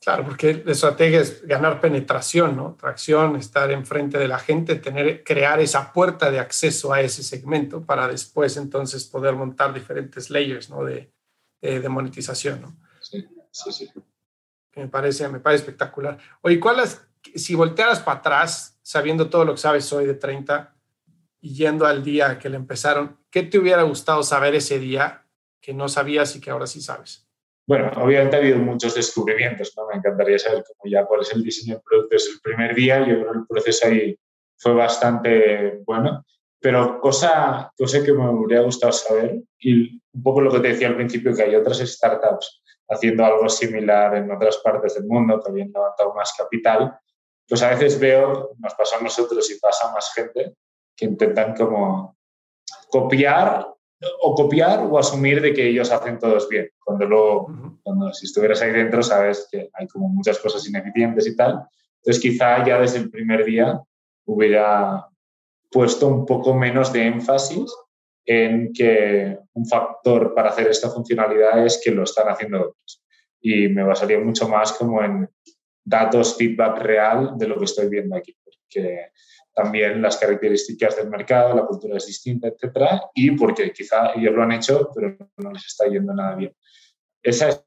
Claro, 0.00 0.24
porque 0.24 0.62
la 0.64 0.72
estrategia 0.72 1.20
es 1.20 1.46
ganar 1.46 1.80
penetración, 1.80 2.54
¿no? 2.54 2.76
Tracción, 2.76 3.36
estar 3.36 3.70
enfrente 3.70 4.18
de 4.18 4.28
la 4.28 4.38
gente, 4.38 4.76
tener, 4.76 5.24
crear 5.24 5.58
esa 5.60 5.92
puerta 5.92 6.30
de 6.30 6.38
acceso 6.38 6.92
a 6.92 7.00
ese 7.00 7.22
segmento 7.22 7.84
para 7.84 8.06
después 8.06 8.56
entonces 8.56 9.04
poder 9.04 9.34
montar 9.34 9.72
diferentes 9.72 10.30
layers, 10.30 10.70
¿no? 10.70 10.84
De, 10.84 11.12
de, 11.60 11.88
monetización, 11.88 12.60
¿no? 12.60 12.76
Sí, 13.00 13.26
sí, 13.50 13.72
sí. 13.72 13.90
Me 14.76 14.86
parece, 14.88 15.28
me 15.28 15.40
parece 15.40 15.62
espectacular. 15.62 16.18
Oye, 16.42 16.60
¿cuál 16.60 16.80
es, 16.80 17.00
si 17.34 17.54
voltearas 17.54 18.00
para 18.00 18.18
atrás, 18.18 18.78
sabiendo 18.82 19.28
todo 19.30 19.44
lo 19.44 19.52
que 19.52 19.60
sabes 19.60 19.90
hoy 19.92 20.06
de 20.06 20.14
30 20.14 20.75
y 21.40 21.54
yendo 21.54 21.86
al 21.86 22.02
día 22.02 22.38
que 22.38 22.48
le 22.48 22.56
empezaron, 22.56 23.18
¿qué 23.30 23.42
te 23.42 23.58
hubiera 23.58 23.82
gustado 23.82 24.22
saber 24.22 24.54
ese 24.54 24.78
día 24.78 25.26
que 25.60 25.74
no 25.74 25.88
sabías 25.88 26.34
y 26.36 26.40
que 26.40 26.50
ahora 26.50 26.66
sí 26.66 26.80
sabes? 26.80 27.26
Bueno, 27.66 27.90
obviamente 27.96 28.36
ha 28.36 28.38
habido 28.38 28.58
muchos 28.58 28.94
descubrimientos, 28.94 29.72
¿no? 29.76 29.88
Me 29.88 29.96
encantaría 29.96 30.38
saber 30.38 30.62
cómo 30.64 30.90
ya 30.90 31.04
cuál 31.04 31.22
es 31.22 31.32
el 31.32 31.42
diseño 31.42 31.74
del 31.74 31.82
producto 31.82 32.08
desde 32.14 32.30
el 32.30 32.40
primer 32.40 32.74
día. 32.74 33.00
Yo 33.00 33.20
creo 33.20 33.32
que 33.32 33.38
el 33.38 33.46
proceso 33.46 33.88
ahí 33.88 34.18
fue 34.56 34.74
bastante 34.74 35.82
bueno. 35.84 36.24
Pero 36.60 37.00
cosa, 37.00 37.72
cosa 37.76 38.02
que 38.04 38.12
me 38.12 38.28
hubiera 38.30 38.62
gustado 38.62 38.92
saber, 38.92 39.40
y 39.58 40.00
un 40.12 40.22
poco 40.22 40.40
lo 40.40 40.52
que 40.52 40.60
te 40.60 40.68
decía 40.68 40.88
al 40.88 40.96
principio, 40.96 41.34
que 41.34 41.42
hay 41.42 41.54
otras 41.56 41.78
startups 41.78 42.62
haciendo 42.88 43.24
algo 43.24 43.48
similar 43.48 44.14
en 44.16 44.30
otras 44.30 44.58
partes 44.58 44.94
del 44.94 45.06
mundo 45.06 45.42
habían 45.46 45.72
levantado 45.72 46.14
más 46.14 46.32
capital, 46.36 46.98
pues 47.48 47.62
a 47.62 47.70
veces 47.70 47.98
veo, 47.98 48.52
nos 48.58 48.74
pasa 48.74 48.96
a 48.96 49.02
nosotros 49.02 49.50
y 49.50 49.58
pasa 49.58 49.88
a 49.88 49.92
más 49.92 50.12
gente, 50.14 50.54
que 50.96 51.04
intentan 51.04 51.54
como 51.54 52.16
copiar 52.90 53.66
o 54.22 54.34
copiar 54.34 54.80
o 54.80 54.98
asumir 54.98 55.40
de 55.40 55.52
que 55.52 55.68
ellos 55.68 55.90
hacen 55.90 56.18
todos 56.18 56.48
bien. 56.48 56.70
Cuando 56.84 57.06
luego, 57.06 57.78
cuando 57.82 58.12
si 58.12 58.26
estuvieras 58.26 58.60
ahí 58.62 58.72
dentro, 58.72 59.02
sabes 59.02 59.48
que 59.50 59.70
hay 59.72 59.86
como 59.86 60.08
muchas 60.08 60.38
cosas 60.38 60.66
ineficientes 60.68 61.26
y 61.26 61.36
tal. 61.36 61.66
Entonces, 61.98 62.22
quizá 62.22 62.64
ya 62.64 62.78
desde 62.78 62.98
el 62.98 63.10
primer 63.10 63.44
día 63.44 63.80
hubiera 64.26 65.08
puesto 65.70 66.06
un 66.08 66.26
poco 66.26 66.54
menos 66.54 66.92
de 66.92 67.06
énfasis 67.06 67.72
en 68.24 68.72
que 68.72 69.38
un 69.54 69.66
factor 69.66 70.34
para 70.34 70.50
hacer 70.50 70.68
esta 70.68 70.90
funcionalidad 70.90 71.64
es 71.64 71.80
que 71.82 71.90
lo 71.90 72.04
están 72.04 72.28
haciendo 72.28 72.60
otros. 72.60 73.02
Y 73.40 73.68
me 73.68 73.84
basaría 73.84 74.18
mucho 74.18 74.48
más 74.48 74.72
como 74.72 75.02
en 75.02 75.28
datos, 75.84 76.36
feedback 76.36 76.78
real 76.78 77.38
de 77.38 77.46
lo 77.46 77.58
que 77.58 77.64
estoy 77.64 77.88
viendo 77.88 78.16
aquí. 78.16 78.36
Porque 78.44 79.10
también 79.56 80.02
las 80.02 80.18
características 80.18 80.96
del 80.96 81.08
mercado, 81.08 81.56
la 81.56 81.64
cultura 81.64 81.96
es 81.96 82.06
distinta, 82.06 82.48
etcétera, 82.48 83.04
y 83.14 83.30
porque 83.30 83.72
quizá 83.72 84.12
ellos 84.14 84.34
lo 84.34 84.42
han 84.42 84.52
hecho, 84.52 84.90
pero 84.94 85.16
no 85.38 85.50
les 85.50 85.64
está 85.64 85.86
yendo 85.86 86.12
nada 86.12 86.36
bien. 86.36 86.54
Esa 87.22 87.48
es 87.48 87.64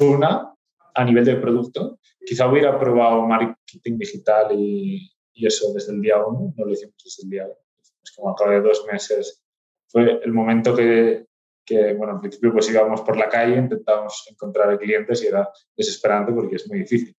una 0.00 0.54
a 0.94 1.04
nivel 1.04 1.26
de 1.26 1.36
producto. 1.36 1.98
Quizá 2.24 2.48
hubiera 2.48 2.78
probado 2.78 3.26
marketing 3.26 3.98
digital 3.98 4.52
y, 4.52 5.12
y 5.34 5.46
eso 5.46 5.70
desde 5.74 5.92
el 5.92 6.00
día 6.00 6.16
uno, 6.24 6.54
no 6.56 6.64
lo 6.64 6.72
hicimos 6.72 6.94
desde 7.04 7.24
el 7.24 7.30
día 7.30 7.44
uno. 7.44 7.56
Es 8.02 8.10
como 8.12 8.30
a 8.30 8.34
cabo 8.34 8.52
de 8.52 8.62
dos 8.62 8.86
meses 8.90 9.44
fue 9.86 10.20
el 10.24 10.32
momento 10.32 10.74
que, 10.74 11.26
que, 11.64 11.92
bueno, 11.92 12.14
al 12.14 12.20
principio 12.20 12.54
pues 12.54 12.70
íbamos 12.70 13.02
por 13.02 13.18
la 13.18 13.28
calle, 13.28 13.56
intentábamos 13.56 14.26
encontrar 14.30 14.78
clientes 14.78 15.22
y 15.22 15.26
era 15.26 15.46
desesperante 15.76 16.32
porque 16.32 16.56
es 16.56 16.66
muy 16.68 16.78
difícil. 16.78 17.14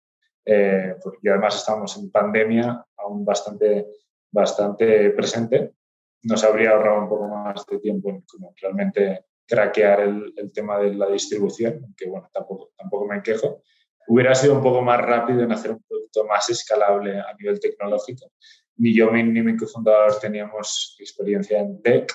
Eh, 0.50 0.94
porque 1.02 1.28
además 1.28 1.56
estamos 1.56 1.94
en 1.98 2.10
pandemia 2.10 2.82
aún 2.96 3.22
bastante, 3.22 3.86
bastante 4.30 5.10
presente, 5.10 5.74
nos 6.22 6.42
habría 6.42 6.70
ahorrado 6.70 7.02
un 7.02 7.08
poco 7.10 7.28
más 7.28 7.66
de 7.66 7.78
tiempo 7.78 8.08
en 8.08 8.22
como 8.22 8.54
realmente 8.58 9.26
craquear 9.46 10.00
el, 10.00 10.32
el, 10.34 10.50
tema 10.50 10.78
de 10.78 10.94
la 10.94 11.06
distribución, 11.10 11.94
que 11.94 12.08
bueno, 12.08 12.30
tampoco, 12.32 12.70
tampoco 12.78 13.04
me 13.04 13.22
quejo. 13.22 13.62
Hubiera 14.06 14.34
sido 14.34 14.54
un 14.54 14.62
poco 14.62 14.80
más 14.80 14.98
rápido 15.02 15.42
en 15.42 15.52
hacer 15.52 15.72
un 15.72 15.82
producto 15.86 16.24
más 16.24 16.48
escalable 16.48 17.20
a 17.20 17.34
nivel 17.38 17.60
tecnológico. 17.60 18.32
Ni 18.78 18.94
yo 18.94 19.10
ni 19.10 19.42
mi 19.42 19.54
cofundador 19.54 20.18
teníamos 20.18 20.96
experiencia 20.98 21.58
en 21.58 21.82
tech, 21.82 22.10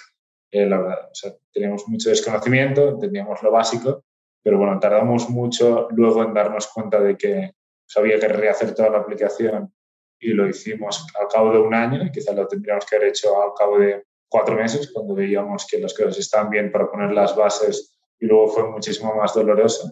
eh, 0.49 0.65
la 0.65 0.79
verdad, 0.79 1.09
o 1.11 1.15
sea, 1.15 1.33
teníamos 1.51 1.87
mucho 1.87 2.09
desconocimiento, 2.09 2.97
teníamos 2.97 3.43
lo 3.43 3.51
básico, 3.51 4.05
pero 4.41 4.57
bueno, 4.57 4.79
tardamos 4.79 5.29
mucho 5.29 5.87
luego 5.91 6.23
en 6.23 6.33
darnos 6.33 6.65
cuenta 6.65 6.99
de 6.99 7.15
que 7.15 7.51
había 7.99 8.19
que 8.19 8.27
rehacer 8.27 8.73
toda 8.73 8.89
la 8.89 8.99
aplicación 8.99 9.73
y 10.19 10.29
lo 10.29 10.47
hicimos 10.47 11.05
al 11.19 11.27
cabo 11.27 11.51
de 11.51 11.59
un 11.59 11.73
año 11.73 12.03
y 12.03 12.11
quizás 12.11 12.35
lo 12.35 12.47
tendríamos 12.47 12.85
que 12.85 12.95
haber 12.95 13.09
hecho 13.09 13.41
al 13.41 13.51
cabo 13.57 13.77
de 13.77 14.05
cuatro 14.29 14.55
meses 14.55 14.91
cuando 14.91 15.13
veíamos 15.13 15.67
que 15.67 15.79
las 15.79 15.93
cosas 15.93 16.17
estaban 16.17 16.49
bien 16.49 16.71
para 16.71 16.89
poner 16.89 17.11
las 17.11 17.35
bases 17.35 17.97
y 18.19 18.25
luego 18.25 18.47
fue 18.47 18.69
muchísimo 18.69 19.13
más 19.15 19.33
doloroso. 19.33 19.91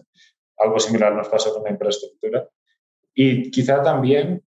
Algo 0.56 0.78
similar 0.80 1.14
nos 1.14 1.28
pasó 1.28 1.52
con 1.52 1.64
la 1.64 1.70
infraestructura. 1.70 2.48
Y 3.14 3.50
quizá 3.50 3.82
también, 3.82 4.42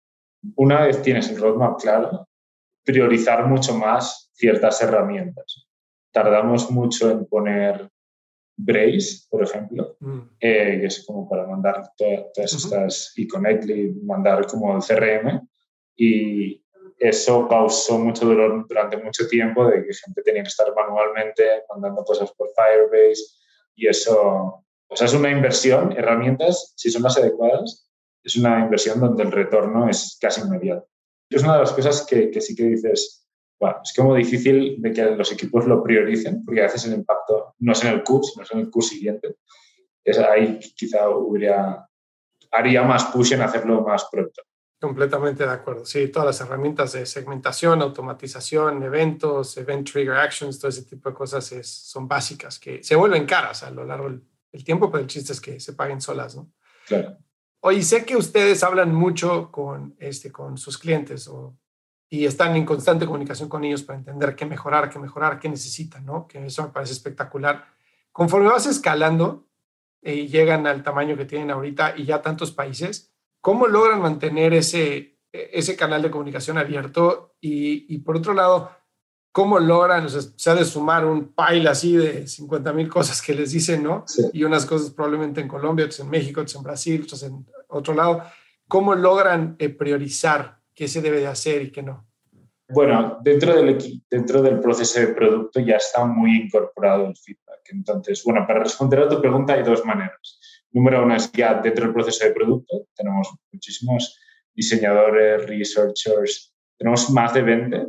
una 0.56 0.86
vez 0.86 1.02
tienes 1.02 1.28
el 1.30 1.40
roadmap 1.40 1.80
claro, 1.80 2.28
priorizar 2.84 3.46
mucho 3.46 3.74
más 3.74 4.30
ciertas 4.34 4.80
herramientas. 4.82 5.66
Tardamos 6.12 6.70
mucho 6.70 7.10
en 7.10 7.26
poner 7.26 7.90
Brace, 8.56 9.26
por 9.30 9.42
ejemplo, 9.42 9.96
mm. 10.00 10.20
eh, 10.40 10.78
que 10.80 10.86
es 10.86 11.04
como 11.06 11.28
para 11.28 11.46
mandar 11.46 11.90
todas 11.96 12.52
estas 12.52 13.12
y 13.16 13.26
Connectly, 13.26 13.94
mandar 14.02 14.46
como 14.46 14.76
el 14.76 14.82
CRM. 14.82 15.40
Y 15.96 16.62
eso 16.98 17.48
causó 17.48 17.98
mucho 17.98 18.26
dolor 18.26 18.66
durante 18.68 18.96
mucho 18.96 19.26
tiempo 19.26 19.66
de 19.66 19.84
que 19.84 19.94
gente 19.94 20.22
tenía 20.22 20.42
que 20.42 20.48
estar 20.48 20.72
manualmente 20.74 21.42
mandando 21.68 22.04
cosas 22.04 22.30
por 22.32 22.48
Firebase 22.54 23.22
y 23.74 23.88
eso, 23.88 24.64
o 24.86 24.96
sea, 24.96 25.06
es 25.06 25.14
una 25.14 25.30
inversión, 25.30 25.92
herramientas, 25.96 26.74
si 26.76 26.90
son 26.90 27.02
las 27.02 27.16
adecuadas, 27.16 27.88
es 28.22 28.36
una 28.36 28.60
inversión 28.60 29.00
donde 29.00 29.24
el 29.24 29.32
retorno 29.32 29.88
es 29.88 30.18
casi 30.20 30.42
inmediato. 30.42 30.86
Es 31.28 31.42
una 31.42 31.54
de 31.54 31.60
las 31.60 31.72
cosas 31.72 32.06
que, 32.06 32.30
que 32.30 32.40
sí 32.40 32.54
que 32.54 32.64
dices, 32.64 33.26
bueno, 33.58 33.78
es 33.82 33.92
como 33.96 34.14
difícil 34.14 34.80
de 34.80 34.92
que 34.92 35.02
los 35.02 35.32
equipos 35.32 35.66
lo 35.66 35.82
prioricen, 35.82 36.44
porque 36.44 36.60
a 36.60 36.64
veces 36.64 36.84
el 36.86 36.94
impacto 36.94 37.51
no 37.62 37.72
es 37.72 37.84
en 37.84 37.92
el 37.92 38.02
Q, 38.02 38.22
sino 38.24 38.42
es 38.42 38.50
en 38.50 38.58
el 38.58 38.70
Q 38.70 38.82
siguiente. 38.82 39.36
Es 40.04 40.18
ahí 40.18 40.58
quizá 40.58 41.08
hubiera, 41.08 41.88
haría 42.50 42.82
más 42.82 43.04
push 43.06 43.32
en 43.32 43.42
hacerlo 43.42 43.82
más 43.82 44.08
pronto. 44.10 44.42
Completamente 44.80 45.44
de 45.44 45.52
acuerdo. 45.52 45.86
Sí, 45.86 46.08
todas 46.08 46.26
las 46.26 46.40
herramientas 46.40 46.92
de 46.92 47.06
segmentación, 47.06 47.80
automatización, 47.82 48.82
eventos, 48.82 49.56
event 49.56 49.88
trigger 49.88 50.14
actions, 50.14 50.58
todo 50.58 50.70
ese 50.70 50.82
tipo 50.82 51.08
de 51.08 51.14
cosas 51.14 51.52
es, 51.52 51.68
son 51.68 52.08
básicas 52.08 52.58
que 52.58 52.82
se 52.82 52.96
vuelven 52.96 53.24
caras 53.24 53.62
a 53.62 53.70
lo 53.70 53.84
largo 53.84 54.10
del, 54.10 54.64
tiempo, 54.64 54.90
pero 54.90 55.02
el 55.02 55.08
chiste 55.08 55.32
es 55.32 55.40
que 55.40 55.60
se 55.60 55.72
paguen 55.72 56.00
solas, 56.00 56.36
¿no? 56.36 56.52
Claro. 56.86 57.16
Oye, 57.60 57.82
sé 57.82 58.04
que 58.04 58.16
ustedes 58.16 58.62
hablan 58.64 58.92
mucho 58.92 59.52
con, 59.52 59.94
este, 59.98 60.32
con 60.32 60.58
sus 60.58 60.76
clientes 60.76 61.28
o, 61.28 61.56
y 62.12 62.26
están 62.26 62.54
en 62.56 62.66
constante 62.66 63.06
comunicación 63.06 63.48
con 63.48 63.64
ellos 63.64 63.82
para 63.82 63.98
entender 63.98 64.36
qué 64.36 64.44
mejorar, 64.44 64.90
qué 64.90 64.98
mejorar, 64.98 65.38
qué 65.38 65.48
necesitan, 65.48 66.04
¿no? 66.04 66.26
Que 66.26 66.44
eso 66.44 66.62
me 66.62 66.68
parece 66.68 66.92
espectacular. 66.92 67.64
Conforme 68.12 68.48
vas 68.48 68.66
escalando 68.66 69.46
y 70.02 70.26
llegan 70.28 70.66
al 70.66 70.82
tamaño 70.82 71.16
que 71.16 71.24
tienen 71.24 71.50
ahorita 71.50 71.94
y 71.96 72.04
ya 72.04 72.20
tantos 72.20 72.50
países, 72.50 73.12
¿Cómo 73.42 73.66
logran 73.66 74.00
mantener 74.00 74.54
ese, 74.54 75.18
ese 75.32 75.74
canal 75.74 76.00
de 76.00 76.12
comunicación 76.12 76.58
abierto? 76.58 77.34
Y, 77.40 77.98
por 77.98 78.16
otro 78.16 78.34
lado, 78.34 78.70
¿cómo 79.32 79.58
logran, 79.58 80.06
o 80.06 80.08
sea, 80.08 80.22
se 80.36 80.48
ha 80.48 80.54
de 80.54 80.64
sumar 80.64 81.04
un 81.04 81.34
pile 81.34 81.68
así 81.68 81.96
de 81.96 82.28
50 82.28 82.72
mil 82.72 82.88
cosas 82.88 83.20
que 83.20 83.34
les 83.34 83.50
dicen, 83.50 83.82
¿no? 83.82 84.04
Y 84.32 84.44
unas 84.44 84.64
cosas 84.64 84.90
probablemente 84.90 85.40
en 85.40 85.48
Colombia, 85.48 85.86
otras 85.86 85.98
en 85.98 86.10
México, 86.10 86.40
otras 86.40 86.54
en 86.54 86.62
Brasil, 86.62 87.02
otras 87.02 87.24
en 87.24 87.44
otro 87.66 87.94
lado. 87.94 88.22
¿Cómo 88.68 88.94
logran 88.94 89.56
eh, 89.58 89.70
priorizar 89.70 90.61
qué 90.82 90.88
se 90.88 91.00
debe 91.00 91.20
de 91.20 91.28
hacer 91.28 91.62
y 91.62 91.70
qué 91.70 91.80
no? 91.80 92.08
Bueno, 92.68 93.20
dentro 93.22 93.54
del, 93.54 93.78
dentro 94.10 94.42
del 94.42 94.58
proceso 94.58 94.98
de 94.98 95.14
producto 95.14 95.60
ya 95.60 95.76
está 95.76 96.04
muy 96.04 96.42
incorporado 96.42 97.06
el 97.06 97.16
feedback. 97.16 97.60
Entonces, 97.70 98.24
bueno, 98.24 98.44
para 98.48 98.64
responder 98.64 98.98
a 98.98 99.08
tu 99.08 99.20
pregunta 99.20 99.52
hay 99.52 99.62
dos 99.62 99.84
maneras. 99.84 100.40
Número 100.72 101.04
uno 101.04 101.14
es 101.14 101.30
ya 101.30 101.54
dentro 101.54 101.84
del 101.84 101.94
proceso 101.94 102.24
de 102.24 102.32
producto. 102.32 102.88
Tenemos 102.96 103.32
muchísimos 103.52 104.18
diseñadores, 104.52 105.46
researchers. 105.46 106.52
Tenemos 106.76 107.08
más 107.10 107.32
de 107.32 107.42
20 107.42 107.86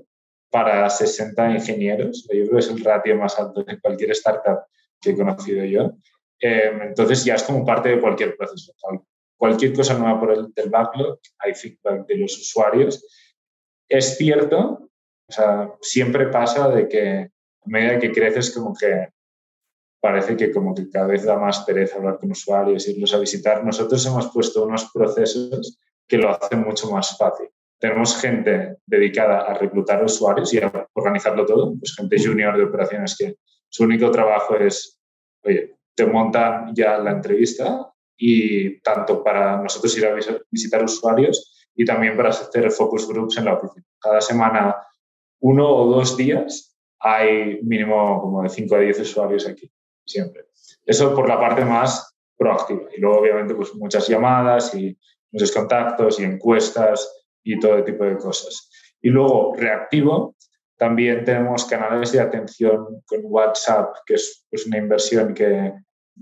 para 0.52 0.88
60 0.88 1.50
ingenieros. 1.50 2.28
Yo 2.32 2.46
creo 2.46 2.52
que 2.52 2.60
es 2.60 2.70
el 2.70 2.84
ratio 2.84 3.18
más 3.18 3.40
alto 3.40 3.64
de 3.64 3.82
cualquier 3.82 4.12
startup 4.12 4.66
que 5.02 5.10
he 5.10 5.16
conocido 5.16 5.66
yo. 5.66 5.94
Em, 6.40 6.80
entonces 6.84 7.26
ya 7.26 7.34
es 7.34 7.42
como 7.42 7.66
parte 7.66 7.90
de 7.90 8.00
cualquier 8.00 8.38
proceso. 8.38 8.72
Cualquier 9.38 9.74
cosa 9.74 9.98
nueva 9.98 10.20
por 10.20 10.32
el 10.32 10.54
del 10.54 10.70
backlog, 10.70 11.20
hay 11.40 11.54
feedback 11.54 12.06
de 12.08 12.18
los 12.18 12.38
usuarios. 12.38 13.06
Es 13.90 14.18
cierto, 14.18 14.90
o 15.28 15.32
sea, 15.32 15.74
siempre 15.82 16.28
pasa 16.28 16.70
de 16.70 16.88
que 16.88 17.20
a 17.20 17.66
medida 17.66 18.00
que 18.00 18.12
creces 18.12 18.54
como 18.54 18.74
que 18.74 19.10
parece 20.02 20.36
que 20.36 20.52
como 20.52 20.76
que 20.76 20.90
cada 20.90 21.08
vez 21.08 21.24
da 21.24 21.38
más 21.38 21.64
pereza 21.64 21.96
hablar 21.96 22.20
con 22.20 22.32
usuarios, 22.32 22.88
irlos 22.90 23.14
a 23.14 23.20
visitar. 23.20 23.64
Nosotros 23.64 24.06
hemos 24.06 24.28
puesto 24.34 24.66
unos 24.66 24.92
procesos 24.94 25.80
que 26.06 26.18
lo 26.18 26.30
hacen 26.30 26.62
mucho 26.62 26.92
más 26.92 27.18
fácil. 27.18 27.48
Tenemos 27.80 28.20
gente 28.20 28.80
dedicada 28.86 29.44
a 29.44 29.54
reclutar 29.54 30.04
usuarios 30.04 30.54
y 30.54 30.60
a 30.60 30.90
organizarlo 30.94 31.46
todo, 31.46 31.74
pues 31.80 31.96
gente 31.96 32.22
junior 32.22 32.58
de 32.58 32.66
operaciones 32.66 33.16
que 33.18 33.38
su 33.70 33.84
único 33.86 34.12
trabajo 34.12 34.58
es, 34.58 35.00
oye, 35.46 35.78
te 35.96 36.06
montan 36.06 36.76
ya 36.76 36.98
la 36.98 37.12
entrevista 37.12 37.93
y 38.18 38.80
tanto 38.82 39.24
para 39.24 39.62
nosotros 39.62 39.98
ir 39.98 40.06
a 40.06 40.16
visitar 40.50 40.84
usuarios 40.84 41.70
y 41.76 41.86
también 41.86 42.16
para 42.16 42.30
hacer 42.30 42.72
focus 42.72 43.08
groups 43.08 43.38
en 43.38 43.46
la 43.46 43.56
oficina. 43.56 43.86
Cada 44.00 44.22
semana, 44.22 44.76
uno 45.40 45.68
o 45.68 45.88
dos 45.88 46.16
días, 46.16 46.78
hay 47.00 47.62
mínimo 47.64 48.22
como 48.22 48.44
de 48.44 48.50
5 48.50 48.76
a 48.76 48.80
10 48.80 49.00
usuarios 49.00 49.48
aquí 49.48 49.72
siempre. 50.06 50.46
Eso 50.86 51.16
por 51.16 51.28
la 51.28 51.40
parte 51.40 51.66
más 51.66 52.16
proactiva. 52.38 52.84
Y 52.96 53.02
luego, 53.02 53.20
obviamente, 53.20 53.56
pues 53.56 53.74
muchas 53.76 54.08
llamadas 54.08 54.74
y 54.76 54.98
muchos 55.32 55.52
contactos 55.52 56.20
y 56.20 56.24
encuestas 56.24 57.26
y 57.44 57.60
todo 57.60 57.84
tipo 57.84 58.04
de 58.04 58.18
cosas. 58.18 58.70
Y 59.02 59.10
luego, 59.10 59.54
reactivo, 59.56 60.36
también 60.78 61.24
tenemos 61.24 61.66
canales 61.66 62.12
de 62.12 62.20
atención 62.20 63.02
con 63.06 63.20
WhatsApp, 63.24 63.96
que 64.06 64.16
es 64.16 64.46
pues, 64.50 64.66
una 64.66 64.78
inversión 64.78 65.34
que 65.34 65.74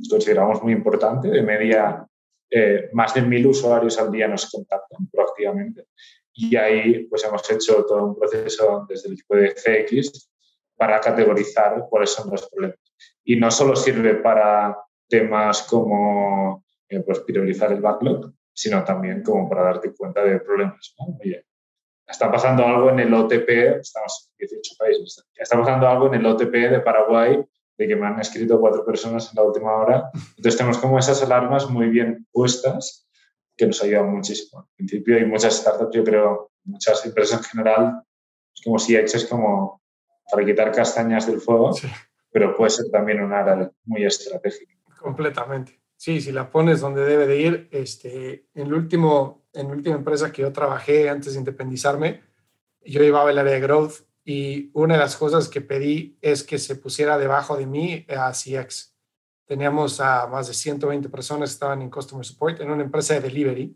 consideramos 0.09 0.61
muy 0.63 0.73
importante. 0.73 1.29
De 1.29 1.41
media, 1.41 2.05
eh, 2.49 2.89
más 2.93 3.13
de 3.13 3.21
mil 3.21 3.47
usuarios 3.47 3.97
al 3.99 4.11
día 4.11 4.27
nos 4.27 4.49
contactan 4.49 5.07
proactivamente. 5.11 5.87
Y 6.33 6.55
ahí 6.55 7.05
pues, 7.05 7.23
hemos 7.23 7.49
hecho 7.49 7.85
todo 7.85 8.05
un 8.05 8.19
proceso 8.19 8.85
desde 8.87 9.09
el 9.09 9.13
equipo 9.13 9.35
de 9.35 9.53
CX 9.53 10.31
para 10.75 10.99
categorizar 10.99 11.85
cuáles 11.89 12.11
son 12.11 12.29
los 12.31 12.49
problemas 12.49 12.79
y 13.23 13.35
no 13.35 13.51
solo 13.51 13.75
sirve 13.75 14.15
para 14.15 14.77
temas 15.07 15.63
como 15.63 16.63
eh, 16.89 17.01
pues, 17.01 17.19
priorizar 17.19 17.71
el 17.71 17.81
backlog, 17.81 18.33
sino 18.53 18.83
también 18.83 19.23
como 19.23 19.49
para 19.49 19.63
darte 19.63 19.93
cuenta 19.93 20.23
de 20.23 20.39
problemas. 20.39 20.95
Oye, 20.97 21.45
está 22.07 22.31
pasando 22.31 22.65
algo 22.65 22.89
en 22.89 22.99
el 22.99 23.13
OTP, 23.13 23.79
estamos 23.79 24.31
en 24.37 24.47
18 24.47 24.75
países, 24.77 25.25
está 25.35 25.57
pasando 25.57 25.87
algo 25.87 26.07
en 26.07 26.15
el 26.15 26.25
OTP 26.25 26.51
de 26.51 26.79
Paraguay 26.79 27.43
de 27.81 27.87
que 27.87 27.95
me 27.95 28.07
han 28.07 28.19
escrito 28.19 28.59
cuatro 28.59 28.85
personas 28.85 29.29
en 29.29 29.35
la 29.35 29.43
última 29.43 29.75
hora. 29.75 30.11
Entonces 30.13 30.57
tenemos 30.57 30.77
como 30.77 30.99
esas 30.99 31.21
alarmas 31.23 31.69
muy 31.69 31.87
bien 31.89 32.27
puestas 32.31 33.07
que 33.57 33.65
nos 33.65 33.81
ayudan 33.83 34.11
muchísimo. 34.11 34.67
En 34.77 34.87
principio 34.87 35.17
hay 35.17 35.25
muchas 35.25 35.57
startups, 35.57 35.95
yo 35.95 36.03
creo, 36.03 36.51
muchas 36.63 37.05
empresas 37.05 37.39
en 37.39 37.43
general, 37.45 38.03
es 38.53 38.61
como 38.63 38.77
si 38.79 38.95
es 38.95 39.25
como 39.25 39.81
para 40.31 40.45
quitar 40.45 40.71
castañas 40.71 41.27
del 41.27 41.41
fuego. 41.41 41.73
Sí 41.73 41.87
pero 42.31 42.55
puede 42.55 42.71
ser 42.71 42.89
también 42.89 43.21
un 43.21 43.33
área 43.33 43.69
muy 43.83 44.05
estratégica. 44.05 44.73
Completamente. 44.99 45.79
Sí, 45.97 46.21
si 46.21 46.31
la 46.31 46.49
pones 46.49 46.79
donde 46.79 47.03
debe 47.05 47.27
de 47.27 47.37
ir, 47.37 47.69
este, 47.71 48.47
en, 48.55 48.67
el 48.67 48.73
último, 48.73 49.45
en 49.53 49.67
la 49.67 49.73
última 49.73 49.95
empresa 49.95 50.31
que 50.31 50.41
yo 50.41 50.51
trabajé 50.51 51.09
antes 51.09 51.33
de 51.33 51.39
independizarme, 51.39 52.21
yo 52.83 53.01
llevaba 53.01 53.29
el 53.29 53.37
área 53.37 53.53
de 53.53 53.59
growth 53.59 54.01
y 54.23 54.69
una 54.73 54.95
de 54.95 54.99
las 54.99 55.15
cosas 55.17 55.47
que 55.47 55.61
pedí 55.61 56.17
es 56.21 56.43
que 56.43 56.59
se 56.59 56.75
pusiera 56.75 57.17
debajo 57.17 57.57
de 57.57 57.65
mí 57.65 58.05
a 58.09 58.31
CX. 58.31 58.95
Teníamos 59.45 59.99
a 59.99 60.27
más 60.27 60.47
de 60.47 60.53
120 60.53 61.09
personas 61.09 61.49
que 61.49 61.53
estaban 61.53 61.81
en 61.81 61.89
Customer 61.89 62.25
Support 62.25 62.61
en 62.61 62.71
una 62.71 62.83
empresa 62.83 63.15
de 63.15 63.21
delivery 63.21 63.75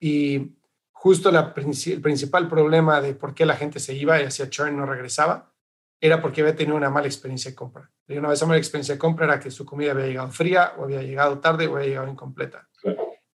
y 0.00 0.56
justo 0.92 1.30
la, 1.30 1.52
el 1.56 2.00
principal 2.00 2.48
problema 2.48 3.00
de 3.00 3.14
por 3.14 3.34
qué 3.34 3.44
la 3.44 3.56
gente 3.56 3.80
se 3.80 3.94
iba 3.94 4.20
y 4.20 4.24
hacía 4.24 4.48
churn 4.48 4.76
no 4.76 4.86
regresaba 4.86 5.52
era 6.00 6.20
porque 6.20 6.42
había 6.42 6.54
tenido 6.54 6.76
una 6.76 6.90
mala 6.90 7.06
experiencia 7.06 7.50
de 7.50 7.54
compra. 7.54 7.90
Y 8.06 8.18
una 8.18 8.28
vez 8.28 8.38
esa 8.38 8.46
mala 8.46 8.58
experiencia 8.58 8.94
de 8.94 8.98
compra 8.98 9.24
era 9.24 9.40
que 9.40 9.50
su 9.50 9.64
comida 9.64 9.92
había 9.92 10.06
llegado 10.06 10.30
fría 10.30 10.74
o 10.76 10.84
había 10.84 11.02
llegado 11.02 11.38
tarde 11.40 11.66
o 11.66 11.76
había 11.76 11.88
llegado 11.88 12.08
incompleta. 12.08 12.68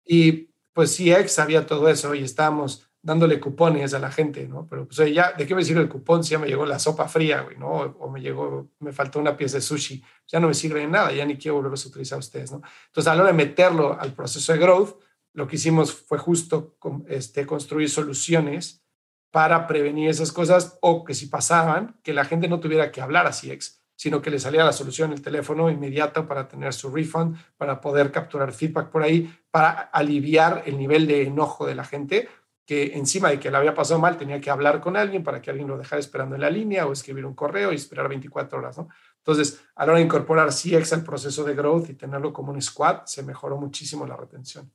Y 0.05 0.51
pues 0.73 0.97
CX 0.97 1.31
sabía 1.31 1.67
todo 1.67 1.89
eso 1.89 2.15
y 2.15 2.25
estábamos 2.25 2.89
dándole 3.05 3.39
cupones 3.39 3.93
a 3.93 3.99
la 3.99 4.11
gente, 4.11 4.49
¿no? 4.49 4.67
Pero 4.67 4.89
pues 4.89 5.13
ya, 5.13 5.33
¿de 5.33 5.47
qué 5.47 5.55
me 5.55 5.63
sirve 5.63 5.83
el 5.83 5.91
cupón 5.91 6.25
si 6.25 6.31
ya 6.31 6.39
me 6.39 6.47
llegó 6.47 6.65
la 6.65 6.79
sopa 6.79 7.07
fría, 7.07 7.43
güey, 7.43 7.59
¿no? 7.59 7.69
O 7.69 8.11
me 8.11 8.21
llegó, 8.21 8.71
me 8.81 8.93
faltó 8.93 9.19
una 9.21 9.37
pieza 9.37 9.59
de 9.59 9.61
sushi, 9.61 10.03
ya 10.27 10.41
no 10.41 10.49
me 10.49 10.55
sirve 10.55 10.81
de 10.81 10.87
nada, 10.87 11.13
ya 11.13 11.27
ni 11.27 11.37
quiero 11.37 11.57
volverlos 11.57 11.85
a 11.85 11.89
utilizar 11.91 12.17
a 12.17 12.21
ustedes, 12.21 12.51
¿no? 12.51 12.63
Entonces, 12.87 13.13
a 13.13 13.15
la 13.15 13.23
hora 13.23 13.33
de 13.33 13.37
meterlo 13.37 14.01
al 14.01 14.15
proceso 14.15 14.55
de 14.55 14.59
growth, 14.59 14.99
lo 15.35 15.47
que 15.47 15.57
hicimos 15.57 15.93
fue 15.93 16.17
justo 16.17 16.79
este, 17.07 17.45
construir 17.45 17.91
soluciones 17.91 18.83
para 19.31 19.67
prevenir 19.67 20.09
esas 20.09 20.33
cosas 20.33 20.79
o 20.81 21.05
que 21.05 21.13
si 21.13 21.27
pasaban, 21.27 22.01
que 22.03 22.15
la 22.15 22.25
gente 22.25 22.49
no 22.49 22.59
tuviera 22.59 22.91
que 22.91 23.03
hablar 23.03 23.27
a 23.27 23.33
CX, 23.33 23.83
sino 23.97 24.23
que 24.23 24.31
le 24.31 24.39
saliera 24.39 24.65
la 24.65 24.73
solución 24.73 25.13
el 25.13 25.21
teléfono 25.21 25.69
inmediato 25.71 26.27
para 26.27 26.49
tener 26.49 26.73
su 26.73 26.91
refund, 26.91 27.37
para 27.59 27.83
poder 27.83 28.11
capturar 28.11 28.53
feedback 28.53 28.89
por 28.89 29.03
ahí, 29.03 29.37
para 29.51 29.73
aliviar 29.73 30.63
el 30.65 30.79
nivel 30.79 31.07
de 31.07 31.25
enojo 31.25 31.67
de 31.67 31.75
la 31.75 31.85
gente, 31.85 32.29
que 32.67 32.97
encima 32.97 33.31
de 33.31 33.39
que 33.39 33.51
le 33.51 33.57
había 33.57 33.75
pasado 33.75 34.01
mal 34.01 34.17
tenía 34.17 34.41
que 34.41 34.51
hablar 34.51 34.81
con 34.81 34.97
alguien 34.97 35.23
para 35.23 35.43
que 35.43 35.51
alguien 35.51 35.69
lo 35.69 35.77
dejara 35.77 36.01
esperando 36.01 36.35
en 36.35 36.41
la 36.41 36.51
línea 36.51 36.87
o 36.87 36.93
escribir 36.93 37.27
un 37.27 37.35
correo 37.35 37.73
y 37.73 37.77
esperar 37.77 38.09
24 38.09 38.59
horas, 38.59 38.79
¿no? 38.79 38.89
Entonces, 39.19 39.63
a 39.75 39.85
la 39.85 39.93
hora 39.93 39.99
de 39.99 40.07
incorporar 40.07 40.51
CX 40.51 40.93
al 40.93 41.05
proceso 41.05 41.45
de 41.45 41.55
growth 41.55 41.91
y 41.91 41.95
tenerlo 41.95 42.33
como 42.33 42.53
un 42.53 42.61
squad, 42.61 43.05
se 43.05 43.23
mejoró 43.23 43.57
muchísimo 43.57 44.07
la 44.07 44.17
retención. 44.17 44.71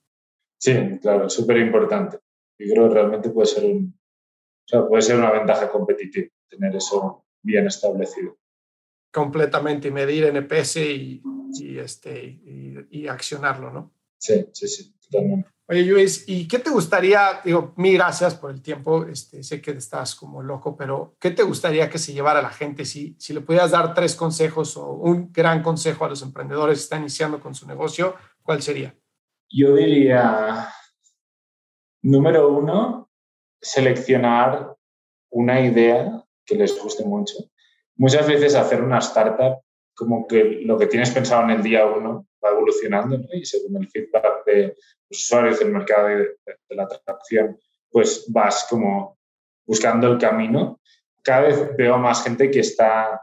Sí, 0.57 0.99
claro, 1.01 1.29
súper 1.29 1.57
importante. 1.57 2.19
Y 2.57 2.69
creo 2.71 2.89
que 2.89 2.95
realmente 2.95 3.29
puede 3.29 3.47
ser 3.47 3.65
un, 3.65 3.99
sea, 4.69 4.87
puede 4.87 5.01
ser 5.01 5.17
una 5.17 5.31
ventaja 5.31 5.69
competitiva 5.69 6.27
tener 6.47 6.75
eso 6.75 7.25
bien 7.41 7.67
establecido. 7.67 8.37
Completamente, 9.11 9.87
y 9.87 9.91
medir 9.91 10.25
NPS 10.25 10.77
y, 10.77 11.21
y 11.59 11.79
este, 11.79 12.23
y, 12.91 13.07
accionarlo, 13.07 13.71
¿no? 13.71 13.93
Sí, 14.17 14.47
sí, 14.51 14.67
sí, 14.67 14.95
totalmente. 14.99 15.49
Oye, 15.71 15.83
Luis, 15.83 16.23
¿y 16.25 16.47
qué 16.47 16.57
te 16.57 16.71
gustaría? 16.71 17.41
Digo, 17.45 17.73
mil 17.77 17.93
gracias 17.93 18.33
por 18.33 18.49
el 18.49 18.59
tiempo. 18.59 19.05
Este, 19.05 19.43
sé 19.43 19.61
que 19.61 19.69
estás 19.69 20.15
como 20.15 20.41
loco, 20.41 20.75
pero 20.75 21.15
¿qué 21.19 21.29
te 21.29 21.43
gustaría 21.43 21.87
que 21.91 21.99
se 21.99 22.11
llevara 22.11 22.41
la 22.41 22.49
gente? 22.49 22.85
Si, 22.85 23.15
si 23.19 23.33
le 23.33 23.41
pudieras 23.41 23.69
dar 23.69 23.93
tres 23.93 24.15
consejos 24.15 24.75
o 24.77 24.93
un 24.93 25.31
gran 25.31 25.61
consejo 25.61 26.05
a 26.05 26.09
los 26.09 26.23
emprendedores 26.23 26.79
que 26.79 26.83
están 26.85 27.01
iniciando 27.01 27.39
con 27.39 27.53
su 27.53 27.67
negocio, 27.67 28.15
¿cuál 28.41 28.63
sería? 28.63 28.95
Yo 29.47 29.75
diría, 29.75 30.69
número 32.01 32.49
uno, 32.49 33.11
seleccionar 33.61 34.75
una 35.29 35.61
idea 35.61 36.25
que 36.47 36.55
les 36.55 36.81
guste 36.81 37.05
mucho. 37.05 37.35
Muchas 37.95 38.27
veces 38.27 38.55
hacer 38.55 38.81
una 38.81 38.97
startup, 38.97 39.59
como 39.93 40.25
que 40.25 40.61
lo 40.65 40.79
que 40.79 40.87
tienes 40.87 41.11
pensado 41.11 41.43
en 41.43 41.51
el 41.51 41.61
día 41.61 41.85
uno 41.85 42.25
va 42.43 42.51
evolucionando 42.51 43.19
y 43.33 43.45
según 43.45 43.77
el 43.77 43.89
feedback 43.89 44.45
de 44.45 44.75
los 45.09 45.23
usuarios 45.23 45.59
del 45.59 45.71
mercado 45.71 46.11
y 46.11 46.15
de, 46.15 46.35
la 46.69 46.83
atracción, 46.83 47.57
pues 47.91 48.25
vas 48.29 48.67
como 48.69 49.17
buscando 49.65 50.07
el 50.07 50.17
camino. 50.17 50.79
Cada 51.23 51.41
vez 51.41 51.75
veo 51.75 51.97
más 51.97 52.23
gente 52.23 52.49
que 52.49 52.59
está 52.59 53.21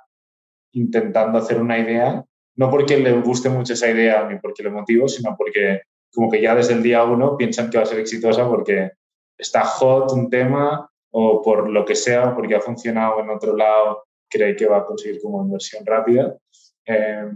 intentando 0.72 1.38
hacer 1.38 1.60
una 1.60 1.78
idea, 1.78 2.24
no 2.56 2.70
porque 2.70 2.98
le 2.98 3.12
guste 3.20 3.48
mucho 3.48 3.72
esa 3.72 3.90
idea 3.90 4.28
ni 4.28 4.38
porque 4.38 4.62
le 4.62 4.70
motivo, 4.70 5.08
sino 5.08 5.34
porque 5.36 5.82
como 6.12 6.30
que 6.30 6.40
ya 6.40 6.54
desde 6.54 6.74
el 6.74 6.82
día 6.82 7.04
uno 7.04 7.36
piensan 7.36 7.70
que 7.70 7.78
va 7.78 7.84
a 7.84 7.86
ser 7.86 8.00
exitosa 8.00 8.48
porque 8.48 8.92
está 9.38 9.64
hot 9.64 10.12
un 10.12 10.30
tema 10.30 10.90
o 11.10 11.42
por 11.42 11.68
lo 11.68 11.84
que 11.84 11.94
sea, 11.94 12.34
porque 12.34 12.54
ha 12.54 12.60
funcionado 12.60 13.20
en 13.20 13.30
otro 13.30 13.56
lado, 13.56 14.04
cree 14.28 14.56
que 14.56 14.66
va 14.66 14.78
a 14.78 14.84
conseguir 14.84 15.20
como 15.20 15.42
inversión 15.42 15.84
rápida. 15.86 16.36
Eh, 16.84 17.30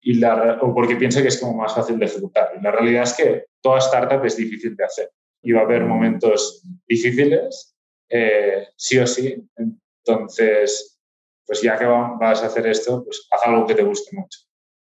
y 0.00 0.14
la, 0.14 0.58
o 0.62 0.74
porque 0.74 0.96
piensa 0.96 1.22
que 1.22 1.28
es 1.28 1.38
como 1.38 1.58
más 1.58 1.74
fácil 1.74 1.98
de 1.98 2.06
ejecutar. 2.06 2.52
Y 2.58 2.62
la 2.62 2.70
realidad 2.70 3.02
es 3.02 3.14
que 3.14 3.46
toda 3.60 3.78
startup 3.78 4.24
es 4.24 4.36
difícil 4.36 4.76
de 4.76 4.84
hacer 4.84 5.10
y 5.42 5.52
va 5.52 5.60
a 5.60 5.64
haber 5.64 5.84
momentos 5.84 6.62
difíciles, 6.86 7.76
eh, 8.08 8.68
sí 8.76 8.98
o 8.98 9.06
sí. 9.06 9.36
Entonces, 9.56 10.98
pues 11.46 11.62
ya 11.62 11.78
que 11.78 11.86
vas 11.86 12.42
a 12.42 12.46
hacer 12.46 12.66
esto, 12.66 13.04
pues 13.04 13.26
haz 13.30 13.46
algo 13.46 13.66
que 13.66 13.74
te 13.74 13.82
guste 13.82 14.16
mucho. 14.16 14.40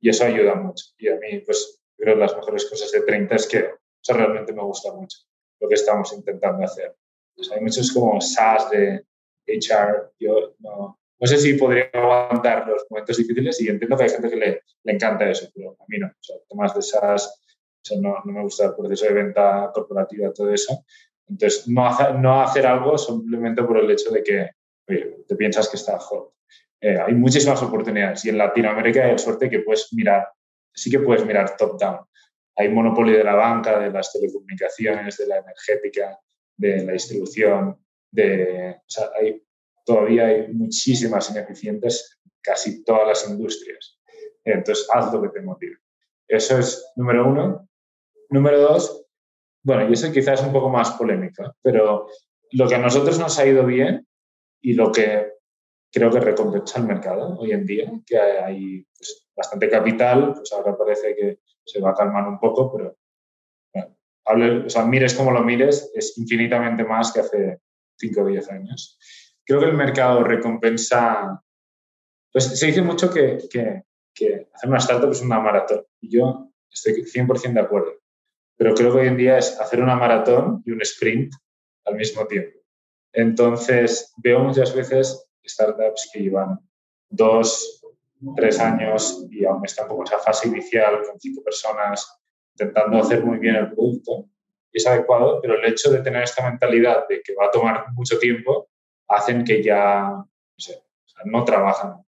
Y 0.01 0.09
eso 0.09 0.25
ayuda 0.25 0.55
mucho. 0.55 0.85
Y 0.97 1.09
a 1.09 1.15
mí, 1.15 1.39
pues 1.39 1.79
creo 1.97 2.15
que 2.15 2.21
las 2.21 2.35
mejores 2.35 2.69
cosas 2.69 2.91
de 2.91 3.01
30 3.01 3.35
es 3.35 3.47
que 3.47 3.69
eso 4.01 4.13
realmente 4.13 4.53
me 4.53 4.63
gusta 4.63 4.93
mucho, 4.93 5.19
lo 5.59 5.67
que 5.67 5.75
estamos 5.75 6.13
intentando 6.13 6.63
hacer. 6.63 6.95
hay 7.53 7.61
muchos 7.61 7.91
como 7.91 8.19
SaaS 8.21 8.69
de 8.71 9.05
HR, 9.47 10.11
yo 10.19 10.55
no, 10.59 10.98
no 11.19 11.27
sé 11.27 11.37
si 11.37 11.53
podría 11.53 11.89
aguantar 11.93 12.67
los 12.67 12.85
momentos 12.89 13.17
difíciles 13.17 13.61
y 13.61 13.67
entiendo 13.67 13.97
que 13.97 14.03
hay 14.03 14.09
gente 14.09 14.29
que 14.29 14.35
le, 14.35 14.61
le 14.83 14.93
encanta 14.93 15.29
eso, 15.29 15.49
pero 15.53 15.75
a 15.79 15.85
mí 15.87 15.97
no. 15.97 16.07
O 16.07 16.21
sea, 16.21 16.73
de 16.73 16.81
SaaS, 16.81 17.41
no, 17.99 18.15
no, 18.23 18.31
me 18.31 18.41
gusta 18.41 18.65
el 18.65 18.75
proceso 18.75 19.05
de 19.05 19.13
venta 19.13 19.69
corporativa, 19.73 20.31
todo 20.31 20.53
eso. 20.53 20.85
Entonces, 21.27 21.67
no, 21.67 21.85
hacer, 21.85 22.15
no 22.15 22.41
hacer 22.41 22.65
algo 22.65 22.97
simplemente 22.97 23.63
por 23.63 23.77
el 23.77 23.91
hecho 23.91 24.11
de 24.11 24.23
que 24.23 24.49
te 25.27 25.35
piensas 25.35 25.69
que 25.69 25.77
está 25.77 25.99
hot. 25.99 26.33
Eh, 26.81 26.97
hay 26.97 27.13
muchísimas 27.13 27.61
oportunidades 27.61 28.23
y 28.25 28.29
en 28.29 28.37
Latinoamérica 28.37 29.05
hay 29.05 29.17
suerte 29.17 29.49
que 29.49 29.59
puedes 29.59 29.91
mirar, 29.93 30.29
sí 30.73 30.89
que 30.89 30.99
puedes 30.99 31.25
mirar 31.25 31.57
top-down. 31.57 31.99
Hay 32.55 32.69
monopolio 32.69 33.17
de 33.17 33.23
la 33.23 33.35
banca, 33.35 33.79
de 33.79 33.91
las 33.91 34.11
telecomunicaciones, 34.11 35.17
de 35.17 35.27
la 35.27 35.37
energética, 35.37 36.17
de 36.57 36.83
la 36.83 36.93
distribución, 36.93 37.77
de, 38.11 38.77
o 38.79 38.89
sea, 38.89 39.09
hay 39.19 39.41
todavía 39.89 40.27
hay 40.27 40.53
muchísimas 40.53 41.31
ineficientes 41.31 42.19
en 42.23 42.31
casi 42.43 42.83
todas 42.83 43.07
las 43.07 43.27
industrias. 43.27 43.99
Entonces, 44.43 44.87
haz 44.93 45.11
lo 45.11 45.19
que 45.23 45.29
te 45.29 45.41
motive. 45.41 45.77
Eso 46.27 46.59
es 46.59 46.91
número 46.95 47.27
uno. 47.27 47.67
Número 48.29 48.61
dos, 48.61 49.07
bueno, 49.63 49.89
y 49.89 49.93
eso 49.93 50.11
quizás 50.11 50.39
es 50.39 50.45
un 50.45 50.53
poco 50.53 50.69
más 50.69 50.91
polémico, 50.91 51.55
pero 51.63 52.07
lo 52.51 52.67
que 52.67 52.75
a 52.75 52.77
nosotros 52.77 53.17
nos 53.17 53.39
ha 53.39 53.47
ido 53.47 53.65
bien 53.65 54.07
y 54.61 54.73
lo 54.73 54.91
que 54.91 55.33
creo 55.91 56.11
que 56.11 56.19
recompensa 56.19 56.77
el 56.77 56.85
mercado 56.85 57.35
hoy 57.39 57.51
en 57.51 57.65
día, 57.65 57.91
que 58.05 58.19
hay 58.19 58.85
pues, 58.95 59.27
bastante 59.35 59.67
capital, 59.67 60.33
pues 60.35 60.53
ahora 60.53 60.77
parece 60.77 61.15
que 61.15 61.39
se 61.65 61.81
va 61.81 61.89
a 61.89 61.95
calmar 61.95 62.27
un 62.27 62.39
poco, 62.39 62.71
pero 62.71 62.95
bueno, 63.73 64.65
o 64.67 64.69
sea, 64.69 64.85
mires 64.85 65.15
como 65.15 65.31
lo 65.31 65.43
mires, 65.43 65.91
es 65.95 66.15
infinitamente 66.19 66.83
más 66.83 67.11
que 67.11 67.21
hace 67.21 67.61
5 67.97 68.21
o 68.21 68.25
10 68.27 68.51
años 68.51 68.99
creo 69.49 69.61
que 69.61 69.65
el 69.65 69.73
mercado 69.73 70.23
recompensa, 70.23 71.43
pues 72.31 72.59
se 72.59 72.67
dice 72.67 72.83
mucho 72.83 73.11
que, 73.11 73.39
que, 73.49 73.83
hacer 74.53 74.69
una 74.69 74.77
startup 74.77 75.09
es 75.11 75.21
una 75.21 75.39
maratón 75.39 75.83
y 76.01 76.15
yo 76.15 76.51
estoy 76.71 77.03
100% 77.03 77.53
de 77.53 77.59
acuerdo, 77.59 77.93
pero 78.55 78.75
creo 78.75 78.91
que 78.93 78.99
hoy 78.99 79.07
en 79.07 79.17
día 79.17 79.39
es 79.39 79.59
hacer 79.59 79.81
una 79.81 79.95
maratón 79.95 80.61
y 80.67 80.71
un 80.71 80.81
sprint 80.83 81.33
al 81.85 81.95
mismo 81.95 82.27
tiempo. 82.27 82.59
Entonces, 83.11 84.13
veo 84.17 84.39
muchas 84.41 84.75
veces 84.75 85.27
startups 85.43 86.11
que 86.13 86.19
llevan 86.19 86.59
dos, 87.09 87.81
tres 88.35 88.59
años 88.59 89.25
y 89.31 89.45
aún 89.45 89.65
están 89.65 89.87
como 89.87 90.01
en 90.01 90.09
esa 90.09 90.19
fase 90.19 90.47
inicial 90.47 91.01
con 91.07 91.19
cinco 91.19 91.41
personas 91.43 92.21
intentando 92.51 92.99
hacer 92.99 93.25
muy 93.25 93.39
bien 93.39 93.55
el 93.55 93.71
producto 93.71 94.29
y 94.71 94.77
es 94.77 94.85
adecuado, 94.85 95.41
pero 95.41 95.55
el 95.55 95.65
hecho 95.65 95.89
de 95.89 96.03
tener 96.03 96.21
esta 96.21 96.47
mentalidad 96.47 97.07
de 97.07 97.23
que 97.23 97.33
va 97.33 97.47
a 97.47 97.51
tomar 97.51 97.85
mucho 97.93 98.19
tiempo 98.19 98.68
hacen 99.09 99.43
que 99.43 99.61
ya 99.61 100.09
no, 100.09 100.25
sé, 100.57 100.81
trabajan 101.45 102.03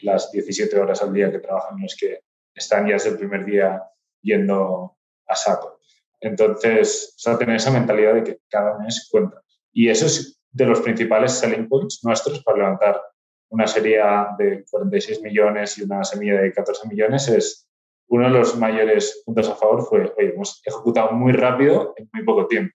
las 0.00 0.30
17 0.30 0.78
horas 0.78 1.02
al 1.02 1.12
día 1.12 1.30
que 1.30 1.40
trabajan 1.40 1.80
los 1.80 1.96
que 1.96 2.20
están 2.54 2.86
ya 2.86 2.94
desde 2.94 3.10
el 3.10 3.18
primer 3.18 3.44
día 3.44 3.82
yendo 4.22 4.96
a 5.26 5.34
saco. 5.34 5.80
Entonces, 6.20 7.14
o 7.16 7.18
sea, 7.18 7.38
tener 7.38 7.56
esa 7.56 7.70
mentalidad 7.70 8.14
de 8.14 8.24
que 8.24 8.40
cada 8.48 8.78
mes 8.78 9.08
cuenta. 9.10 9.42
Y 9.72 9.88
eso 9.88 10.06
es 10.06 10.40
de 10.50 10.64
los 10.64 10.80
principales 10.80 11.32
selling 11.32 11.68
points 11.68 12.00
nuestros 12.02 12.42
para 12.42 12.58
levantar 12.58 13.02
una 13.50 13.66
serie 13.66 14.00
de 14.38 14.64
46 14.70 15.22
millones 15.22 15.78
y 15.78 15.82
una 15.82 16.02
semilla 16.02 16.40
de 16.40 16.52
14 16.52 16.88
millones 16.88 17.28
es 17.28 17.68
uno 18.08 18.24
de 18.24 18.38
los 18.38 18.56
mayores 18.56 19.22
puntos 19.24 19.48
a 19.48 19.54
favor 19.54 19.84
fue, 19.86 20.12
oye, 20.16 20.32
hemos 20.32 20.62
ejecutado 20.64 21.12
muy 21.12 21.32
rápido 21.32 21.94
en 21.96 22.08
muy 22.12 22.24
poco 22.24 22.46
tiempo 22.46 22.74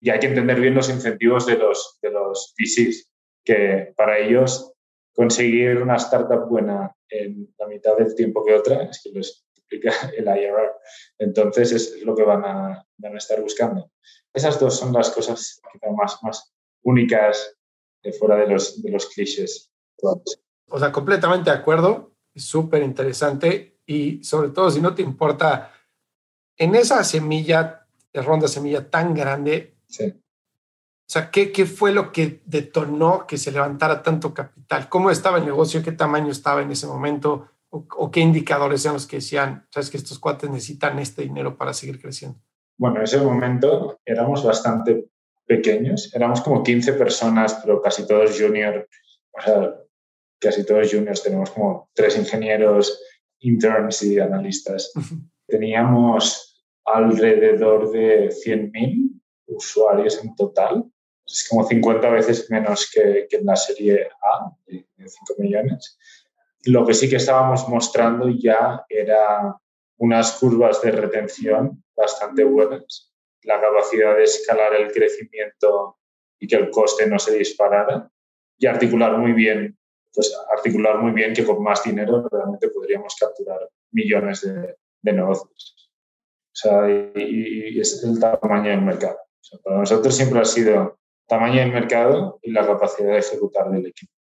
y 0.00 0.10
hay 0.10 0.18
que 0.18 0.28
entender 0.28 0.60
bien 0.60 0.74
los 0.74 0.88
incentivos 0.88 1.46
de 1.46 1.56
los, 1.56 1.98
de 2.00 2.10
los 2.10 2.54
VCs, 2.58 3.10
que 3.44 3.92
para 3.96 4.18
ellos 4.18 4.72
conseguir 5.14 5.78
una 5.78 5.96
startup 5.96 6.48
buena 6.48 6.94
en 7.08 7.52
la 7.58 7.66
mitad 7.66 7.96
del 7.96 8.14
tiempo 8.14 8.44
que 8.44 8.54
otra 8.54 8.84
es 8.84 9.02
que 9.02 9.10
les 9.10 9.44
duplica 9.54 9.92
el 10.16 10.24
IRR. 10.24 10.72
Entonces 11.18 11.72
es 11.72 12.02
lo 12.02 12.14
que 12.14 12.22
van 12.22 12.44
a, 12.44 12.86
van 12.96 13.14
a 13.14 13.18
estar 13.18 13.40
buscando. 13.40 13.90
Esas 14.32 14.58
dos 14.58 14.78
son 14.78 14.92
las 14.92 15.10
cosas 15.10 15.60
más, 15.96 16.22
más 16.22 16.54
únicas 16.82 17.56
de 18.02 18.12
fuera 18.12 18.36
de 18.36 18.46
los, 18.46 18.82
de 18.82 18.90
los 18.90 19.06
clichés. 19.06 19.70
O 20.68 20.78
sea, 20.78 20.90
completamente 20.92 21.50
de 21.50 21.56
acuerdo, 21.56 22.14
súper 22.34 22.82
interesante 22.82 23.80
y 23.84 24.22
sobre 24.22 24.50
todo 24.50 24.70
si 24.70 24.80
no 24.80 24.94
te 24.94 25.02
importa, 25.02 25.72
en 26.56 26.74
esa 26.74 27.02
semilla, 27.04 27.86
ronda 28.14 28.48
semilla 28.48 28.88
tan 28.88 29.14
grande, 29.14 29.74
Sí. 29.90 30.14
O 31.10 31.12
sea, 31.12 31.30
¿qué, 31.32 31.50
¿qué, 31.50 31.66
fue 31.66 31.92
lo 31.92 32.12
que 32.12 32.40
detonó 32.46 33.26
que 33.26 33.36
se 33.36 33.50
levantara 33.50 34.00
tanto 34.00 34.32
capital? 34.32 34.88
¿Cómo 34.88 35.10
estaba 35.10 35.38
el 35.38 35.44
negocio? 35.44 35.82
¿Qué 35.82 35.90
tamaño 35.90 36.30
estaba 36.30 36.62
en 36.62 36.70
ese 36.70 36.86
momento? 36.86 37.48
¿O, 37.70 38.10
qué 38.10 38.20
indicadores 38.20 38.84
eran 38.84 38.94
los 38.94 39.08
que 39.08 39.16
decían, 39.16 39.66
sabes 39.70 39.90
que 39.90 39.96
estos 39.96 40.20
cuates 40.20 40.48
necesitan 40.48 40.98
este 41.00 41.22
dinero 41.22 41.56
para 41.56 41.72
seguir 41.72 42.00
creciendo? 42.00 42.38
Bueno, 42.78 42.98
en 42.98 43.02
ese 43.02 43.20
momento 43.20 44.00
éramos 44.04 44.44
bastante 44.44 45.08
pequeños, 45.46 46.14
éramos 46.14 46.40
como 46.42 46.62
15 46.62 46.92
personas, 46.92 47.54
pero 47.54 47.82
casi 47.82 48.06
todos 48.06 48.40
juniors, 48.40 48.86
o 49.32 49.40
sea, 49.40 49.74
casi 50.40 50.64
todos 50.64 50.92
juniors, 50.92 51.24
tenemos 51.24 51.50
como 51.50 51.90
tres 51.92 52.16
ingenieros, 52.16 53.02
interns 53.40 54.02
y 54.04 54.20
analistas. 54.20 54.92
Teníamos 55.46 56.64
alrededor 56.84 57.90
de 57.90 58.28
100.000 58.28 59.09
usuarios 59.50 60.22
en 60.22 60.34
total. 60.34 60.84
Es 61.26 61.46
como 61.48 61.64
50 61.64 62.10
veces 62.10 62.50
menos 62.50 62.90
que, 62.92 63.26
que 63.28 63.36
en 63.36 63.46
la 63.46 63.56
serie 63.56 64.08
A, 64.22 64.50
de 64.66 64.84
5 64.96 65.34
millones. 65.38 65.98
Lo 66.64 66.86
que 66.86 66.94
sí 66.94 67.08
que 67.08 67.16
estábamos 67.16 67.68
mostrando 67.68 68.28
ya 68.28 68.84
era 68.88 69.56
unas 69.98 70.32
curvas 70.32 70.80
de 70.82 70.92
retención 70.92 71.84
bastante 71.94 72.44
buenas, 72.44 73.12
la 73.42 73.60
capacidad 73.60 74.16
de 74.16 74.24
escalar 74.24 74.74
el 74.74 74.92
crecimiento 74.92 75.98
y 76.38 76.46
que 76.46 76.56
el 76.56 76.70
coste 76.70 77.06
no 77.06 77.18
se 77.18 77.36
disparara 77.36 78.10
y 78.58 78.66
articular 78.66 79.16
muy 79.16 79.32
bien, 79.32 79.78
pues 80.12 80.34
articular 80.54 80.98
muy 80.98 81.12
bien 81.12 81.32
que 81.32 81.44
con 81.44 81.62
más 81.62 81.82
dinero 81.84 82.26
realmente 82.30 82.68
podríamos 82.68 83.14
capturar 83.18 83.68
millones 83.92 84.40
de, 84.42 84.76
de 85.02 85.12
negocios. 85.12 85.90
O 86.52 86.56
sea, 86.56 86.90
y, 86.90 87.12
y, 87.14 87.80
es 87.80 88.02
el 88.04 88.18
tamaño 88.18 88.70
del 88.70 88.82
mercado 88.82 89.18
para 89.62 89.78
nosotros 89.78 90.14
siempre 90.14 90.40
ha 90.40 90.44
sido 90.44 90.98
tamaño 91.26 91.60
del 91.60 91.72
mercado 91.72 92.38
y 92.42 92.50
la 92.50 92.66
capacidad 92.66 93.12
de 93.12 93.18
ejecutar 93.18 93.70
del 93.70 93.86
equipo 93.86 94.12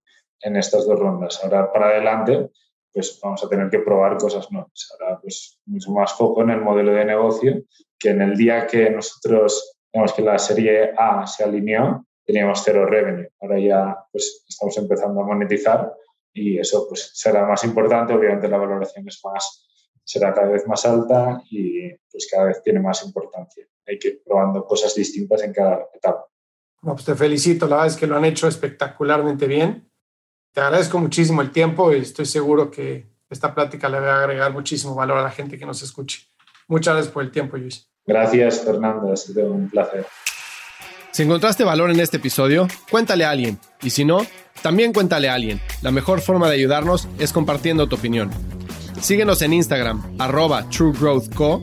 en 0.40 0.56
estas 0.56 0.86
dos 0.86 0.98
rondas. 0.98 1.42
Ahora 1.42 1.72
para 1.72 1.88
adelante, 1.88 2.50
pues 2.92 3.18
vamos 3.22 3.42
a 3.44 3.48
tener 3.48 3.70
que 3.70 3.80
probar 3.80 4.16
cosas 4.16 4.50
nuevas. 4.50 4.88
Ahora, 4.92 5.18
pues 5.20 5.58
mucho 5.66 5.90
más 5.92 6.12
foco 6.14 6.42
en 6.42 6.50
el 6.50 6.60
modelo 6.60 6.92
de 6.92 7.04
negocio, 7.04 7.62
que 7.98 8.10
en 8.10 8.22
el 8.22 8.36
día 8.36 8.66
que 8.66 8.90
nosotros, 8.90 9.78
digamos 9.92 10.12
que 10.12 10.22
la 10.22 10.38
serie 10.38 10.92
A 10.96 11.26
se 11.26 11.44
alineó, 11.44 12.06
teníamos 12.24 12.62
cero 12.64 12.86
revenue. 12.86 13.30
Ahora 13.40 13.58
ya 13.58 13.96
pues 14.12 14.44
estamos 14.48 14.76
empezando 14.76 15.20
a 15.20 15.26
monetizar 15.26 15.92
y 16.32 16.58
eso 16.58 16.86
pues 16.88 17.10
será 17.14 17.46
más 17.46 17.64
importante. 17.64 18.12
Obviamente 18.12 18.48
la 18.48 18.58
valoración 18.58 19.08
es 19.08 19.20
más, 19.24 19.66
será 20.04 20.32
cada 20.34 20.48
vez 20.48 20.66
más 20.66 20.84
alta 20.84 21.42
y 21.50 21.90
pues 22.10 22.28
cada 22.30 22.44
vez 22.44 22.62
tiene 22.62 22.80
más 22.80 23.04
importancia 23.04 23.66
hay 23.88 23.98
que 23.98 24.08
ir 24.08 24.22
probando 24.24 24.64
cosas 24.64 24.94
distintas 24.94 25.42
en 25.42 25.52
cada 25.52 25.88
etapa. 25.94 26.26
No, 26.82 26.94
pues 26.94 27.04
te 27.04 27.14
felicito, 27.14 27.66
la 27.66 27.76
verdad 27.76 27.92
es 27.92 27.96
que 27.96 28.06
lo 28.06 28.16
han 28.16 28.24
hecho 28.24 28.46
espectacularmente 28.46 29.48
bien 29.48 29.90
Te 30.52 30.60
agradezco 30.60 30.98
muchísimo 30.98 31.42
el 31.42 31.50
tiempo 31.50 31.92
y 31.92 31.98
estoy 31.98 32.24
seguro 32.24 32.70
que 32.70 33.08
esta 33.28 33.54
plática 33.54 33.88
le 33.88 33.98
va 33.98 34.20
a 34.20 34.22
agregar 34.22 34.52
muchísimo 34.52 34.94
valor 34.94 35.18
a 35.18 35.22
la 35.22 35.30
gente 35.30 35.58
que 35.58 35.66
nos 35.66 35.82
escuche. 35.82 36.28
Muchas 36.68 36.94
gracias 36.94 37.12
por 37.12 37.22
el 37.22 37.30
tiempo, 37.30 37.56
Luis. 37.56 37.90
Gracias, 38.06 38.60
Fernando. 38.60 39.12
Ha 39.12 39.16
sido 39.16 39.52
un 39.52 39.68
placer. 39.68 40.06
Si 41.10 41.22
encontraste 41.24 41.64
valor 41.64 41.90
en 41.90 42.00
este 42.00 42.18
episodio, 42.18 42.68
cuéntale 42.90 43.24
a 43.24 43.30
alguien. 43.30 43.58
Y 43.82 43.90
si 43.90 44.04
no, 44.04 44.24
también 44.62 44.92
cuéntale 44.92 45.28
a 45.28 45.34
alguien. 45.34 45.60
La 45.82 45.90
mejor 45.90 46.20
forma 46.20 46.48
de 46.48 46.54
ayudarnos 46.54 47.08
es 47.18 47.32
compartiendo 47.32 47.86
tu 47.88 47.96
opinión. 47.96 48.30
Síguenos 49.00 49.42
en 49.42 49.52
Instagram, 49.52 50.16
arroba 50.18 50.68
truegrowthco, 50.70 51.62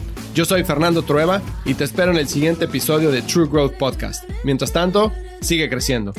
Yo 0.33 0.45
soy 0.45 0.63
Fernando 0.63 1.01
Trueba 1.01 1.41
y 1.65 1.73
te 1.73 1.83
espero 1.83 2.11
en 2.11 2.17
el 2.17 2.27
siguiente 2.27 2.65
episodio 2.65 3.11
de 3.11 3.21
True 3.21 3.49
Growth 3.49 3.73
Podcast. 3.73 4.23
Mientras 4.45 4.71
tanto, 4.71 5.11
sigue 5.41 5.69
creciendo. 5.69 6.13